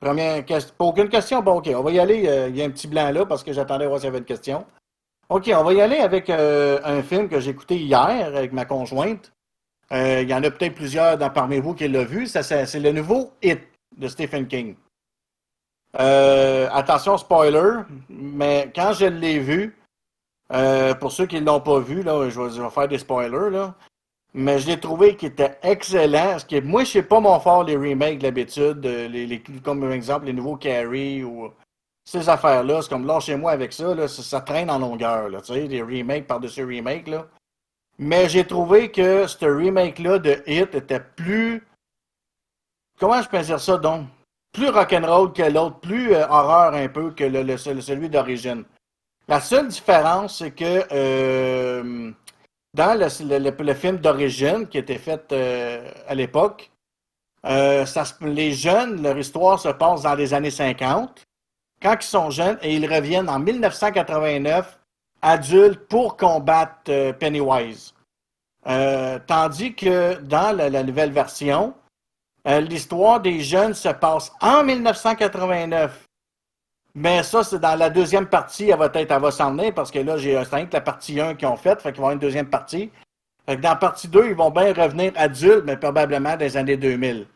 Première 0.00 0.44
question. 0.44 0.74
Pas 0.76 0.84
aucune 0.84 1.08
question? 1.08 1.42
Bon, 1.42 1.56
OK, 1.58 1.70
on 1.74 1.82
va 1.82 1.90
y 1.90 1.98
aller. 1.98 2.28
Euh, 2.28 2.48
il 2.50 2.56
y 2.56 2.62
a 2.62 2.66
un 2.66 2.70
petit 2.70 2.86
blanc 2.86 3.10
là 3.10 3.24
parce 3.24 3.42
que 3.42 3.52
j'attendais 3.52 3.86
voir 3.86 3.98
s'il 3.98 4.06
y 4.06 4.08
avait 4.08 4.18
une 4.18 4.24
question. 4.24 4.66
OK, 5.30 5.50
on 5.54 5.64
va 5.64 5.72
y 5.72 5.80
aller 5.80 5.96
avec 5.96 6.28
euh, 6.28 6.78
un 6.84 7.02
film 7.02 7.28
que 7.28 7.40
j'ai 7.40 7.52
écouté 7.52 7.76
hier 7.76 7.98
avec 8.36 8.52
ma 8.52 8.66
conjointe. 8.66 9.32
Euh, 9.92 10.20
il 10.22 10.28
y 10.28 10.34
en 10.34 10.42
a 10.42 10.50
peut-être 10.50 10.74
plusieurs 10.74 11.18
parmi 11.32 11.58
vous 11.58 11.74
qui 11.74 11.88
l'ont 11.88 12.04
vu. 12.04 12.26
c'est 12.26 12.80
le 12.80 12.92
nouveau 12.92 13.32
Hit 13.42 13.60
de 13.96 14.08
Stephen 14.08 14.46
King. 14.46 14.76
Euh, 15.98 16.68
attention, 16.72 17.16
spoiler, 17.16 17.82
mais 18.08 18.70
quand 18.74 18.92
je 18.92 19.06
l'ai 19.06 19.38
vu, 19.38 19.76
euh, 20.52 20.94
pour 20.94 21.12
ceux 21.12 21.26
qui 21.26 21.40
ne 21.40 21.46
l'ont 21.46 21.60
pas 21.60 21.78
vu, 21.78 22.02
là, 22.02 22.28
je 22.28 22.40
vais, 22.40 22.70
faire 22.70 22.88
des 22.88 22.98
spoilers, 22.98 23.50
là, 23.50 23.74
mais 24.34 24.58
je 24.58 24.66
l'ai 24.66 24.80
trouvé 24.80 25.16
qu'il 25.16 25.28
était 25.28 25.56
excellent. 25.62 26.36
que 26.48 26.60
moi, 26.60 26.82
je 26.84 26.90
sais 26.90 27.02
pas 27.02 27.20
mon 27.20 27.38
fort 27.38 27.62
les 27.62 27.76
remakes 27.76 28.18
d'habitude, 28.18 28.84
euh, 28.84 29.08
les, 29.08 29.42
comme 29.62 29.80
par 29.80 29.92
exemple 29.92 30.26
les 30.26 30.32
nouveaux 30.32 30.56
Carrie 30.56 31.22
ou 31.22 31.52
ces 32.04 32.28
affaires-là. 32.28 32.82
C'est 32.82 32.88
comme 32.88 33.20
chez 33.20 33.36
moi 33.36 33.52
avec 33.52 33.72
ça, 33.72 33.94
là, 33.94 34.08
ça, 34.08 34.40
traîne 34.40 34.70
en 34.70 34.80
longueur, 34.80 35.28
là, 35.28 35.40
des 35.40 35.82
remakes 35.82 36.26
par-dessus 36.26 36.64
remakes. 36.64 37.08
Là. 37.08 37.28
Mais 37.98 38.28
j'ai 38.28 38.44
trouvé 38.44 38.90
que 38.90 39.28
ce 39.28 39.46
remake-là 39.46 40.18
de 40.18 40.42
Hit 40.46 40.74
était 40.74 41.00
plus. 41.00 41.64
Comment 42.98 43.22
je 43.22 43.28
peux 43.28 43.40
dire 43.40 43.60
ça 43.60 43.76
donc? 43.76 44.06
Plus 44.54 44.70
rock'n'roll 44.70 45.32
que 45.32 45.42
l'autre, 45.42 45.80
plus 45.80 46.14
euh, 46.14 46.26
horreur 46.28 46.72
un 46.74 46.88
peu 46.88 47.10
que 47.10 47.24
le, 47.24 47.56
celui 47.58 48.08
d'origine. 48.08 48.64
La 49.28 49.40
seule 49.40 49.68
différence, 49.68 50.38
c'est 50.38 50.52
que 50.52 50.84
euh, 50.92 52.10
dans 52.72 52.98
le, 52.98 53.74
film 53.74 53.98
d'origine 53.98 54.66
qui 54.68 54.78
était 54.78 54.98
fait 54.98 55.32
euh, 55.32 55.90
à 56.06 56.14
l'époque, 56.14 56.70
les 57.42 58.52
jeunes, 58.52 59.02
leur 59.02 59.18
histoire 59.18 59.58
se 59.58 59.68
passe 59.68 60.02
dans 60.02 60.14
les 60.14 60.32
années 60.32 60.50
50, 60.50 61.26
quand 61.82 61.96
ils 62.00 62.06
sont 62.06 62.30
jeunes, 62.30 62.58
et 62.62 62.74
ils 62.74 62.90
reviennent 62.90 63.28
en 63.28 63.38
1989, 63.38 64.78
adultes, 65.20 65.86
pour 65.88 66.16
combattre 66.16 67.12
Pennywise. 67.18 67.92
tandis 69.26 69.74
que 69.74 70.14
dans 70.20 70.56
la 70.56 70.82
nouvelle 70.82 71.12
version, 71.12 71.74
euh, 72.46 72.60
l'histoire 72.60 73.20
des 73.20 73.40
jeunes 73.40 73.74
se 73.74 73.88
passe 73.88 74.32
en 74.40 74.64
1989. 74.64 76.04
Mais 76.94 77.22
ça, 77.22 77.42
c'est 77.42 77.58
dans 77.58 77.74
la 77.74 77.90
deuxième 77.90 78.26
partie, 78.26 78.70
elle 78.70 78.78
va 78.78 78.86
être, 78.86 79.10
elle 79.10 79.20
va 79.20 79.30
s'en 79.30 79.56
parce 79.72 79.90
que 79.90 79.98
là, 79.98 80.16
j'ai 80.16 80.36
un 80.36 80.44
que 80.44 80.72
la 80.72 80.80
partie 80.80 81.20
1 81.20 81.34
qu'ils 81.34 81.48
ont 81.48 81.56
faite, 81.56 81.80
fait 81.80 81.92
qu'il 81.92 82.00
va 82.00 82.02
y 82.02 82.04
avoir 82.04 82.12
une 82.12 82.18
deuxième 82.18 82.48
partie. 82.48 82.90
Fait 83.46 83.56
que 83.56 83.62
dans 83.62 83.70
la 83.70 83.76
partie 83.76 84.08
2, 84.08 84.28
ils 84.28 84.34
vont 84.34 84.50
bien 84.50 84.72
revenir 84.72 85.12
adultes, 85.16 85.64
mais 85.64 85.76
probablement 85.76 86.36
des 86.36 86.56
années 86.56 86.76
2000. 86.76 87.26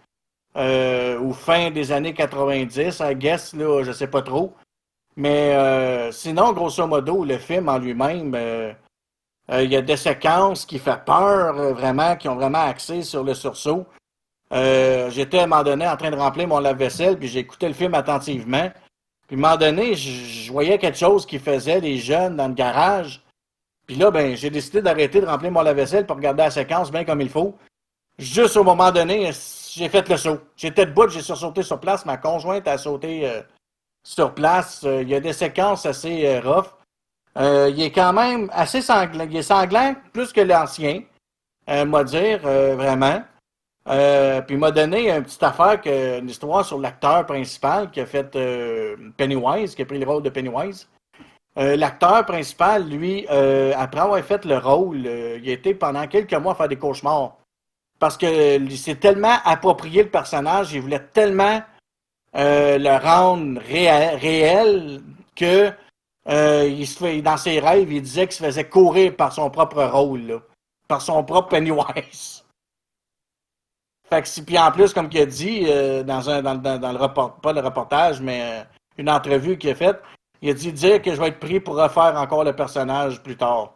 Euh, 0.56 1.18
ou 1.18 1.32
fin 1.32 1.70
des 1.70 1.90
années 1.90 2.14
90, 2.14 3.00
I 3.00 3.14
guess, 3.16 3.52
là, 3.54 3.82
je 3.82 3.92
sais 3.92 4.06
pas 4.06 4.22
trop. 4.22 4.54
Mais 5.16 5.54
euh, 5.54 6.12
sinon, 6.12 6.52
grosso 6.52 6.86
modo, 6.86 7.24
le 7.24 7.38
film 7.38 7.68
en 7.68 7.78
lui-même, 7.78 8.36
il 9.50 9.72
y 9.72 9.76
a 9.76 9.82
des 9.82 9.96
séquences 9.96 10.66
qui 10.66 10.78
font 10.78 10.98
peur, 11.04 11.74
vraiment, 11.74 12.14
qui 12.16 12.28
ont 12.28 12.36
vraiment 12.36 12.62
axé 12.62 13.02
sur 13.02 13.24
le 13.24 13.34
sursaut. 13.34 13.86
Euh, 14.52 15.10
j'étais 15.10 15.38
à 15.38 15.44
un 15.44 15.46
moment 15.46 15.62
donné 15.62 15.86
en 15.86 15.96
train 15.96 16.10
de 16.10 16.16
remplir 16.16 16.48
mon 16.48 16.58
lave-vaisselle, 16.58 17.18
puis 17.18 17.28
j'écoutais 17.28 17.68
le 17.68 17.74
film 17.74 17.94
attentivement. 17.94 18.70
Puis 19.26 19.36
à 19.36 19.38
un 19.38 19.42
moment 19.42 19.56
donné, 19.56 19.94
je, 19.94 20.50
voyais 20.50 20.78
quelque 20.78 20.98
chose 20.98 21.26
qui 21.26 21.38
faisait 21.38 21.80
les 21.80 21.98
jeunes 21.98 22.36
dans 22.36 22.48
le 22.48 22.54
garage. 22.54 23.22
Puis 23.86 23.96
là, 23.96 24.10
ben, 24.10 24.36
j'ai 24.36 24.50
décidé 24.50 24.82
d'arrêter 24.82 25.20
de 25.20 25.26
remplir 25.26 25.50
mon 25.50 25.62
lave-vaisselle 25.62 26.06
pour 26.06 26.16
regarder 26.16 26.44
la 26.44 26.50
séquence 26.50 26.90
bien 26.90 27.04
comme 27.04 27.20
il 27.20 27.30
faut. 27.30 27.56
Juste 28.18 28.56
au 28.56 28.64
moment 28.64 28.90
donné, 28.90 29.30
j'ai 29.72 29.88
fait 29.88 30.08
le 30.08 30.16
saut. 30.16 30.40
J'étais 30.56 30.86
debout, 30.86 31.08
j'ai 31.08 31.22
sursauté 31.22 31.62
sur 31.62 31.78
place. 31.78 32.04
Ma 32.04 32.16
conjointe 32.16 32.66
a 32.66 32.78
sauté 32.78 33.28
euh, 33.28 33.42
sur 34.02 34.34
place. 34.34 34.82
Euh, 34.84 35.02
il 35.02 35.08
y 35.08 35.14
a 35.14 35.20
des 35.20 35.32
séquences 35.32 35.86
assez 35.86 36.26
euh, 36.26 36.40
rough. 36.40 36.78
Euh, 37.38 37.70
il 37.72 37.80
est 37.82 37.92
quand 37.92 38.12
même 38.12 38.48
assez 38.52 38.82
sanglant. 38.82 39.26
Il 39.30 39.36
est 39.36 39.42
sanglant 39.42 39.94
plus 40.12 40.32
que 40.32 40.40
l'ancien, 40.40 41.02
euh, 41.68 41.84
m'a 41.84 42.02
dire, 42.04 42.40
euh, 42.44 42.74
vraiment. 42.74 43.22
Euh, 43.88 44.42
puis 44.42 44.56
il 44.56 44.58
m'a 44.58 44.70
donné 44.70 45.10
une 45.10 45.22
petite 45.22 45.42
affaire, 45.42 45.80
une 45.86 46.28
histoire 46.28 46.64
sur 46.64 46.78
l'acteur 46.78 47.24
principal 47.24 47.90
qui 47.90 48.00
a 48.00 48.06
fait 48.06 48.36
euh, 48.36 48.96
Pennywise, 49.16 49.74
qui 49.74 49.82
a 49.82 49.86
pris 49.86 49.98
le 49.98 50.06
rôle 50.06 50.22
de 50.22 50.28
Pennywise. 50.28 50.88
Euh, 51.58 51.74
l'acteur 51.74 52.24
principal, 52.26 52.86
lui, 52.88 53.26
euh, 53.30 53.72
après 53.76 54.00
avoir 54.00 54.20
fait 54.20 54.44
le 54.44 54.58
rôle, 54.58 54.98
il 54.98 55.48
a 55.48 55.52
été 55.52 55.74
pendant 55.74 56.06
quelques 56.06 56.34
mois 56.34 56.52
à 56.52 56.54
faire 56.54 56.68
des 56.68 56.76
cauchemars. 56.76 57.36
Parce 57.98 58.16
que 58.16 58.58
il 58.58 58.78
s'est 58.78 58.96
tellement 58.96 59.36
approprié 59.44 60.04
le 60.04 60.10
personnage, 60.10 60.72
il 60.72 60.82
voulait 60.82 61.04
tellement 61.12 61.62
le 62.34 62.98
rendre 62.98 63.60
réel, 63.66 64.16
réel 64.18 65.00
que 65.34 65.72
il 66.28 66.86
se 66.86 66.98
fait, 66.98 67.22
dans 67.22 67.36
ses 67.38 67.58
rêves, 67.58 67.90
il 67.90 68.02
disait 68.02 68.26
qu'il 68.26 68.36
se 68.36 68.44
faisait 68.44 68.68
courir 68.68 69.16
par 69.16 69.32
son 69.32 69.50
propre 69.50 69.82
rôle, 69.82 70.20
là, 70.20 70.38
par 70.86 71.00
son 71.00 71.24
propre 71.24 71.48
Pennywise. 71.48 72.44
Fait 74.10 74.22
que 74.22 74.28
si, 74.28 74.44
puis 74.44 74.58
en 74.58 74.70
plus, 74.72 74.92
comme 74.92 75.08
il 75.12 75.18
a 75.18 75.26
dit 75.26 75.64
euh, 75.66 76.02
dans, 76.02 76.30
un, 76.30 76.42
dans, 76.42 76.54
dans, 76.54 76.78
dans 76.78 76.92
le 76.92 76.98
report, 76.98 77.36
pas 77.36 77.52
le 77.52 77.60
reportage, 77.60 78.20
mais 78.20 78.40
euh, 78.42 78.64
une 78.96 79.10
entrevue 79.10 79.58
qu'il 79.58 79.70
a 79.70 79.74
faite, 79.74 80.00
il 80.40 80.50
a 80.50 80.54
dit 80.54 80.72
dire 80.72 81.02
que 81.02 81.14
je 81.14 81.20
vais 81.20 81.28
être 81.28 81.40
pris 81.40 81.60
pour 81.60 81.76
refaire 81.76 82.14
encore 82.16 82.44
le 82.44 82.54
personnage 82.54 83.22
plus 83.22 83.36
tard, 83.36 83.74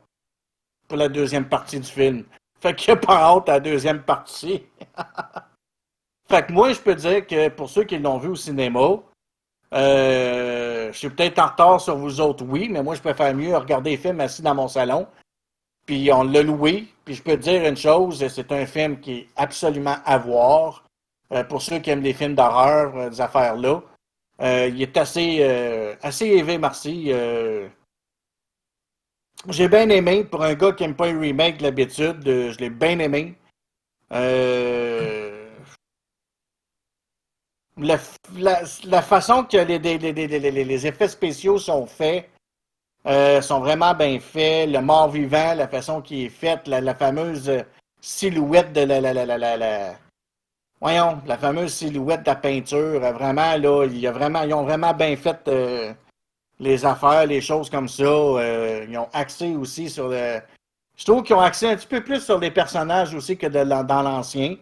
pour 0.89 0.97
la 0.97 1.09
deuxième 1.09 1.49
partie 1.49 1.81
du 1.81 1.89
film. 1.89 2.25
Fait 2.61 2.75
qu'il 2.75 2.93
a 2.93 2.97
pas 2.97 3.17
hâte 3.17 3.49
à 3.49 3.55
la 3.55 3.61
deuxième 3.61 4.03
partie. 4.03 4.63
fait 6.31 6.47
que 6.47 6.53
moi, 6.53 6.73
je 6.73 6.81
peux 6.81 6.95
dire 6.95 7.27
que 7.27 7.49
pour 7.49 7.69
ceux 7.69 7.85
qui 7.85 7.99
l'ont 7.99 8.19
vu 8.19 8.29
au 8.29 8.37
cinéma, 8.37 9.01
euh, 9.75 10.93
je 10.93 10.99
suis 10.99 11.11
peut-être 11.11 11.39
en 11.41 11.47
retard 11.49 11.81
sur 11.81 11.97
vous 11.97 12.21
autres, 12.21 12.45
oui, 12.45 12.69
mais 12.71 12.83
moi, 12.83 12.95
je 12.95 13.01
préfère 13.01 13.35
mieux 13.35 13.57
regarder 13.57 13.91
les 13.91 13.97
films 13.97 14.21
assis 14.21 14.43
dans 14.43 14.55
mon 14.55 14.69
salon. 14.69 15.07
Puis 15.87 16.11
on 16.13 16.23
l'a 16.25 16.43
loué. 16.43 16.87
Puis 17.05 17.15
je 17.17 17.23
peux 17.23 17.33
te 17.37 17.43
dire 17.43 17.65
une 17.67 17.77
chose, 17.77 18.25
c'est 18.29 18.53
un 18.53 18.67
film 18.67 19.01
qui 19.01 19.13
est 19.13 19.29
absolument 19.37 19.97
à 20.05 20.19
voir. 20.19 20.85
Euh, 21.33 21.43
pour 21.45 21.63
ceux 21.63 21.79
qui 21.79 21.91
aiment 21.91 22.03
les 22.03 22.13
films 22.13 22.35
d'horreur, 22.35 22.95
euh, 22.97 23.11
des 23.11 23.21
affaires-là. 23.21 23.83
Euh, 24.41 24.69
il 24.69 24.83
est 24.83 24.97
assez, 24.97 25.39
euh, 25.41 25.95
assez 26.03 26.27
élevé, 26.27 26.59
merci. 26.59 27.07
Euh, 27.09 27.69
j'ai 29.49 29.69
bien 29.69 29.89
aimé, 29.89 30.25
pour 30.25 30.43
un 30.43 30.55
gars 30.55 30.73
qui 30.73 30.83
n'aime 30.83 30.95
pas 30.95 31.07
les 31.11 31.29
remakes 31.29 31.59
d'habitude, 31.61 32.21
je 32.25 32.57
l'ai 32.59 32.71
bien 32.71 32.99
aimé. 32.99 33.35
La, 37.79 37.99
la, 38.37 38.63
la 38.85 39.03
façon 39.03 39.45
que 39.45 39.57
les, 39.57 39.79
les, 39.79 39.99
les- 39.99 40.65
les 40.65 40.87
effets 40.87 41.09
spéciaux 41.09 41.59
sont 41.59 41.87
faits 41.87 42.29
euh, 43.07 43.41
sont 43.41 43.61
vraiment 43.61 43.95
bien 43.95 44.19
faits. 44.21 44.71
Le 44.71 44.81
mort-vivant, 44.81 45.55
la 45.55 45.69
façon 45.69 46.01
qui 46.01 46.27
est 46.27 46.29
faite, 46.29 46.69
la, 46.69 46.95
fameuse 46.95 47.51
silhouette 48.01 48.73
de 48.73 48.83
la, 48.83 49.01
la, 49.01 49.25
la, 49.25 49.95
Voyons, 50.81 51.21
la 51.27 51.37
fameuse 51.39 51.73
silhouette 51.73 52.23
de 52.23 52.27
la 52.27 52.37
peinture, 52.37 53.01
vraiment, 53.01 53.57
là, 53.57 53.85
il 53.87 53.99
y 53.99 54.07
a 54.07 54.13
vraiment, 54.13 54.43
ils 54.43 54.55
ont 54.55 54.65
vraiment 54.65 54.93
bien 54.93 55.17
fait 55.17 55.39
euh, 55.49 55.93
les 56.59 56.85
affaires, 56.85 57.27
les 57.27 57.41
choses 57.41 57.71
comme 57.71 57.89
ça. 57.89 58.05
Euh, 58.05 58.87
ils 58.89 58.99
ont 58.99 59.09
axé 59.13 59.55
aussi 59.55 59.89
sur 59.89 60.09
le. 60.09 60.41
Je 60.97 61.05
trouve 61.05 61.23
qu'ils 61.23 61.37
ont 61.37 61.41
axé 61.41 61.69
un 61.69 61.77
petit 61.77 61.87
peu 61.87 62.03
plus 62.03 62.21
sur 62.21 62.39
les 62.39 62.51
personnages 62.51 63.15
aussi 63.15 63.37
que 63.37 63.47
dans 63.47 64.03
l'ancien. 64.03 64.57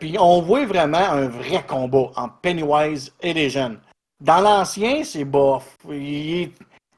Puis 0.00 0.16
on 0.18 0.42
voit 0.42 0.66
vraiment 0.66 0.98
un 0.98 1.28
vrai 1.28 1.62
combat 1.66 2.10
entre 2.16 2.34
Pennywise 2.42 3.12
et 3.22 3.32
les 3.32 3.48
jeunes. 3.48 3.78
Dans 4.20 4.40
l'ancien, 4.40 5.04
c'est 5.04 5.24
bof. 5.24 5.76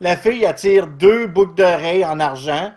La 0.01 0.17
fille 0.17 0.45
attire 0.47 0.87
deux 0.87 1.27
boucles 1.27 1.55
d'oreilles 1.55 2.05
en 2.05 2.21
argent, 2.21 2.73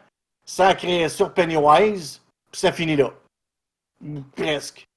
sacré 0.46 1.08
sur 1.10 1.34
Pennywise, 1.34 2.22
puis 2.52 2.60
ça 2.62 2.72
finit 2.72 2.96
là. 2.96 3.12
Presque. 4.36 4.88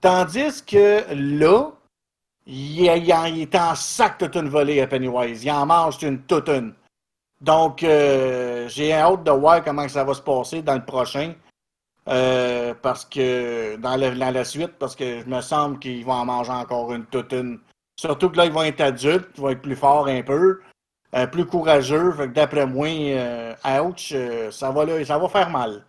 Tandis 0.00 0.64
que 0.64 1.04
là, 1.14 1.70
il, 2.46 2.86
est- 2.86 3.54
en- 3.56 3.74
sac 3.74 4.18
toute 4.18 4.36
une 4.36 4.48
volée 4.48 4.80
à 4.80 4.86
Pennywise. 4.86 5.44
Il 5.44 5.50
en 5.50 5.66
mange 5.66 6.02
une 6.02 6.22
toute 6.22 6.48
une. 6.48 6.74
Donc, 7.40 7.82
euh, 7.82 8.68
j'ai 8.68 8.92
hâte 8.92 9.22
de 9.24 9.30
voir 9.30 9.62
comment 9.62 9.88
ça 9.88 10.04
va 10.04 10.14
se 10.14 10.22
passer 10.22 10.62
dans 10.62 10.74
le 10.74 10.84
prochain. 10.84 11.34
Euh, 12.06 12.74
parce 12.82 13.06
que 13.06 13.76
dans 13.76 13.96
la 13.96 14.44
suite, 14.44 14.72
parce 14.78 14.94
que 14.94 15.20
je 15.20 15.24
me 15.26 15.40
semble 15.40 15.78
qu'ils 15.78 16.04
vont 16.04 16.12
en 16.12 16.26
manger 16.26 16.52
encore 16.52 16.92
une 16.92 17.06
toute 17.06 17.32
une. 17.32 17.60
Surtout 17.98 18.28
que 18.28 18.36
là, 18.36 18.44
ils 18.44 18.52
vont 18.52 18.62
être 18.62 18.82
adultes, 18.82 19.28
ils 19.36 19.40
vont 19.40 19.48
être 19.48 19.62
plus 19.62 19.76
forts 19.76 20.08
un 20.08 20.22
peu, 20.22 20.60
euh, 21.14 21.26
plus 21.26 21.46
courageux. 21.46 22.12
Fait 22.12 22.28
que 22.28 22.32
d'après 22.34 22.66
moi, 22.66 22.88
euh, 22.88 23.54
ouch, 23.82 24.12
euh, 24.12 24.50
ça 24.50 24.70
va 24.70 24.84
là, 24.84 25.04
ça 25.04 25.18
va 25.18 25.28
faire 25.28 25.50
mal. 25.50 25.84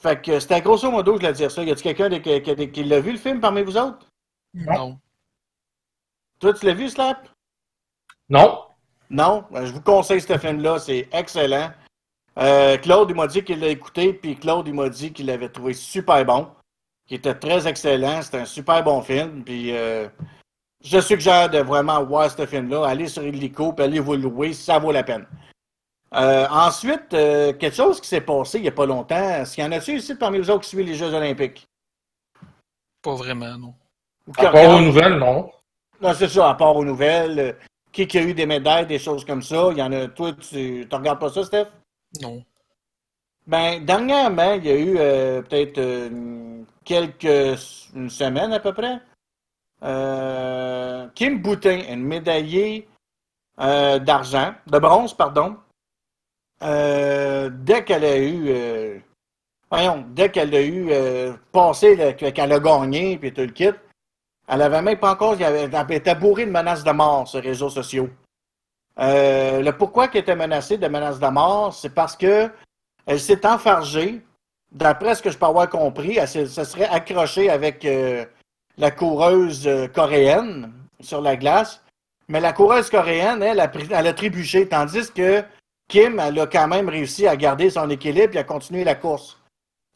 Fait 0.00 0.20
que 0.20 0.38
c'était 0.38 0.60
grosso 0.60 0.90
modo 0.90 1.12
que 1.12 1.18
je 1.20 1.26
voulais 1.26 1.32
dire 1.36 1.50
ça. 1.50 1.62
Y 1.64 1.70
a-t-il 1.70 1.82
quelqu'un 1.82 2.08
de- 2.10 2.18
qui, 2.18 2.42
qui- 2.42 2.70
qui 2.70 2.84
l'a 2.84 3.00
vu 3.00 3.12
le 3.12 3.18
film 3.18 3.40
parmi 3.40 3.62
vous 3.62 3.76
autres? 3.76 4.06
Non. 4.52 4.98
Toi, 6.38 6.52
tu 6.52 6.66
l'as 6.66 6.74
vu, 6.74 6.88
Slap? 6.88 7.28
Non. 8.28 8.64
Non? 9.10 9.44
Ben, 9.50 9.64
je 9.64 9.72
vous 9.72 9.80
conseille 9.80 10.20
ce 10.20 10.36
film-là, 10.36 10.78
c'est 10.78 11.08
excellent. 11.12 11.70
Euh, 12.38 12.76
Claude, 12.78 13.10
il 13.10 13.16
m'a 13.16 13.26
dit 13.26 13.44
qu'il 13.44 13.60
l'a 13.60 13.68
écouté, 13.68 14.12
puis 14.12 14.36
Claude, 14.36 14.66
il 14.66 14.74
m'a 14.74 14.88
dit 14.88 15.12
qu'il 15.12 15.26
l'avait 15.26 15.48
trouvé 15.48 15.72
super 15.72 16.24
bon, 16.24 16.48
qu'il 17.06 17.16
était 17.18 17.34
très 17.34 17.66
excellent, 17.68 18.20
c'était 18.22 18.40
un 18.40 18.44
super 18.44 18.82
bon 18.82 19.00
film, 19.02 19.44
puis 19.44 19.70
euh, 19.72 20.08
je 20.84 21.00
suggère 21.00 21.48
de 21.50 21.58
vraiment 21.58 22.04
voir 22.04 22.30
ce 22.30 22.46
film-là, 22.46 22.86
allez 22.86 23.08
sur 23.08 23.24
Illico, 23.24 23.72
puis 23.72 23.84
allez 23.84 24.00
vous 24.00 24.14
le 24.14 24.22
louer, 24.22 24.52
ça 24.52 24.78
vaut 24.78 24.92
la 24.92 25.02
peine. 25.02 25.26
Euh, 26.14 26.46
ensuite, 26.48 27.12
euh, 27.14 27.52
quelque 27.54 27.74
chose 27.74 28.00
qui 28.00 28.06
s'est 28.06 28.20
passé 28.20 28.58
il 28.58 28.62
n'y 28.62 28.68
a 28.68 28.72
pas 28.72 28.86
longtemps, 28.86 29.16
est-ce 29.16 29.54
qu'il 29.54 29.64
y 29.64 29.66
en 29.66 29.72
a-tu 29.72 29.96
ici 29.96 30.14
parmi 30.14 30.38
vous 30.38 30.50
autres 30.50 30.62
qui 30.62 30.68
suivent 30.68 30.86
les 30.86 30.94
Jeux 30.94 31.12
Olympiques? 31.12 31.66
Pas 33.02 33.14
vraiment, 33.14 33.58
non. 33.58 33.74
À 34.38 34.50
part 34.50 34.76
aux 34.76 34.80
nouvelles, 34.80 35.18
non. 35.18 35.50
Non, 36.00 36.14
c'est 36.14 36.28
ça, 36.28 36.50
à 36.50 36.54
part 36.54 36.76
aux 36.76 36.84
nouvelles. 36.84 37.38
euh, 37.38 37.52
qui, 37.94 38.06
qui 38.06 38.18
a 38.18 38.22
eu 38.22 38.34
des 38.34 38.44
médailles, 38.46 38.86
des 38.86 38.98
choses 38.98 39.24
comme 39.24 39.42
ça? 39.42 39.68
Il 39.70 39.78
y 39.78 39.82
en 39.82 39.92
a. 39.92 40.08
Toi, 40.08 40.32
tu 40.32 40.86
ne 40.90 40.96
regardes 40.96 41.20
pas 41.20 41.30
ça, 41.30 41.44
Steph? 41.44 41.68
Non. 42.20 42.42
Ben, 43.46 43.84
dernièrement, 43.84 44.54
il 44.54 44.64
y 44.64 44.70
a 44.70 44.74
eu 44.76 44.96
euh, 44.98 45.42
peut-être 45.42 45.78
euh, 45.78 46.62
quelques. 46.84 47.24
une 47.94 48.10
semaine 48.10 48.52
à 48.52 48.60
peu 48.60 48.72
près. 48.72 49.00
Euh, 49.84 51.06
Kim 51.14 51.40
Boutin, 51.40 51.80
une 51.88 52.04
médaillée 52.04 52.88
euh, 53.60 53.98
d'argent, 53.98 54.54
de 54.66 54.78
bronze, 54.78 55.14
pardon. 55.14 55.56
Euh, 56.62 57.50
dès 57.52 57.84
qu'elle 57.84 58.04
a 58.04 58.18
eu. 58.18 59.02
voyons, 59.70 60.04
dès 60.10 60.30
qu'elle 60.30 60.54
a 60.54 60.62
eu 60.62 60.90
passé, 61.52 61.96
le- 61.96 62.12
qu'elle 62.12 62.52
a 62.52 62.58
gagné, 62.60 63.18
puis 63.18 63.32
tout 63.32 63.42
le 63.42 63.48
kit, 63.48 63.70
elle 64.48 64.62
avait 64.62 64.80
même 64.82 64.98
pas 64.98 65.12
encore. 65.12 65.36
Elle 65.40 65.70
était 65.90 66.14
bourrée 66.14 66.46
de 66.46 66.50
menaces 66.50 66.84
de 66.84 66.90
mort 66.92 67.28
sur 67.28 67.40
les 67.40 67.48
réseaux 67.50 67.70
sociaux. 67.70 68.08
Le 68.96 69.70
pourquoi 69.72 70.08
qu'elle 70.08 70.22
était 70.22 70.36
menacée 70.36 70.78
de 70.78 70.86
menaces 70.88 71.18
de 71.18 71.26
mort, 71.26 71.74
c'est 71.74 71.94
parce 71.94 72.16
que 72.16 72.50
elle 73.06 73.20
s'est 73.20 73.44
enfargée. 73.46 74.22
D'après 74.72 75.14
ce 75.14 75.22
que 75.22 75.30
je 75.30 75.38
peux 75.38 75.46
avoir 75.46 75.68
compris, 75.68 76.16
elle 76.18 76.26
se, 76.28 76.46
se 76.46 76.64
serait 76.64 76.88
accrochée 76.88 77.50
avec 77.50 77.84
la 78.78 78.90
coureuse 78.90 79.66
euh, 79.66 79.88
coréenne 79.88 80.72
sur 81.00 81.20
la 81.20 81.36
glace. 81.36 81.82
Mais 82.28 82.40
la 82.40 82.52
coureuse 82.52 82.90
coréenne, 82.90 83.42
elle, 83.42 83.60
a, 83.60 84.12
trébuché, 84.14 84.68
tandis 84.68 85.12
que 85.12 85.44
Kim, 85.88 86.18
elle 86.18 86.40
a 86.40 86.46
quand 86.46 86.68
même 86.68 86.88
réussi 86.88 87.26
à 87.26 87.36
garder 87.36 87.70
son 87.70 87.90
équilibre 87.90 88.34
et 88.36 88.38
à 88.38 88.44
continuer 88.44 88.84
la 88.84 88.94
course. 88.94 89.38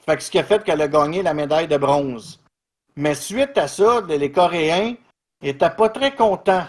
Fait 0.04 0.16
que 0.16 0.22
ce 0.22 0.30
qui 0.30 0.38
a 0.38 0.44
fait 0.44 0.62
qu'elle 0.62 0.82
a 0.82 0.88
gagné 0.88 1.22
la 1.22 1.32
médaille 1.32 1.68
de 1.68 1.76
bronze. 1.78 2.42
Mais 2.96 3.14
suite 3.14 3.56
à 3.56 3.68
ça, 3.68 4.02
les 4.08 4.32
Coréens 4.32 4.94
n'étaient 5.42 5.70
pas 5.70 5.88
très 5.88 6.14
contents. 6.14 6.66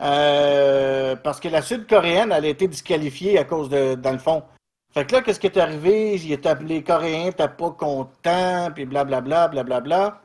Euh, 0.00 1.16
parce 1.16 1.40
que 1.40 1.48
la 1.48 1.62
Sud-Coréenne, 1.62 2.32
elle 2.32 2.44
a 2.44 2.48
été 2.48 2.66
disqualifiée 2.66 3.38
à 3.38 3.44
cause 3.44 3.68
de, 3.68 3.94
dans 3.94 4.12
le 4.12 4.18
fond. 4.18 4.42
Fait 4.94 5.06
que 5.06 5.12
là, 5.12 5.22
qu'est-ce 5.22 5.40
qui 5.40 5.46
est 5.46 5.56
arrivé? 5.58 6.16
Il 6.16 6.32
était- 6.32 6.54
les 6.62 6.82
Coréens 6.82 7.26
n'étaient 7.26 7.48
pas 7.48 7.70
contents, 7.70 8.70
puis 8.74 8.84
blablabla, 8.84 9.48
blablabla. 9.48 10.20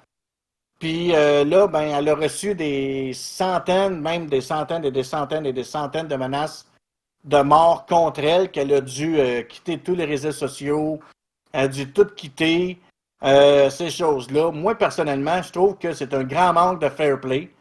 Puis 0.79 1.15
euh, 1.15 1.43
là, 1.43 1.67
ben, 1.67 1.81
elle 1.97 2.09
a 2.09 2.15
reçu 2.15 2.53
des 2.53 3.13
centaines, 3.13 3.99
même 4.01 4.27
des 4.27 4.41
centaines 4.41 4.85
et 4.85 4.91
des 4.91 5.03
centaines 5.03 5.45
et 5.45 5.53
des 5.53 5.63
centaines 5.63 6.07
de 6.07 6.15
menaces 6.15 6.69
de 7.23 7.41
mort 7.41 7.85
contre 7.85 8.19
elle, 8.23 8.51
qu'elle 8.51 8.73
a 8.73 8.81
dû 8.81 9.19
euh, 9.19 9.41
quitter 9.43 9.79
tous 9.79 9.95
les 9.95 10.05
réseaux 10.05 10.31
sociaux, 10.31 10.99
elle 11.51 11.65
a 11.65 11.67
dû 11.67 11.91
tout 11.91 12.05
quitter, 12.15 12.79
euh, 13.23 13.69
ces 13.69 13.89
choses-là. 13.89 14.51
Moi, 14.51 14.75
personnellement, 14.75 15.41
je 15.41 15.51
trouve 15.51 15.77
que 15.77 15.93
c'est 15.93 16.13
un 16.13 16.23
grand 16.23 16.53
manque 16.53 16.81
de 16.81 16.89
fair 16.89 17.19
play. 17.19 17.51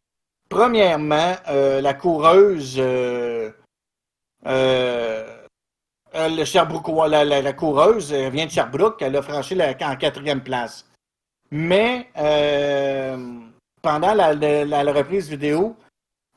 premièrement, 0.48 1.34
euh, 1.48 1.80
la 1.80 1.92
coureuse, 1.94 2.76
euh, 2.78 3.50
euh, 6.16 6.28
le 6.28 6.44
Sherbrooke, 6.44 6.88
la, 7.08 7.24
la, 7.24 7.52
coureuse 7.52 8.12
vient 8.12 8.46
de 8.46 8.50
Sherbrooke, 8.50 9.02
elle 9.02 9.16
a 9.16 9.22
franchi 9.22 9.54
la, 9.54 9.74
en 9.82 9.96
quatrième 9.96 10.42
place. 10.42 10.88
Mais 11.50 12.10
pendant 13.82 14.14
la, 14.14 14.34
la, 14.34 14.92
reprise 14.92 15.28
vidéo, 15.28 15.76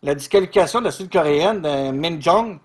la 0.04 0.14
disqualification 0.14 0.80
de 0.80 0.86
la 0.86 0.92
sud-coréenne 0.92 1.62
Min 1.94 2.20
Jong, 2.22 2.60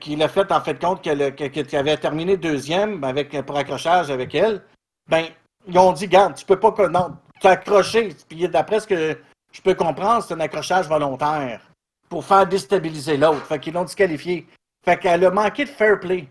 qui 0.00 0.16
l'a 0.16 0.28
fait 0.28 0.50
en 0.50 0.60
fait 0.60 0.80
compte 0.80 1.02
qu'elle 1.02 1.22
avait 1.22 1.96
terminé 1.96 2.36
deuxième 2.36 3.04
avec, 3.04 3.30
pour 3.42 3.56
accrochage 3.56 4.10
avec 4.10 4.34
elle, 4.34 4.62
ben, 5.08 5.26
ils 5.68 5.78
ont 5.78 5.92
dit, 5.92 6.08
garde, 6.08 6.34
tu 6.34 6.44
peux 6.44 6.58
pas, 6.58 6.74
non, 6.88 7.16
accroché. 7.44 8.14
Puis 8.28 8.48
d'après 8.48 8.80
ce 8.80 8.86
que 8.86 9.18
je 9.52 9.62
peux 9.62 9.74
comprendre, 9.74 10.22
c'est 10.22 10.34
un 10.34 10.40
accrochage 10.40 10.88
volontaire 10.88 11.60
pour 12.08 12.24
faire 12.24 12.46
déstabiliser 12.46 13.16
l'autre. 13.16 13.44
Fait 13.46 13.58
qu'ils 13.58 13.74
l'ont 13.74 13.84
disqualifié. 13.84 14.46
Fait 14.86 14.98
qu'elle 14.98 15.24
a 15.24 15.30
manqué 15.30 15.64
de 15.64 15.70
fair 15.70 15.98
play, 15.98 16.28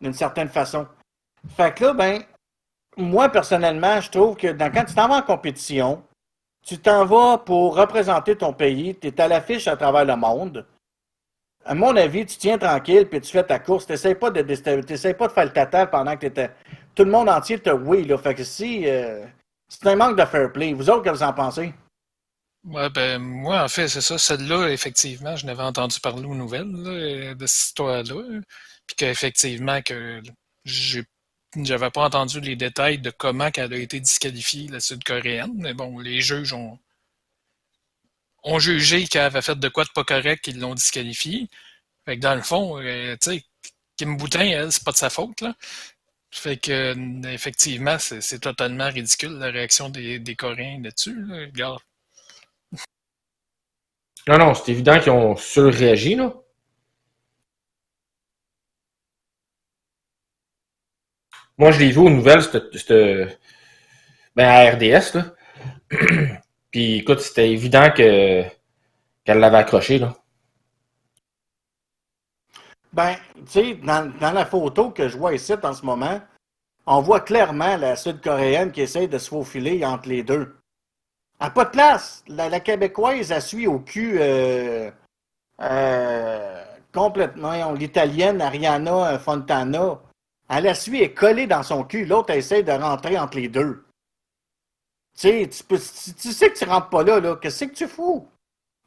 d'une 0.00 0.12
certaine 0.12 0.48
façon. 0.48 0.86
Fait 1.56 1.74
que 1.74 1.84
là, 1.84 1.92
ben, 1.94 2.22
moi, 2.96 3.28
personnellement, 3.28 4.00
je 4.00 4.10
trouve 4.10 4.36
que 4.36 4.48
quand 4.48 4.84
tu 4.84 4.94
t'en 4.94 5.08
vas 5.08 5.16
en 5.16 5.22
compétition, 5.22 6.02
tu 6.66 6.78
t'en 6.78 7.04
vas 7.04 7.38
pour 7.38 7.76
représenter 7.76 8.36
ton 8.36 8.52
pays, 8.52 8.96
tu 8.96 9.08
es 9.08 9.20
à 9.20 9.28
l'affiche 9.28 9.68
à 9.68 9.76
travers 9.76 10.04
le 10.04 10.16
monde. 10.16 10.66
À 11.64 11.74
mon 11.74 11.96
avis, 11.96 12.26
tu 12.26 12.36
tiens 12.36 12.58
tranquille, 12.58 13.08
puis 13.08 13.20
tu 13.20 13.30
fais 13.30 13.44
ta 13.44 13.58
course. 13.58 13.86
Tu 13.86 14.14
pas, 14.16 14.30
de, 14.30 14.42
pas 15.12 15.28
de 15.28 15.32
faire 15.32 15.44
le 15.44 15.52
tata 15.52 15.86
pendant 15.86 16.14
que 16.14 16.20
tu 16.20 16.26
étais. 16.26 16.50
Tout 16.94 17.04
le 17.04 17.10
monde 17.10 17.28
entier 17.28 17.58
te 17.58 17.70
oui. 17.70 18.04
Là. 18.04 18.18
Fait 18.18 18.34
que 18.34 18.42
si. 18.42 18.82
Euh, 18.86 19.24
c'est 19.68 19.86
un 19.86 19.96
manque 19.96 20.18
de 20.18 20.24
fair 20.24 20.52
play. 20.52 20.72
Vous 20.72 20.90
autres, 20.90 21.02
que 21.02 21.10
vous 21.10 21.22
en 21.22 21.32
pensez? 21.32 21.72
Ouais, 22.64 22.90
ben, 22.90 23.18
moi, 23.18 23.64
en 23.64 23.68
fait, 23.68 23.88
c'est 23.88 24.00
ça. 24.00 24.18
Celle-là, 24.18 24.68
effectivement, 24.68 25.34
je 25.36 25.46
n'avais 25.46 25.62
entendu 25.64 25.98
parler 26.00 26.24
aux 26.26 26.34
nouvelles 26.34 26.70
de 27.36 27.46
cette 27.46 27.68
histoire-là. 27.68 28.40
Puis 28.86 28.96
qu'effectivement, 28.96 29.82
que 29.82 30.22
j'avais 31.56 31.90
pas 31.90 32.04
entendu 32.04 32.40
les 32.40 32.56
détails 32.56 32.98
de 32.98 33.10
comment 33.10 33.50
elle 33.56 33.72
a 33.72 33.76
été 33.78 34.00
disqualifiée, 34.00 34.68
la 34.68 34.80
sud-coréenne. 34.80 35.52
Mais 35.56 35.74
bon, 35.74 35.98
les 35.98 36.20
juges 36.20 36.52
ont, 36.52 36.78
ont 38.44 38.58
jugé 38.58 39.06
qu'elle 39.06 39.22
avait 39.22 39.42
fait 39.42 39.58
de 39.58 39.68
quoi 39.68 39.84
de 39.84 39.90
pas 39.90 40.04
correct 40.04 40.42
qu'ils 40.44 40.58
l'ont 40.60 40.74
disqualifiée. 40.74 41.48
Fait 42.06 42.16
que 42.16 42.22
dans 42.22 42.34
le 42.34 42.42
fond, 42.42 42.80
euh, 42.80 43.16
tu 43.20 43.30
sais, 43.32 43.44
Kim 43.96 44.16
Boutin, 44.16 44.40
elle, 44.46 44.72
c'est 44.72 44.84
pas 44.84 44.92
de 44.92 44.96
sa 44.96 45.10
faute, 45.10 45.40
là. 45.42 45.54
Fait 46.32 46.56
que, 46.58 47.26
effectivement, 47.28 47.98
c'est 47.98 48.40
totalement 48.40 48.90
ridicule 48.90 49.32
la 49.38 49.50
réaction 49.50 49.90
des, 49.90 50.18
des 50.18 50.36
Coréens 50.36 50.80
là-dessus. 50.82 51.26
Regarde. 51.30 51.80
Non, 54.28 54.38
non, 54.38 54.54
c'est 54.54 54.70
évident 54.70 55.00
qu'ils 55.00 55.12
ont 55.12 55.36
surréagi, 55.36 56.14
là. 56.14 56.32
Moi, 61.58 61.70
je 61.72 61.80
l'ai 61.80 61.90
vu 61.90 61.98
aux 61.98 62.10
nouvelles, 62.10 62.42
c'était 62.42 63.38
ben, 64.34 64.48
à 64.48 64.70
RDS, 64.70 65.14
là. 65.14 65.34
Puis, 66.70 66.96
écoute, 66.98 67.20
c'était 67.20 67.50
évident 67.50 67.90
que 67.90 68.42
qu'elle 69.24 69.38
l'avait 69.38 69.58
accroché, 69.58 69.98
là. 69.98 70.16
Ben, 72.92 73.16
tu 73.46 73.52
sais, 73.52 73.74
dans, 73.74 74.12
la 74.20 74.44
photo 74.44 74.90
que 74.90 75.08
je 75.08 75.16
vois 75.16 75.34
ici 75.34 75.54
en 75.62 75.72
ce 75.72 75.84
moment, 75.84 76.20
on 76.86 77.00
voit 77.00 77.20
clairement 77.20 77.76
la 77.76 77.96
sud-coréenne 77.96 78.72
qui 78.72 78.82
essaie 78.82 79.08
de 79.08 79.18
se 79.18 79.28
faufiler 79.30 79.84
entre 79.84 80.08
les 80.08 80.22
deux. 80.22 80.61
N'a 81.42 81.50
pas 81.50 81.64
de 81.64 81.70
place. 81.70 82.22
La, 82.28 82.60
québécoise, 82.60 83.32
elle 83.32 83.42
suit 83.42 83.66
au 83.66 83.80
cul 83.80 84.16
euh, 84.20 84.92
euh, 85.60 86.64
complètement. 86.92 87.72
L'italienne, 87.72 88.40
Ariana 88.40 89.18
Fontana, 89.18 90.00
elle 90.48 90.64
la 90.64 90.74
suit, 90.74 91.02
est 91.02 91.12
collée 91.12 91.48
dans 91.48 91.64
son 91.64 91.82
cul. 91.82 92.04
L'autre 92.04 92.30
essaie 92.30 92.62
de 92.62 92.70
rentrer 92.70 93.18
entre 93.18 93.38
les 93.38 93.48
deux. 93.48 93.84
Tu 95.18 95.48
sais, 95.48 95.50
tu, 95.50 96.32
sais 96.32 96.52
que 96.52 96.58
tu 96.58 96.64
rentres 96.64 96.90
pas 96.90 97.02
là, 97.02 97.18
là. 97.18 97.36
Qu'est-ce 97.36 97.64
que 97.64 97.74
tu 97.74 97.88
fous? 97.88 98.28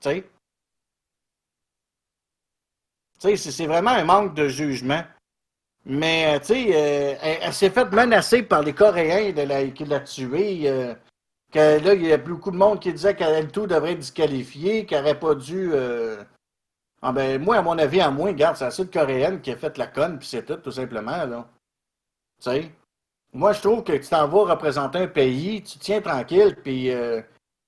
Tu 0.01 0.23
sais? 3.19 3.35
c'est 3.35 3.67
vraiment 3.67 3.91
un 3.91 4.05
manque 4.05 4.33
de 4.33 4.47
jugement. 4.47 5.03
Mais, 5.85 6.35
euh, 6.35 6.39
tu 6.39 6.45
sais, 6.45 6.67
euh, 6.73 7.15
elle, 7.21 7.53
s'est 7.53 7.69
faite 7.69 7.91
menacer 7.91 8.43
par 8.43 8.63
les 8.63 8.73
Coréens 8.73 9.33
de 9.33 9.41
la, 9.41 9.67
qui 9.67 9.83
l'a 9.83 9.99
tuée. 9.99 10.69
Euh, 10.69 10.95
là, 11.55 11.93
il 11.93 12.05
y 12.05 12.13
a 12.13 12.17
beaucoup 12.17 12.51
de 12.51 12.57
monde 12.57 12.79
qui 12.79 12.91
disait 12.91 13.15
qu'elle 13.15 13.47
tout 13.51 13.67
devrait 13.67 13.93
être 13.93 13.99
disqualifié, 13.99 14.85
qu'elle 14.85 15.03
n'aurait 15.03 15.19
pas 15.19 15.35
dû. 15.35 15.71
Ah 17.01 17.11
ben, 17.11 17.41
moi, 17.41 17.57
à 17.57 17.61
mon 17.61 17.77
avis, 17.77 18.01
à 18.01 18.09
moins, 18.09 18.27
regarde, 18.29 18.55
c'est 18.57 18.65
la 18.65 18.71
sud-coréenne 18.71 19.41
qui 19.41 19.51
a 19.51 19.57
fait 19.57 19.77
la 19.77 19.87
conne, 19.87 20.17
puis 20.17 20.27
c'est 20.27 20.43
tout, 20.43 20.55
tout 20.55 20.71
simplement, 20.71 21.25
là. 21.25 21.47
Tu 22.41 22.49
sais? 22.49 22.71
Moi, 23.33 23.53
je 23.53 23.61
trouve 23.61 23.83
que 23.83 23.93
tu 23.93 24.07
t'en 24.07 24.27
vas 24.27 24.53
représenter 24.53 24.99
un 24.99 25.07
pays, 25.07 25.61
tu 25.61 25.77
tiens 25.77 26.01
tranquille, 26.01 26.55
puis 26.63 26.91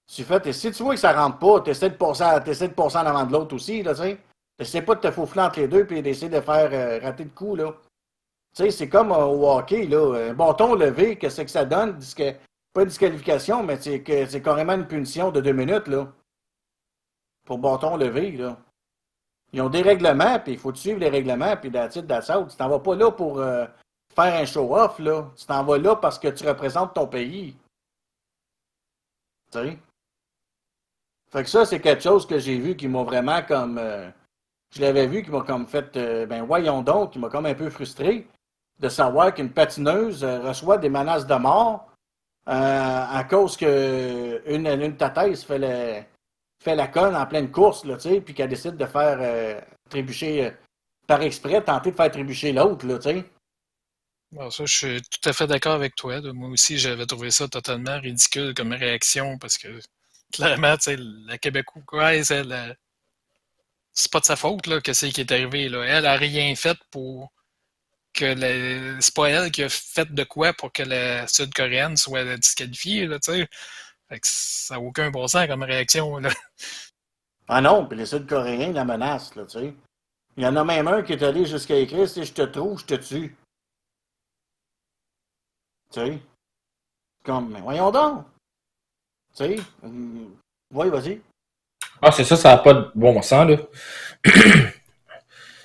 tu 0.08 0.24
fais. 0.24 0.54
Si 0.54 0.72
tu 0.72 0.84
vois 0.84 0.96
que 0.96 1.00
ça 1.00 1.14
rentre 1.14 1.38
pas, 1.40 1.62
tu 1.62 1.70
essaies 1.72 1.90
de 1.90 1.96
passer, 1.96 2.24
de 2.24 2.82
en 2.82 3.06
avant 3.06 3.26
de 3.26 3.34
l'autre 3.34 3.56
aussi, 3.56 3.84
là, 3.84 3.94
tu 3.94 4.02
sais? 4.02 4.18
Essaie 4.60 4.82
pas 4.82 4.96
de 4.96 5.02
te 5.02 5.12
faufler 5.12 5.42
entre 5.42 5.60
les 5.60 5.68
deux 5.68 5.86
puis 5.86 6.02
d'essayer 6.02 6.30
de 6.30 6.42
faire 6.42 6.70
euh, 6.72 7.00
rater 7.00 7.26
le 7.26 7.30
coup, 7.30 7.56
là. 7.56 7.74
Tu 8.56 8.64
sais, 8.64 8.72
c'est 8.72 8.90
comme 8.90 9.12
euh, 9.12 9.26
au 9.26 9.48
hockey, 9.52 9.86
là. 9.86 10.30
Un 10.30 10.34
bâton 10.34 10.74
levé, 10.74 11.18
qu'est-ce 11.18 11.42
que 11.42 11.50
ça 11.52 11.66
donne? 11.66 12.00
Pas 12.78 12.84
une 12.84 12.90
disqualification, 12.90 13.64
mais 13.64 13.82
c'est 13.82 14.42
carrément 14.44 14.74
une 14.74 14.86
punition 14.86 15.32
de 15.32 15.42
deux 15.42 15.52
minutes, 15.52 15.88
là. 15.88 16.14
Pour 17.44 17.58
bâton 17.58 17.98
levé, 17.98 18.34
là. 18.34 18.56
Ils 19.52 19.64
ont 19.64 19.70
des 19.70 19.82
règlements, 19.82 20.40
puis 20.40 20.54
il 20.54 20.60
faut 20.60 20.72
suivre 20.76 21.00
les 21.00 21.10
règlements, 21.10 21.58
puis 21.58 21.72
d'attitude 21.72 22.06
d'assaut. 22.06 22.46
Tu 22.46 22.56
t'en 22.56 22.70
vas 22.70 22.78
pas 22.78 22.96
là 22.96 23.10
pour 23.10 23.40
euh, 23.40 23.66
faire 24.14 24.32
un 24.40 24.46
show-off, 24.46 25.00
là. 25.00 25.28
Tu 25.36 25.48
t'en 25.48 25.64
vas 25.64 25.80
là 25.80 25.96
parce 25.96 26.20
que 26.20 26.28
tu 26.28 26.48
représentes 26.48 26.94
ton 26.94 27.08
pays. 27.08 27.58
Tu 29.52 29.58
sais? 29.58 29.80
Fait 31.32 31.44
que 31.44 31.50
ça, 31.50 31.66
c'est 31.66 31.82
quelque 31.82 32.04
chose 32.04 32.28
que 32.28 32.38
j'ai 32.38 32.60
vu 32.60 32.76
qui 32.76 32.88
m'a 32.88 33.02
vraiment 33.02 33.42
comme 33.42 33.82
je 34.70 34.82
l'avais 34.82 35.08
vu 35.08 35.24
qui 35.24 35.32
m'a 35.32 35.42
comme 35.42 35.66
fait, 35.66 35.98
euh, 35.98 36.28
ben 36.28 36.44
voyons 36.44 36.84
donc, 36.84 37.14
qui 37.14 37.18
m'a 37.18 37.30
comme 37.30 37.48
un 37.48 37.56
peu 37.56 37.72
frustré 37.72 38.28
de 38.80 38.88
savoir 38.88 39.34
qu'une 39.34 39.52
patineuse 39.52 40.24
euh, 40.24 40.42
reçoit 40.42 40.78
des 40.78 40.90
menaces 40.90 41.26
de 41.26 41.34
mort 41.34 41.88
euh, 41.88 41.97
à 42.48 43.24
cause 43.30 43.58
que 43.58 44.42
une, 44.48 44.68
une 44.68 44.98
fait, 44.98 46.08
fait 46.64 46.76
la 46.76 46.88
conne 46.88 47.16
en 47.16 47.26
pleine 47.26 47.52
course, 47.52 47.86
là, 47.86 47.98
puis 47.98 48.34
qu'elle 48.34 48.50
décide 48.50 48.78
de 48.78 48.86
faire 48.86 49.62
trébucher 49.90 50.54
par 51.06 51.22
exprès, 51.22 51.62
tenter 51.62 51.92
de 51.92 51.96
faire 51.96 52.12
trébucher 52.12 52.54
l'autre, 52.54 52.86
là, 52.88 52.98
tu 52.98 53.10
sais. 53.10 53.26
Bon, 54.32 54.50
ça, 54.50 54.66
je 54.66 54.76
suis 54.76 55.02
tout 55.04 55.30
à 55.30 55.34
fait 55.34 55.48
d'accord 55.48 55.74
avec 55.74 55.96
toi. 55.96 56.20
Moi 56.34 56.50
aussi, 56.50 56.78
j'avais 56.78 57.06
trouvé 57.06 57.32
ça 57.32 57.48
totalement 57.48 58.00
ridicule 58.00 58.54
comme 58.54 58.74
réaction 58.74 59.38
parce 59.38 59.58
que 59.58 59.80
clairement, 60.34 60.76
la 61.28 61.38
Québécoise, 61.38 62.32
elle, 62.32 62.78
c'est 63.94 64.12
pas 64.12 64.20
de 64.20 64.26
sa 64.26 64.36
faute 64.36 64.68
là, 64.68 64.82
que 64.82 64.94
c'est 64.94 65.12
qui 65.12 65.22
est 65.22 65.32
arrivé. 65.32 65.70
Là. 65.70 65.84
Elle 65.84 66.06
a 66.06 66.18
rien 66.18 66.54
fait 66.56 66.78
pour 66.92 67.32
que 68.18 68.36
le... 68.36 69.00
c'est 69.00 69.14
pas 69.14 69.30
elle 69.30 69.52
qui 69.52 69.64
a 69.64 69.70
fait 69.70 70.12
de 70.14 70.24
quoi 70.24 70.54
pour 70.54 70.72
que 70.74 70.84
la 70.84 71.28
sud-coréenne 71.28 71.96
soit 71.98 72.38
disqualifiée, 72.38 73.06
là, 73.06 73.20
tu 73.20 73.32
sais. 73.32 73.48
Fait 74.10 74.20
que 74.20 74.28
ça 74.28 74.76
n'a 74.76 74.82
aucun 74.82 75.12
bon 75.12 75.28
sens 75.28 75.48
comme 75.48 75.64
réaction, 75.64 76.18
là. 76.18 76.30
Ah 77.50 77.62
non, 77.62 77.86
puis 77.86 77.98
les 77.98 78.06
Sud-Coréens 78.06 78.74
la 78.74 78.84
menacent, 78.84 79.34
là, 79.36 79.46
tu 79.46 79.60
sais. 79.60 79.74
Il 80.36 80.44
y 80.44 80.48
en 80.48 80.58
a 80.58 80.66
même 80.66 80.88
un 80.90 81.02
qui 81.02 81.14
est 81.14 81.24
allé 81.24 81.46
jusqu'à 81.46 81.78
écrire 81.78 82.08
si 82.08 82.26
je 82.26 82.34
te 82.34 82.42
trouve, 82.42 82.80
je 82.80 82.86
te 82.86 82.96
tue. 82.96 83.38
Tu 85.94 86.00
sais. 86.02 86.20
Comme, 87.24 87.54
mais 87.54 87.62
voyons 87.62 87.90
donc. 87.90 88.26
Tu 89.34 89.46
sais. 89.46 89.56
Hum, 89.82 90.36
oui, 90.74 90.90
vas-y. 90.90 91.22
Ah, 92.02 92.12
c'est 92.12 92.26
ça, 92.26 92.36
ça 92.36 92.50
n'a 92.50 92.58
pas 92.58 92.74
de 92.74 92.92
bon 92.94 93.22
sens, 93.22 93.50
là. 93.50 93.58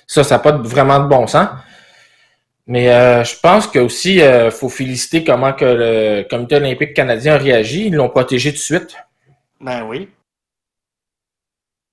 ça, 0.07 0.23
ça 0.23 0.35
n'a 0.35 0.39
pas 0.39 0.57
vraiment 0.57 1.01
de 1.01 1.07
bon 1.09 1.27
sens. 1.27 1.49
Mais 2.65 2.91
euh, 2.93 3.23
je 3.23 3.37
pense 3.39 3.67
que 3.67 3.79
aussi, 3.79 4.21
euh, 4.21 4.49
faut 4.49 4.69
féliciter 4.69 5.23
comment 5.23 5.53
que 5.53 5.65
le 5.65 6.27
Comité 6.29 6.55
olympique 6.55 6.93
canadien 6.93 7.35
a 7.35 7.37
réagi. 7.37 7.87
Ils 7.87 7.95
l'ont 7.95 8.09
protégé 8.09 8.51
tout 8.51 8.57
de 8.57 8.61
suite. 8.61 8.95
Ben 9.59 9.83
oui. 9.83 10.09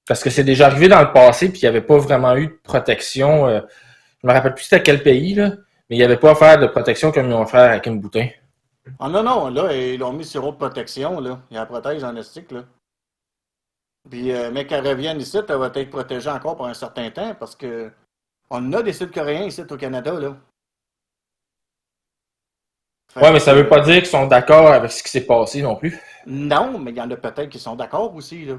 Parce 0.06 0.22
que 0.22 0.30
c'est 0.30 0.44
déjà 0.44 0.66
arrivé 0.66 0.88
dans 0.88 1.00
le 1.00 1.12
passé, 1.12 1.50
puis 1.50 1.60
il 1.60 1.64
n'y 1.64 1.68
avait 1.68 1.80
pas 1.80 1.98
vraiment 1.98 2.36
eu 2.36 2.46
de 2.46 2.58
protection. 2.62 3.46
Euh, 3.46 3.60
je 4.22 4.26
me 4.26 4.32
rappelle 4.32 4.54
plus 4.54 4.64
c'était 4.64 4.82
quel 4.82 5.02
pays, 5.02 5.34
là, 5.34 5.50
mais 5.88 5.96
il 5.96 5.98
n'y 5.98 6.04
avait 6.04 6.16
pas 6.16 6.32
offert 6.32 6.58
de 6.58 6.66
protection 6.66 7.12
comme 7.12 7.28
ils 7.28 7.34
ont 7.34 7.42
offert 7.42 7.70
à 7.70 7.80
Kim 7.80 8.00
Boutin. 8.00 8.28
Ah 8.98 9.08
non, 9.08 9.22
non, 9.22 9.48
là, 9.48 9.72
ils 9.72 9.98
l'ont 9.98 10.12
mis 10.12 10.24
sur 10.24 10.44
autre 10.44 10.58
protection, 10.58 11.20
là. 11.20 11.40
Il 11.50 11.54
y 11.54 11.56
a 11.56 11.60
la 11.60 11.66
protège 11.66 12.02
en 12.02 12.16
estique, 12.16 12.50
là. 12.50 12.64
Puis, 14.08 14.32
euh, 14.32 14.50
mais 14.52 14.66
qu'elle 14.66 14.86
revienne 14.86 15.20
ici, 15.20 15.36
elle 15.36 15.56
va 15.56 15.70
être 15.74 15.90
protégée 15.90 16.30
encore 16.30 16.56
pour 16.56 16.66
un 16.66 16.74
certain 16.74 17.10
temps 17.10 17.34
parce 17.38 17.54
que 17.54 17.90
on 18.50 18.72
a 18.72 18.82
des 18.82 18.92
Sud-Coréens 18.92 19.44
ici 19.44 19.62
au 19.68 19.76
Canada, 19.76 20.12
là. 20.12 20.36
Oui, 23.16 23.28
mais 23.32 23.40
ça 23.40 23.54
veut 23.54 23.68
pas 23.68 23.80
dire 23.80 23.96
qu'ils 23.96 24.06
sont 24.06 24.26
d'accord 24.26 24.68
avec 24.68 24.90
ce 24.92 25.02
qui 25.02 25.08
s'est 25.08 25.26
passé 25.26 25.62
non 25.62 25.76
plus. 25.76 25.98
Non, 26.26 26.78
mais 26.78 26.92
il 26.92 26.96
y 26.96 27.00
en 27.00 27.11
a 27.11 27.16
peut-être 27.16 27.48
qui 27.48 27.58
sont 27.58 27.74
d'accord 27.74 28.14
aussi, 28.14 28.44
là. 28.44 28.58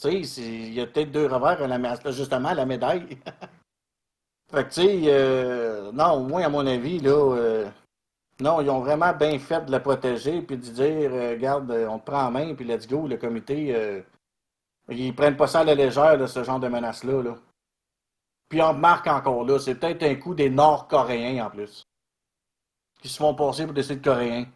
Tu 0.00 0.24
sais, 0.24 0.42
il 0.42 0.74
y 0.74 0.80
a 0.80 0.86
peut-être 0.86 1.10
deux 1.10 1.26
revers 1.26 1.62
à 1.62 1.66
la, 1.66 2.10
justement 2.10 2.50
à 2.50 2.54
la 2.54 2.66
médaille. 2.66 3.06
fait 4.52 4.64
que, 4.64 4.68
tu 4.68 4.80
sais, 4.82 5.00
euh, 5.06 5.92
non, 5.92 6.12
au 6.12 6.20
moins, 6.20 6.42
à 6.42 6.48
mon 6.48 6.66
avis, 6.66 6.98
là, 7.00 7.10
euh, 7.10 7.68
non, 8.40 8.60
ils 8.62 8.70
ont 8.70 8.80
vraiment 8.80 9.12
bien 9.12 9.38
fait 9.38 9.64
de 9.66 9.70
la 9.70 9.80
protéger 9.80 10.40
puis 10.40 10.56
de 10.56 10.62
dire, 10.62 11.10
euh, 11.12 11.30
regarde, 11.32 11.70
on 11.88 11.98
te 11.98 12.10
prend 12.10 12.24
en 12.24 12.30
main, 12.30 12.54
puis 12.54 12.64
let's 12.64 12.88
go, 12.88 13.06
le 13.06 13.16
comité. 13.18 14.02
ils 14.88 15.14
prennent 15.14 15.36
pas 15.36 15.46
ça 15.46 15.60
à 15.60 15.64
la 15.64 15.74
légère, 15.74 16.28
ce 16.28 16.44
genre 16.44 16.60
de 16.60 16.68
menace-là. 16.68 17.22
Là. 17.22 17.36
Puis 18.48 18.60
on 18.62 18.68
remarque 18.68 19.06
encore 19.06 19.44
là, 19.44 19.58
c'est 19.58 19.76
peut-être 19.76 20.02
un 20.02 20.14
coup 20.16 20.34
des 20.34 20.50
Nord-Coréens 20.50 21.46
en 21.46 21.50
plus. 21.50 21.86
Qui 23.00 23.08
se 23.08 23.16
font 23.16 23.34
passer 23.34 23.64
pour 23.64 23.74
des 23.74 23.82
Sud-Coréens. 23.82 24.46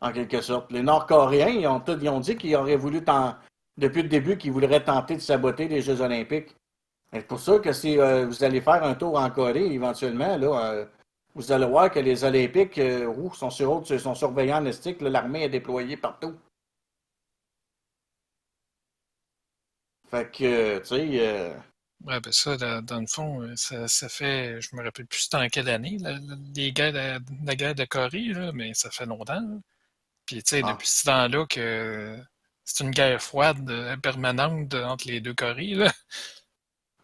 En 0.00 0.12
quelque 0.12 0.40
sorte. 0.40 0.70
Les 0.70 0.82
Nord-Coréens, 0.82 1.48
ils 1.48 1.66
ont, 1.66 1.82
ils 1.86 2.08
ont 2.08 2.20
dit 2.20 2.36
qu'ils 2.36 2.56
auraient 2.56 2.76
voulu 2.76 3.02
depuis 3.78 4.02
le 4.02 4.08
début 4.08 4.36
qu'ils 4.36 4.52
voudraient 4.52 4.84
tenter 4.84 5.16
de 5.16 5.20
saboter 5.20 5.66
les 5.68 5.80
Jeux 5.80 6.00
olympiques. 6.00 6.54
C'est 7.12 7.26
pour 7.26 7.38
ça 7.38 7.58
que 7.58 7.72
si 7.72 7.98
euh, 7.98 8.26
vous 8.26 8.42
allez 8.42 8.60
faire 8.60 8.82
un 8.82 8.94
tour 8.94 9.16
en 9.18 9.30
Corée, 9.30 9.72
éventuellement, 9.72 10.36
là, 10.36 10.72
euh, 10.72 10.84
vous 11.34 11.52
allez 11.52 11.66
voir 11.66 11.90
que 11.90 12.00
les 12.00 12.24
Olympiques 12.24 12.78
euh, 12.78 13.30
sont, 13.34 13.50
sur, 13.50 13.86
sont 13.86 14.14
surveillants 14.14 14.64
en 14.64 15.08
l'armée 15.08 15.44
est 15.44 15.48
déployée 15.48 15.96
partout. 15.96 16.34
Fait 20.10 20.30
que, 20.30 20.78
tu 20.80 20.86
sais... 20.86 21.54
Ouais, 22.04 22.20
ben 22.20 22.32
ça, 22.32 22.56
dans, 22.56 23.00
le 23.00 23.06
fond, 23.06 23.50
ça, 23.56 23.88
ça, 23.88 24.08
fait, 24.08 24.60
je 24.60 24.76
me 24.76 24.84
rappelle 24.84 25.06
plus 25.06 25.28
dans 25.30 25.48
quelle 25.48 25.70
année, 25.70 25.96
la, 26.00 26.18
les 26.54 26.72
guerres 26.72 27.20
la 27.44 27.56
guerre 27.56 27.74
de 27.74 27.84
Corée, 27.84 28.26
là, 28.26 28.52
mais 28.52 28.74
ça 28.74 28.90
fait 28.90 29.06
longtemps. 29.06 29.62
Puis, 30.26 30.42
tu 30.42 30.56
sais, 30.56 30.62
ah. 30.64 30.72
depuis 30.72 30.88
ce 30.88 31.04
temps-là 31.04 31.46
que 31.46 32.18
c'est 32.64 32.84
une 32.84 32.90
guerre 32.90 33.22
froide 33.22 33.70
euh, 33.70 33.96
permanente 33.96 34.74
entre 34.74 35.06
les 35.08 35.20
deux 35.20 35.34
Corées. 35.34 35.74
Là. 35.74 35.92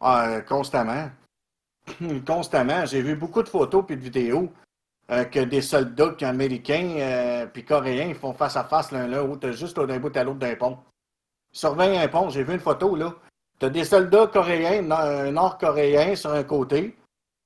Ah, 0.00 0.40
constamment. 0.42 1.10
constamment. 2.26 2.86
J'ai 2.86 3.02
vu 3.02 3.16
beaucoup 3.16 3.42
de 3.42 3.48
photos 3.48 3.84
et 3.90 3.96
de 3.96 4.00
vidéos 4.00 4.52
euh, 5.10 5.24
que 5.24 5.40
des 5.40 5.60
soldats 5.60 6.14
américains 6.22 6.94
et 6.96 7.02
euh, 7.02 7.62
coréens 7.66 8.14
font 8.14 8.32
face 8.32 8.56
à 8.56 8.64
face 8.64 8.92
l'un 8.92 9.06
l'autre, 9.06 9.50
juste 9.50 9.78
d'un 9.78 9.98
bout 9.98 10.16
à 10.16 10.24
l'autre 10.24 10.38
d'un 10.38 10.56
pont. 10.56 10.78
Ils 11.52 11.58
surveillent 11.58 11.98
un 11.98 12.08
pont. 12.08 12.30
J'ai 12.30 12.44
vu 12.44 12.54
une 12.54 12.60
photo, 12.60 12.96
là. 12.96 13.14
Tu 13.60 13.66
as 13.66 13.70
des 13.70 13.84
soldats 13.84 14.26
coréens, 14.26 14.82
nord-coréens 15.30 16.16
sur 16.16 16.32
un 16.32 16.42
côté. 16.42 16.96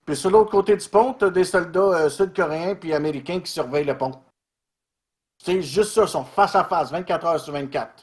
Puis 0.06 0.16
sur 0.16 0.30
l'autre 0.30 0.50
côté 0.50 0.76
du 0.76 0.88
pont, 0.88 1.14
tu 1.14 1.24
as 1.24 1.30
des 1.30 1.44
soldats 1.44 2.08
sud-coréens 2.08 2.76
puis 2.76 2.94
américains 2.94 3.40
qui 3.40 3.50
surveillent 3.50 3.84
le 3.84 3.98
pont. 3.98 4.12
C'est 5.42 5.60
juste 5.60 5.92
ça, 5.92 6.02
ils 6.02 6.08
sont 6.08 6.24
face 6.24 6.54
à 6.54 6.64
face, 6.64 6.92
24 6.92 7.26
heures 7.26 7.40
sur 7.40 7.52
24. 7.52 8.02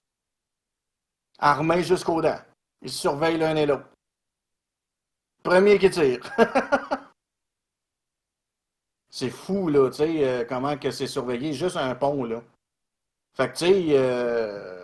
Armés 1.39 1.83
jusqu'aux 1.83 2.21
dents. 2.21 2.39
Ils 2.81 2.91
surveillent 2.91 3.37
l'un 3.37 3.55
et 3.55 3.65
l'autre. 3.65 3.87
Premier 5.41 5.79
qui 5.79 5.89
tire. 5.89 6.19
c'est 9.09 9.29
fou, 9.29 9.69
là, 9.69 9.89
tu 9.89 9.97
sais, 9.97 10.27
euh, 10.27 10.45
comment 10.47 10.77
que 10.77 10.91
c'est 10.91 11.07
surveillé, 11.07 11.53
juste 11.53 11.77
un 11.77 11.95
pont, 11.95 12.25
là. 12.25 12.43
Fait 13.35 13.51
que, 13.51 13.57
tu 13.57 13.65
sais, 13.65 13.85
euh, 13.91 14.80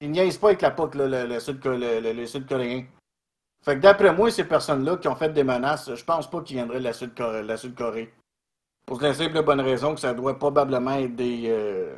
ils 0.00 0.10
niaisent 0.10 0.38
pas 0.38 0.48
avec 0.48 0.62
la 0.62 0.70
POC, 0.70 0.94
là, 0.94 1.06
le, 1.08 1.26
le, 1.26 2.12
le, 2.12 2.26
Sud-Coréen. 2.26 2.84
Fait 3.64 3.76
que 3.76 3.80
d'après 3.80 4.12
moi, 4.12 4.30
ces 4.30 4.44
personnes-là 4.44 4.96
qui 4.98 5.08
ont 5.08 5.16
fait 5.16 5.32
des 5.32 5.44
menaces, 5.44 5.94
je 5.94 6.04
pense 6.04 6.30
pas 6.30 6.42
qu'ils 6.42 6.56
viendraient 6.56 6.78
de 6.78 6.84
la 6.84 7.56
Sud-Corée. 7.56 8.14
Pour 8.86 9.00
la 9.02 9.12
simple 9.12 9.42
bonne 9.42 9.60
raison 9.60 9.94
que 9.94 10.00
ça 10.00 10.14
doit 10.14 10.38
probablement 10.38 10.94
être 10.94 11.16
des, 11.16 11.44
euh, 11.48 11.94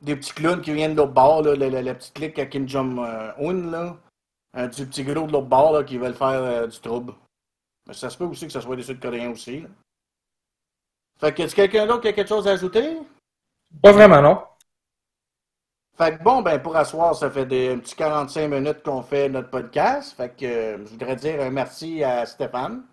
des 0.00 0.16
petits 0.16 0.32
clowns 0.32 0.62
qui 0.62 0.72
viennent 0.72 0.94
de 0.94 0.96
l'autre 0.96 1.12
bord, 1.12 1.42
là, 1.42 1.54
la, 1.54 1.94
petite 1.94 2.14
clique 2.14 2.38
à 2.38 2.46
Kim 2.46 2.68
Jong-un, 2.68 3.70
là. 3.70 3.96
Un 4.52 4.66
du 4.66 4.84
petit 4.84 5.04
gros 5.04 5.26
de 5.26 5.32
l'autre 5.32 5.46
bord 5.46 5.72
là, 5.72 5.84
qui 5.84 5.96
veulent 5.96 6.14
faire 6.14 6.42
euh, 6.42 6.66
du 6.66 6.80
trouble. 6.80 7.14
Mais 7.86 7.94
ça 7.94 8.10
se 8.10 8.18
peut 8.18 8.24
aussi 8.24 8.46
que 8.46 8.52
ce 8.52 8.60
soit 8.60 8.74
des 8.74 8.82
Sud-Coréens 8.82 9.30
aussi. 9.30 9.60
Là. 9.60 9.68
Fait 11.20 11.32
que, 11.32 11.42
est-ce 11.42 11.54
quelqu'un 11.54 11.86
d'autre 11.86 12.00
qui 12.00 12.08
a 12.08 12.12
quelque 12.12 12.28
chose 12.28 12.48
à 12.48 12.52
ajouter? 12.52 12.96
Pas 13.80 13.92
vraiment, 13.92 14.20
non. 14.20 14.42
Fait 16.00 16.16
que 16.16 16.22
bon, 16.22 16.40
ben 16.40 16.58
pour 16.58 16.74
asseoir, 16.76 17.14
ça 17.14 17.30
fait 17.30 17.44
des 17.44 17.76
petits 17.76 17.94
45 17.94 18.48
minutes 18.48 18.82
qu'on 18.82 19.02
fait 19.02 19.28
notre 19.28 19.50
podcast. 19.50 20.16
Fait 20.16 20.34
que 20.34 20.46
euh, 20.46 20.78
je 20.78 20.92
voudrais 20.92 21.14
dire 21.14 21.42
un 21.42 21.50
merci 21.50 22.02
à 22.02 22.24
Stéphane. 22.24 22.84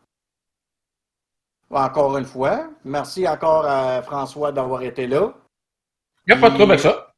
Encore 1.69 2.17
une 2.17 2.25
fois. 2.25 2.69
Merci 2.83 3.25
encore 3.25 3.65
à 3.65 4.01
François 4.01 4.51
d'avoir 4.51 4.81
été 4.81 5.07
là. 5.07 5.33
Il 6.27 6.33
n'y 6.33 6.37
a 6.37 6.41
pas 6.41 6.49
de 6.49 6.55
trouble 6.55 6.73
avec 6.73 6.81
ça. 6.81 7.13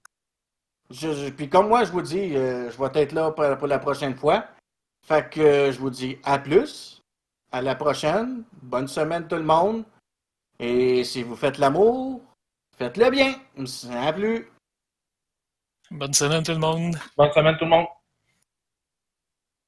puis 1.36 1.50
comme 1.50 1.70
moi, 1.70 1.84
je 1.86 1.92
vous 1.92 2.04
dis, 2.04 2.36
euh, 2.36 2.70
je 2.70 2.78
vais 2.78 3.02
être 3.02 3.14
là 3.14 3.32
pour, 3.32 3.66
la 3.66 3.80
prochaine 3.80 4.14
fois. 4.14 4.46
Fait 5.08 5.28
que 5.28 5.42
euh, 5.42 5.72
je 5.72 5.80
vous 5.80 5.90
dis 5.90 6.20
à 6.24 6.38
plus. 6.38 7.02
À 7.52 7.64
la 7.64 7.74
prochaine. 7.74 8.44
Bonne 8.62 8.88
semaine 8.88 9.28
tout 9.28 9.38
le 9.38 9.42
monde. 9.42 9.86
Et 10.60 11.04
si 11.04 11.24
vous 11.24 11.36
faites 11.36 11.58
l'amour, 11.58 12.22
faites-le 12.78 13.10
bien. 13.10 13.34
À 14.06 14.14
plus. 14.14 14.52
Bonne 15.92 16.14
semaine 16.14 16.44
tout 16.44 16.52
le 16.52 16.60
monde. 16.60 16.96
Bonne 17.18 17.32
semaine 17.32 17.58
tout 17.58 17.66
le 17.66 17.72
monde. 17.72 17.88